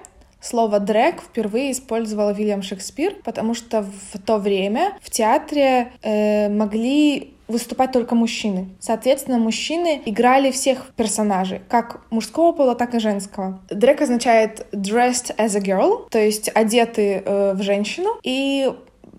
Слово 0.43 0.79
«дрэк» 0.79 1.21
впервые 1.21 1.71
использовал 1.71 2.33
Вильям 2.33 2.61
Шекспир, 2.63 3.15
потому 3.23 3.53
что 3.53 3.85
в 4.11 4.19
то 4.19 4.37
время 4.37 4.97
в 5.01 5.09
театре 5.09 5.93
э, 6.01 6.49
могли 6.49 7.33
выступать 7.47 7.93
только 7.93 8.13
мужчины. 8.13 8.69
Соответственно, 8.79 9.37
мужчины 9.37 10.01
играли 10.05 10.51
всех 10.51 10.91
персонажей, 10.97 11.61
как 11.69 12.01
мужского 12.09 12.51
пола, 12.51 12.75
так 12.75 12.93
и 12.93 12.99
женского. 12.99 13.61
Дрэк 13.69 14.01
означает 14.01 14.67
dressed 14.73 15.33
as 15.37 15.55
a 15.55 15.61
girl, 15.61 16.09
то 16.09 16.19
есть 16.19 16.51
одеты 16.53 17.23
э, 17.25 17.53
в 17.53 17.61
женщину, 17.61 18.09
и 18.23 18.69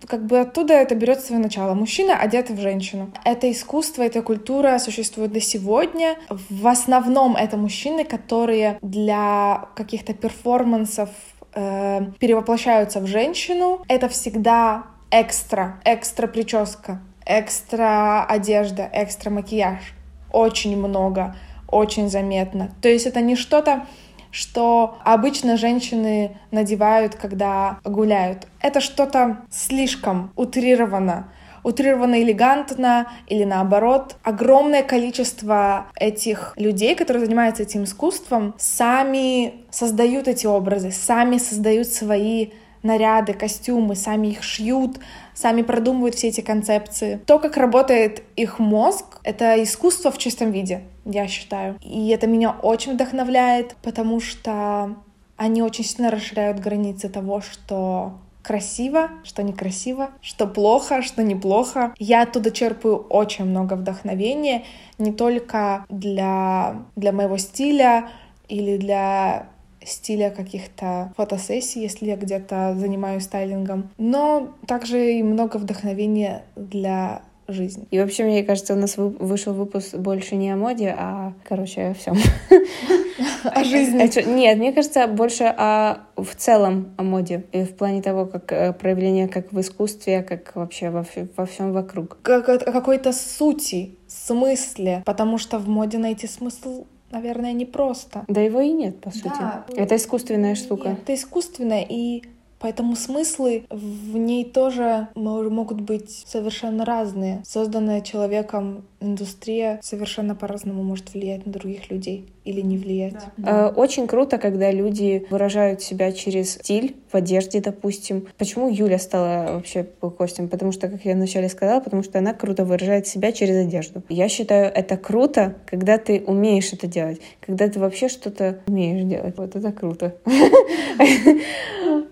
как 0.06 0.26
бы 0.26 0.40
оттуда 0.40 0.74
это 0.74 0.94
берет 0.94 1.20
свое 1.20 1.40
начало. 1.40 1.74
Мужчина 1.74 2.16
одет 2.16 2.50
в 2.50 2.60
женщину. 2.60 3.10
Это 3.24 3.50
искусство, 3.50 4.02
эта 4.02 4.22
культура 4.22 4.78
существует 4.78 5.32
до 5.32 5.40
сегодня. 5.40 6.16
В 6.28 6.66
основном 6.66 7.36
это 7.36 7.56
мужчины, 7.56 8.04
которые 8.04 8.78
для 8.82 9.68
каких-то 9.74 10.14
перформансов 10.14 11.10
э, 11.54 12.00
перевоплощаются 12.18 13.00
в 13.00 13.06
женщину. 13.06 13.82
Это 13.88 14.08
всегда 14.08 14.84
экстра, 15.10 15.80
экстра 15.84 16.26
прическа, 16.26 17.00
экстра 17.26 18.24
одежда, 18.24 18.88
экстра 18.92 19.30
макияж. 19.30 19.94
Очень 20.32 20.76
много, 20.76 21.36
очень 21.68 22.10
заметно. 22.10 22.70
То 22.82 22.88
есть 22.88 23.06
это 23.06 23.20
не 23.20 23.36
что-то 23.36 23.86
что 24.34 24.98
обычно 25.04 25.56
женщины 25.56 26.36
надевают, 26.50 27.14
когда 27.14 27.78
гуляют. 27.84 28.48
Это 28.60 28.80
что-то 28.80 29.38
слишком 29.50 30.32
утрировано 30.36 31.28
утрированно 31.62 32.22
элегантно 32.22 33.08
или 33.26 33.44
наоборот. 33.44 34.16
Огромное 34.22 34.82
количество 34.82 35.86
этих 35.98 36.52
людей, 36.56 36.94
которые 36.94 37.24
занимаются 37.24 37.62
этим 37.62 37.84
искусством, 37.84 38.54
сами 38.58 39.64
создают 39.70 40.28
эти 40.28 40.46
образы, 40.46 40.90
сами 40.90 41.38
создают 41.38 41.86
свои 41.88 42.50
наряды, 42.82 43.32
костюмы, 43.32 43.96
сами 43.96 44.28
их 44.28 44.42
шьют, 44.42 45.00
сами 45.32 45.62
продумывают 45.62 46.14
все 46.14 46.28
эти 46.28 46.42
концепции. 46.42 47.18
То, 47.26 47.38
как 47.38 47.56
работает 47.56 48.22
их 48.36 48.58
мозг, 48.58 49.06
это 49.24 49.60
искусство 49.62 50.12
в 50.12 50.18
чистом 50.18 50.52
виде, 50.52 50.82
я 51.04 51.26
считаю. 51.28 51.78
И 51.82 52.08
это 52.08 52.26
меня 52.26 52.50
очень 52.50 52.94
вдохновляет, 52.94 53.76
потому 53.82 54.20
что 54.20 54.96
они 55.36 55.62
очень 55.62 55.84
сильно 55.84 56.10
расширяют 56.10 56.60
границы 56.60 57.08
того, 57.08 57.40
что 57.40 58.14
красиво, 58.42 59.08
что 59.24 59.42
некрасиво, 59.42 60.10
что 60.20 60.46
плохо, 60.46 61.02
что 61.02 61.22
неплохо. 61.22 61.94
Я 61.98 62.22
оттуда 62.22 62.50
черпаю 62.50 62.98
очень 63.08 63.46
много 63.46 63.74
вдохновения, 63.74 64.64
не 64.98 65.12
только 65.12 65.86
для, 65.88 66.82
для 66.94 67.12
моего 67.12 67.38
стиля 67.38 68.10
или 68.48 68.76
для 68.76 69.48
стиля 69.82 70.30
каких-то 70.30 71.12
фотосессий, 71.16 71.82
если 71.82 72.06
я 72.06 72.16
где-то 72.16 72.74
занимаюсь 72.76 73.24
стайлингом, 73.24 73.90
но 73.98 74.54
также 74.66 75.14
и 75.14 75.22
много 75.22 75.56
вдохновения 75.56 76.44
для 76.56 77.22
жизни. 77.48 77.86
И 77.90 77.98
вообще, 77.98 78.24
мне 78.24 78.42
кажется, 78.42 78.74
у 78.74 78.76
нас 78.76 78.96
вышел 78.96 79.52
выпуск 79.52 79.94
больше 79.94 80.36
не 80.36 80.50
о 80.50 80.56
моде, 80.56 80.94
а, 80.96 81.32
короче, 81.44 81.88
о 81.88 81.94
всем. 81.94 82.16
О 83.44 83.62
жизни. 83.62 84.34
Нет, 84.34 84.58
мне 84.58 84.72
кажется, 84.72 85.06
больше 85.06 85.44
о 85.44 85.98
в 86.16 86.34
целом 86.34 86.94
о 86.96 87.02
моде. 87.02 87.44
И 87.52 87.62
в 87.64 87.76
плане 87.76 88.02
того, 88.02 88.26
как 88.26 88.50
э, 88.52 88.72
проявление 88.72 89.28
как 89.28 89.52
в 89.52 89.60
искусстве, 89.60 90.22
как 90.22 90.56
вообще 90.56 90.90
во, 90.90 91.04
во 91.36 91.46
всем 91.46 91.72
вокруг. 91.72 92.18
Как, 92.22 92.48
о 92.48 92.58
какой-то 92.58 93.12
сути, 93.12 93.96
смысле. 94.08 95.02
Потому 95.04 95.38
что 95.38 95.58
в 95.58 95.68
моде 95.68 95.98
найти 95.98 96.26
смысл 96.26 96.86
наверное, 97.10 97.52
непросто. 97.52 98.24
Да 98.26 98.40
его 98.40 98.60
и 98.60 98.72
нет, 98.72 99.00
по 99.00 99.10
сути. 99.10 99.38
Да. 99.38 99.64
Это 99.76 99.94
искусственная 99.94 100.56
штука. 100.56 100.88
Нет, 100.88 100.98
это 101.02 101.14
искусственное, 101.14 101.86
и 101.88 102.24
Поэтому 102.64 102.96
смыслы 102.96 103.66
в 103.68 104.16
ней 104.16 104.42
тоже 104.42 105.08
могут 105.14 105.82
быть 105.82 106.24
совершенно 106.26 106.86
разные. 106.86 107.42
Созданная 107.44 108.00
человеком 108.00 108.86
индустрия 109.04 109.78
совершенно 109.82 110.34
по-разному 110.34 110.82
может 110.82 111.14
влиять 111.14 111.46
на 111.46 111.52
других 111.52 111.90
людей 111.90 112.26
или 112.44 112.60
не 112.60 112.76
влиять. 112.76 113.14
Да. 113.36 113.68
Э, 113.68 113.72
очень 113.72 114.06
круто, 114.06 114.38
когда 114.38 114.70
люди 114.70 115.26
выражают 115.30 115.82
себя 115.82 116.12
через 116.12 116.54
стиль 116.54 116.96
в 117.10 117.14
одежде, 117.16 117.60
допустим. 117.60 118.26
Почему 118.38 118.68
Юля 118.68 118.98
стала 118.98 119.54
вообще 119.54 119.86
гостем? 120.00 120.48
Потому 120.48 120.72
что, 120.72 120.88
как 120.88 121.04
я 121.04 121.14
вначале 121.14 121.48
сказала, 121.48 121.80
потому 121.80 122.02
что 122.02 122.18
она 122.18 122.34
круто 122.34 122.64
выражает 122.64 123.06
себя 123.06 123.32
через 123.32 123.66
одежду. 123.66 124.02
Я 124.08 124.28
считаю, 124.28 124.70
это 124.72 124.96
круто, 124.96 125.56
когда 125.66 125.98
ты 125.98 126.22
умеешь 126.26 126.72
это 126.72 126.86
делать, 126.86 127.20
когда 127.40 127.68
ты 127.68 127.78
вообще 127.78 128.08
что-то 128.08 128.60
умеешь 128.66 129.04
делать. 129.04 129.36
Вот 129.36 129.56
это 129.56 129.72
круто. 129.72 130.14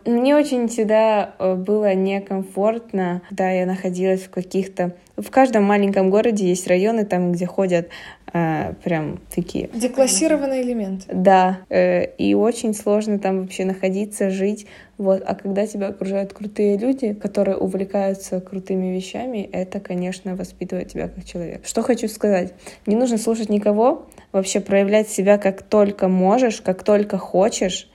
Мне 0.05 0.35
очень 0.37 0.69
всегда 0.69 1.35
э, 1.39 1.55
было 1.55 1.95
некомфортно, 1.95 3.23
когда 3.29 3.51
я 3.51 3.67
находилась 3.67 4.23
в 4.23 4.31
каких-то 4.31 4.97
в 5.17 5.31
каждом 5.31 5.65
маленьком 5.65 6.11
городе 6.11 6.47
есть 6.47 6.67
районы, 6.67 7.05
там, 7.05 7.33
где 7.33 7.47
ходят 7.47 7.89
э, 8.33 8.75
прям 8.83 9.21
такие... 9.35 9.69
Деклассированные 9.75 10.63
элементы. 10.63 11.07
Да, 11.13 11.61
э, 11.69 12.07
и 12.17 12.35
очень 12.35 12.75
сложно 12.75 13.19
там 13.19 13.43
вообще 13.43 13.65
находиться, 13.65 14.31
жить. 14.31 14.67
Вот. 14.97 15.23
А 15.27 15.35
когда 15.35 15.67
тебя 15.67 15.89
окружают 15.89 16.33
крутые 16.33 16.79
люди, 16.79 17.13
которые 17.13 17.57
увлекаются 17.57 18.41
крутыми 18.41 18.95
вещами, 18.95 19.49
это, 19.53 19.81
конечно, 19.81 20.35
воспитывает 20.35 20.89
тебя 20.89 21.09
как 21.09 21.25
человек. 21.25 21.67
Что 21.67 21.83
хочу 21.83 22.09
сказать. 22.09 22.55
Не 22.87 22.97
нужно 22.97 23.19
слушать 23.19 23.49
никого, 23.49 24.07
вообще 24.33 24.61
проявлять 24.61 25.09
себя 25.09 25.39
как 25.39 25.63
только 25.63 26.09
можешь, 26.09 26.63
как 26.63 26.85
только 26.85 27.19
хочешь, 27.19 27.91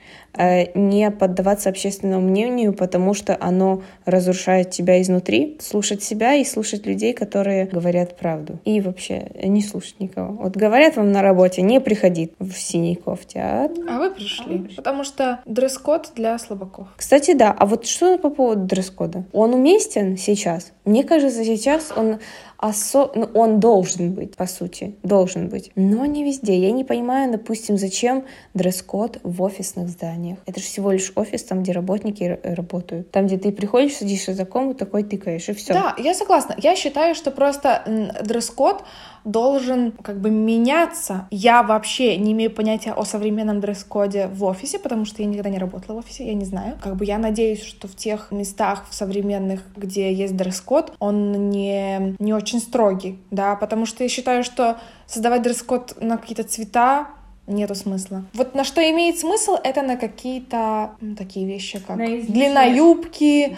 не 0.74 1.10
поддаваться 1.10 1.68
общественному 1.68 2.28
мнению, 2.28 2.72
потому 2.72 3.14
что 3.14 3.36
оно 3.38 3.82
разрушает 4.04 4.70
тебя 4.70 5.00
изнутри, 5.02 5.58
слушать 5.60 6.02
себя 6.02 6.34
и 6.34 6.44
слушать 6.44 6.86
людей, 6.86 7.12
которые 7.12 7.66
говорят 7.66 8.16
правду. 8.16 8.58
И 8.64 8.80
вообще 8.80 9.30
не 9.42 9.62
слушать 9.62 10.00
никого. 10.00 10.34
Вот 10.42 10.56
говорят 10.56 10.96
вам 10.96 11.12
на 11.12 11.22
работе, 11.22 11.62
не 11.62 11.80
приходи 11.80 12.32
в 12.38 12.52
синей 12.52 12.96
кофте. 12.96 13.40
А, 13.40 13.70
а 13.88 13.98
вы 13.98 14.10
пришли, 14.10 14.44
а 14.44 14.48
вы 14.48 14.58
пришли. 14.60 14.76
потому 14.76 15.04
что 15.04 15.40
дресс-код 15.46 16.12
для 16.14 16.38
слабаков. 16.38 16.88
Кстати, 16.96 17.34
да. 17.34 17.54
А 17.56 17.66
вот 17.66 17.86
что 17.86 18.18
по 18.18 18.30
поводу 18.30 18.64
дресс-кода? 18.64 19.24
Он 19.32 19.54
уместен 19.54 20.16
сейчас? 20.16 20.72
Мне 20.84 21.04
кажется, 21.04 21.44
сейчас 21.44 21.92
он 21.94 22.18
осо... 22.58 23.10
ну, 23.14 23.30
он 23.34 23.60
должен 23.60 24.12
быть, 24.12 24.36
по 24.36 24.46
сути, 24.46 24.96
должен 25.02 25.48
быть, 25.48 25.70
но 25.76 26.04
не 26.06 26.24
везде. 26.24 26.58
Я 26.58 26.72
не 26.72 26.84
понимаю, 26.84 27.30
допустим, 27.30 27.78
зачем 27.78 28.24
дресс-код 28.54 29.20
в 29.22 29.42
офисных 29.42 29.88
зданиях. 29.88 30.38
Это 30.44 30.60
же 30.60 30.66
всего 30.66 30.90
лишь 30.90 31.12
офис, 31.14 31.44
там, 31.44 31.62
где 31.62 31.72
работники 31.72 32.38
работают. 32.42 33.10
Там, 33.12 33.26
где 33.26 33.38
ты 33.38 33.52
приходишь, 33.52 33.94
садишься 33.94 34.34
за 34.34 34.44
кому, 34.44 34.74
такой 34.74 35.04
тыкаешь, 35.04 35.48
и 35.48 35.54
все. 35.54 35.72
Да, 35.72 35.94
я 35.98 36.14
согласна. 36.14 36.56
Я 36.58 36.74
считаю, 36.74 37.14
что 37.14 37.30
просто 37.30 38.12
дресс-код 38.24 38.82
должен 39.30 39.92
как 40.02 40.20
бы 40.20 40.30
меняться. 40.30 41.28
Я 41.30 41.62
вообще 41.62 42.16
не 42.16 42.32
имею 42.32 42.50
понятия 42.50 42.92
о 42.92 43.04
современном 43.04 43.60
дресс-коде 43.60 44.28
в 44.28 44.44
офисе, 44.44 44.78
потому 44.78 45.04
что 45.04 45.22
я 45.22 45.28
никогда 45.28 45.50
не 45.50 45.58
работала 45.58 45.96
в 45.96 45.98
офисе, 45.98 46.26
я 46.26 46.34
не 46.34 46.44
знаю. 46.44 46.78
Как 46.82 46.96
бы 46.96 47.04
я 47.04 47.18
надеюсь, 47.18 47.62
что 47.62 47.88
в 47.88 47.94
тех 47.94 48.30
местах 48.30 48.86
в 48.88 48.94
современных, 48.94 49.60
где 49.76 50.12
есть 50.12 50.36
дресс-код, 50.36 50.92
он 50.98 51.50
не, 51.50 52.16
не 52.18 52.32
очень 52.32 52.60
строгий, 52.60 53.18
да, 53.30 53.56
потому 53.56 53.86
что 53.86 54.02
я 54.02 54.08
считаю, 54.08 54.44
что 54.44 54.78
создавать 55.06 55.42
дресс-код 55.42 55.98
на 56.00 56.16
какие-то 56.16 56.44
цвета 56.44 57.08
нету 57.48 57.74
смысла. 57.74 58.24
Вот 58.34 58.54
на 58.54 58.64
что 58.64 58.80
имеет 58.90 59.18
смысл, 59.18 59.56
это 59.62 59.82
на 59.82 59.96
какие-то 59.96 60.92
ну, 61.00 61.16
такие 61.16 61.46
вещи, 61.46 61.80
как 61.80 61.96
длина 61.96 62.64
юбки, 62.64 63.56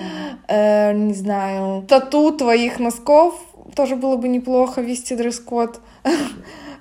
да. 0.49 0.91
э, 0.91 0.95
не 0.95 1.15
знаю, 1.15 1.83
тату 1.83 2.33
твоих 2.33 2.79
носков, 2.79 3.35
тоже 3.75 3.97
было 3.97 4.17
бы 4.17 4.29
неплохо 4.29 4.81
вести 4.81 5.15
дресс-код. 5.15 5.81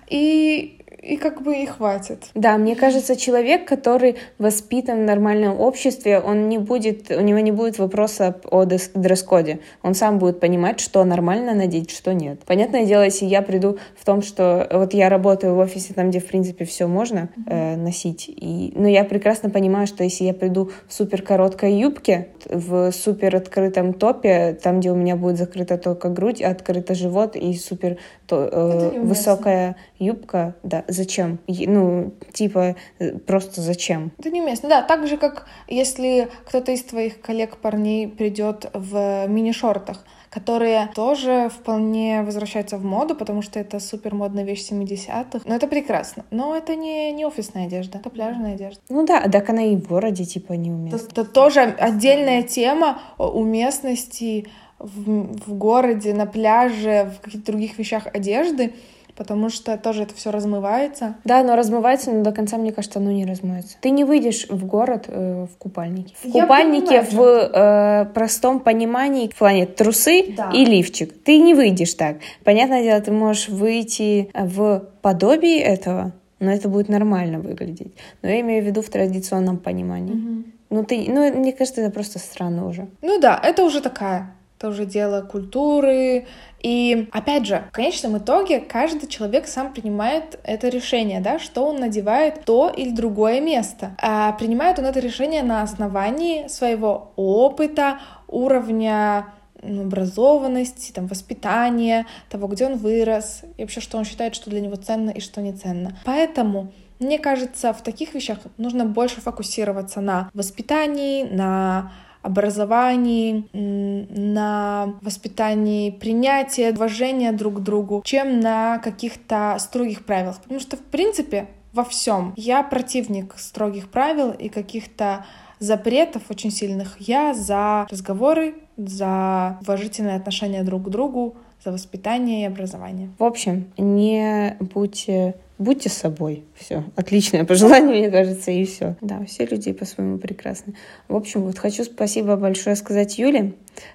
И 0.09 0.78
и 1.09 1.17
как 1.17 1.41
бы 1.41 1.57
и 1.57 1.65
хватит. 1.65 2.29
Да, 2.35 2.57
мне 2.57 2.75
кажется, 2.75 3.15
человек, 3.15 3.67
который 3.67 4.17
воспитан 4.37 4.99
в 4.99 5.05
нормальном 5.05 5.59
обществе, 5.59 6.19
он 6.19 6.49
не 6.49 6.57
будет, 6.57 7.09
у 7.11 7.21
него 7.21 7.39
не 7.39 7.51
будет 7.51 7.79
вопроса 7.79 8.39
о 8.49 8.65
дресс-коде. 8.65 9.59
Он 9.81 9.95
сам 9.95 10.19
будет 10.19 10.39
понимать, 10.39 10.79
что 10.79 11.03
нормально 11.03 11.53
надеть, 11.53 11.91
что 11.91 12.13
нет. 12.13 12.41
Понятное 12.45 12.85
дело, 12.85 13.03
если 13.03 13.25
я 13.25 13.41
приду 13.41 13.79
в 13.97 14.05
том, 14.05 14.21
что 14.21 14.67
вот 14.71 14.93
я 14.93 15.09
работаю 15.09 15.55
в 15.55 15.59
офисе, 15.59 15.93
там, 15.93 16.09
где, 16.09 16.19
в 16.19 16.27
принципе, 16.27 16.65
все 16.65 16.87
можно 16.87 17.29
э, 17.47 17.75
носить, 17.75 18.25
и, 18.29 18.71
но 18.75 18.87
я 18.87 19.03
прекрасно 19.03 19.49
понимаю, 19.49 19.87
что 19.87 20.03
если 20.03 20.25
я 20.25 20.33
приду 20.33 20.71
в 20.87 20.93
супер 20.93 21.21
короткой 21.21 21.73
юбке, 21.73 22.27
в 22.45 22.91
супер 22.91 23.35
открытом 23.35 23.93
топе, 23.93 24.57
там, 24.61 24.79
где 24.79 24.91
у 24.91 24.95
меня 24.95 25.15
будет 25.15 25.37
закрыта 25.37 25.77
только 25.77 26.09
грудь, 26.09 26.41
открыто 26.41 26.93
живот 26.93 27.35
и 27.35 27.53
супер 27.55 27.97
то, 28.27 28.47
э, 28.51 28.99
высокая 28.99 29.75
юбка, 29.97 30.55
да, 30.63 30.83
зачем? 30.99 31.39
Ну, 31.47 32.13
типа, 32.33 32.75
э, 32.99 33.17
просто 33.17 33.61
зачем? 33.61 34.11
Это 34.19 34.29
неуместно, 34.29 34.69
да. 34.69 34.81
Так 34.81 35.07
же, 35.07 35.17
как 35.17 35.47
если 35.67 36.29
кто-то 36.45 36.71
из 36.71 36.83
твоих 36.83 37.21
коллег-парней 37.21 38.07
придет 38.07 38.69
в 38.73 39.27
мини-шортах, 39.27 40.03
которые 40.29 40.89
тоже 40.93 41.49
вполне 41.49 42.21
возвращаются 42.21 42.77
в 42.77 42.85
моду, 42.85 43.15
потому 43.15 43.41
что 43.41 43.59
это 43.59 43.79
супер 43.79 44.13
модная 44.13 44.43
вещь 44.43 44.69
70-х. 44.69 45.41
Но 45.45 45.55
это 45.55 45.67
прекрасно. 45.67 46.25
Но 46.31 46.55
это 46.55 46.75
не, 46.75 47.11
не 47.11 47.25
офисная 47.25 47.65
одежда, 47.65 47.97
это 47.97 48.09
пляжная 48.09 48.53
одежда. 48.53 48.81
Ну 48.89 49.05
да, 49.05 49.27
так 49.27 49.49
она 49.49 49.63
и 49.63 49.75
в 49.75 49.87
городе 49.87 50.25
типа 50.25 50.53
неуместна. 50.53 50.97
Это, 50.97 51.21
это 51.21 51.25
тоже 51.25 51.61
отдельная 51.61 52.43
тема 52.43 52.99
уместности 53.17 54.47
в, 54.77 55.33
в 55.47 55.53
городе, 55.55 56.13
на 56.13 56.25
пляже, 56.25 57.11
в 57.17 57.21
каких-то 57.21 57.51
других 57.51 57.77
вещах 57.77 58.07
одежды 58.13 58.73
потому 59.19 59.49
что 59.49 59.77
тоже 59.77 60.03
это 60.03 60.15
все 60.15 60.31
размывается. 60.31 61.15
Да, 61.25 61.43
но 61.43 61.57
размывается, 61.57 62.09
но 62.09 62.23
до 62.23 62.31
конца, 62.31 62.57
мне 62.57 62.71
кажется, 62.71 62.99
оно 62.99 63.11
не 63.11 63.25
размывается. 63.25 63.75
Ты 63.81 63.89
не 63.89 64.05
выйдешь 64.05 64.47
в 64.49 64.65
город 64.65 65.05
э, 65.09 65.45
в 65.45 65.57
купальнике. 65.57 66.15
В 66.23 66.25
Я 66.25 66.43
купальнике 66.43 67.01
понимаю, 67.01 67.11
в 67.11 67.51
э, 67.53 68.05
простом 68.13 68.61
понимании 68.61 69.27
в 69.27 69.37
плане 69.37 69.65
трусы 69.65 70.33
да. 70.37 70.51
и 70.53 70.63
лифчик. 70.63 71.13
Ты 71.21 71.37
не 71.37 71.53
выйдешь 71.53 71.95
так. 71.95 72.15
Понятное 72.45 72.81
дело, 72.81 73.01
ты 73.01 73.11
можешь 73.11 73.49
выйти 73.49 74.31
в 74.33 74.85
подобие 75.01 75.59
этого, 75.59 76.13
но 76.39 76.49
это 76.49 76.69
будет 76.69 76.87
нормально 76.87 77.39
выглядеть. 77.39 77.93
Но 78.21 78.29
я 78.29 78.39
имею 78.39 78.63
в 78.63 78.67
виду 78.67 78.81
в 78.81 78.87
традиционном 78.87 79.57
понимании. 79.57 80.13
Угу. 80.13 80.43
Ну, 80.69 80.85
ты, 80.85 81.05
ну, 81.09 81.29
мне 81.37 81.51
кажется, 81.51 81.81
это 81.81 81.91
просто 81.91 82.19
странно 82.19 82.65
уже. 82.65 82.87
Ну 83.01 83.19
да, 83.19 83.37
это 83.43 83.65
уже 83.65 83.81
такая 83.81 84.33
это 84.59 84.67
уже 84.67 84.85
дело 84.85 85.21
культуры. 85.21 86.27
И 86.61 87.07
опять 87.13 87.45
же, 87.45 87.63
в 87.69 87.71
конечном 87.71 88.17
итоге 88.17 88.59
каждый 88.59 89.07
человек 89.07 89.47
сам 89.47 89.71
принимает 89.71 90.37
это 90.43 90.67
решение, 90.67 91.21
да, 91.21 91.39
что 91.39 91.65
он 91.65 91.77
надевает 91.77 92.43
то 92.43 92.69
или 92.69 92.91
другое 92.91 93.39
место. 93.39 93.95
А 94.01 94.33
принимает 94.33 94.77
он 94.77 94.85
это 94.85 94.99
решение 94.99 95.43
на 95.43 95.61
основании 95.61 96.47
своего 96.49 97.13
опыта, 97.15 97.99
уровня 98.27 99.27
образованности, 99.63 100.91
там, 100.91 101.07
воспитания, 101.07 102.05
того, 102.29 102.47
где 102.47 102.65
он 102.65 102.77
вырос, 102.77 103.43
и 103.57 103.61
вообще, 103.61 103.79
что 103.81 103.97
он 103.97 104.05
считает, 104.05 104.35
что 104.35 104.49
для 104.49 104.61
него 104.61 104.75
ценно 104.75 105.09
и 105.09 105.21
что 105.21 105.41
не 105.41 105.53
ценно. 105.53 105.97
Поэтому 106.05 106.71
мне 106.99 107.17
кажется, 107.17 107.71
в 107.71 107.81
таких 107.81 108.13
вещах 108.13 108.39
нужно 108.57 108.83
больше 108.85 109.21
фокусироваться 109.21 110.01
на 110.01 110.29
воспитании, 110.33 111.23
на 111.23 111.93
образовании, 112.21 113.45
на 113.53 114.93
воспитании 115.01 115.91
принятия, 115.91 116.71
уважения 116.71 117.31
друг 117.31 117.55
к 117.55 117.59
другу, 117.59 118.01
чем 118.05 118.39
на 118.39 118.79
каких-то 118.79 119.55
строгих 119.59 120.05
правилах. 120.05 120.41
Потому 120.41 120.59
что, 120.59 120.77
в 120.77 120.81
принципе, 120.81 121.47
во 121.73 121.83
всем 121.83 122.33
я 122.35 122.63
противник 122.63 123.35
строгих 123.37 123.89
правил 123.89 124.31
и 124.31 124.49
каких-то 124.49 125.25
запретов 125.59 126.23
очень 126.29 126.51
сильных. 126.51 126.97
Я 126.99 127.33
за 127.33 127.87
разговоры, 127.89 128.55
за 128.77 129.59
уважительное 129.61 130.15
отношение 130.15 130.63
друг 130.63 130.83
к 130.85 130.89
другу, 130.89 131.35
за 131.63 131.71
воспитание 131.71 132.43
и 132.43 132.45
образование. 132.45 133.09
В 133.19 133.23
общем, 133.23 133.71
не 133.77 134.57
будьте 134.59 135.35
будьте 135.59 135.89
собой. 135.89 136.45
Все. 136.55 136.83
Отличное 136.95 137.43
пожелание, 137.45 137.99
мне 137.99 138.09
кажется, 138.09 138.49
и 138.49 138.65
все. 138.65 138.95
Да, 139.01 139.23
все 139.25 139.45
люди 139.45 139.71
по-своему 139.73 140.17
прекрасны. 140.17 140.73
В 141.07 141.15
общем, 141.15 141.43
вот 141.43 141.59
хочу 141.59 141.83
спасибо 141.83 142.35
большое 142.37 142.75
сказать 142.75 143.19
Юле, 143.19 143.53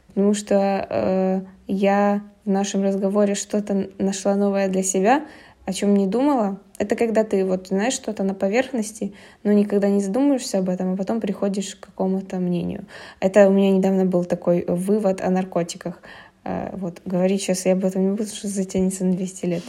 потому 0.09 0.35
что 0.35 0.87
э, 0.89 1.41
я 1.67 2.23
в 2.45 2.51
нашем 2.51 2.83
разговоре 2.83 3.35
что-то 3.35 3.89
нашла 3.99 4.37
новое 4.37 4.69
для 4.69 4.83
себя, 4.83 5.25
о 5.65 5.73
чем 5.73 5.97
не 5.97 6.07
думала. 6.07 6.61
Это 6.79 6.95
когда 6.95 7.25
ты 7.25 7.45
вот 7.47 7.69
знаешь 7.69 7.95
что-то 7.95 8.23
на 8.23 8.35
поверхности, 8.35 9.15
но 9.43 9.53
никогда 9.53 9.89
не 9.89 10.03
задумываешься 10.03 10.59
об 10.59 10.69
этом, 10.69 10.93
а 10.93 10.97
потом 10.97 11.21
приходишь 11.21 11.77
к 11.77 11.87
какому-то 11.87 12.37
мнению. 12.37 12.85
Это 13.21 13.49
у 13.49 13.53
меня 13.53 13.71
недавно 13.71 14.05
был 14.05 14.25
такой 14.25 14.67
вывод 14.69 15.23
о 15.23 15.31
наркотиках. 15.31 16.03
Э, 16.45 16.77
вот, 16.77 17.01
говорить 17.07 17.41
сейчас 17.41 17.65
я 17.65 17.73
об 17.73 17.87
этом 17.87 18.03
не 18.03 18.11
буду, 18.11 18.27
что 18.27 18.49
затянется 18.49 19.07
на 19.07 19.15
200 19.15 19.47
лет. 19.47 19.63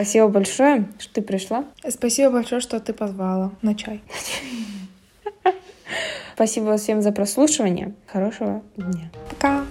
Спасибо 0.00 0.28
большое, 0.28 0.88
что 0.98 1.12
ты 1.12 1.20
пришла. 1.20 1.66
Спасибо 1.86 2.30
большое, 2.30 2.62
что 2.62 2.80
ты 2.80 2.94
позвала 2.94 3.52
на 3.60 3.74
чай. 3.74 4.00
Спасибо 6.34 6.78
всем 6.78 7.02
за 7.02 7.12
прослушивание. 7.12 7.92
Хорошего 8.06 8.62
дня. 8.78 9.10
Пока. 9.28 9.66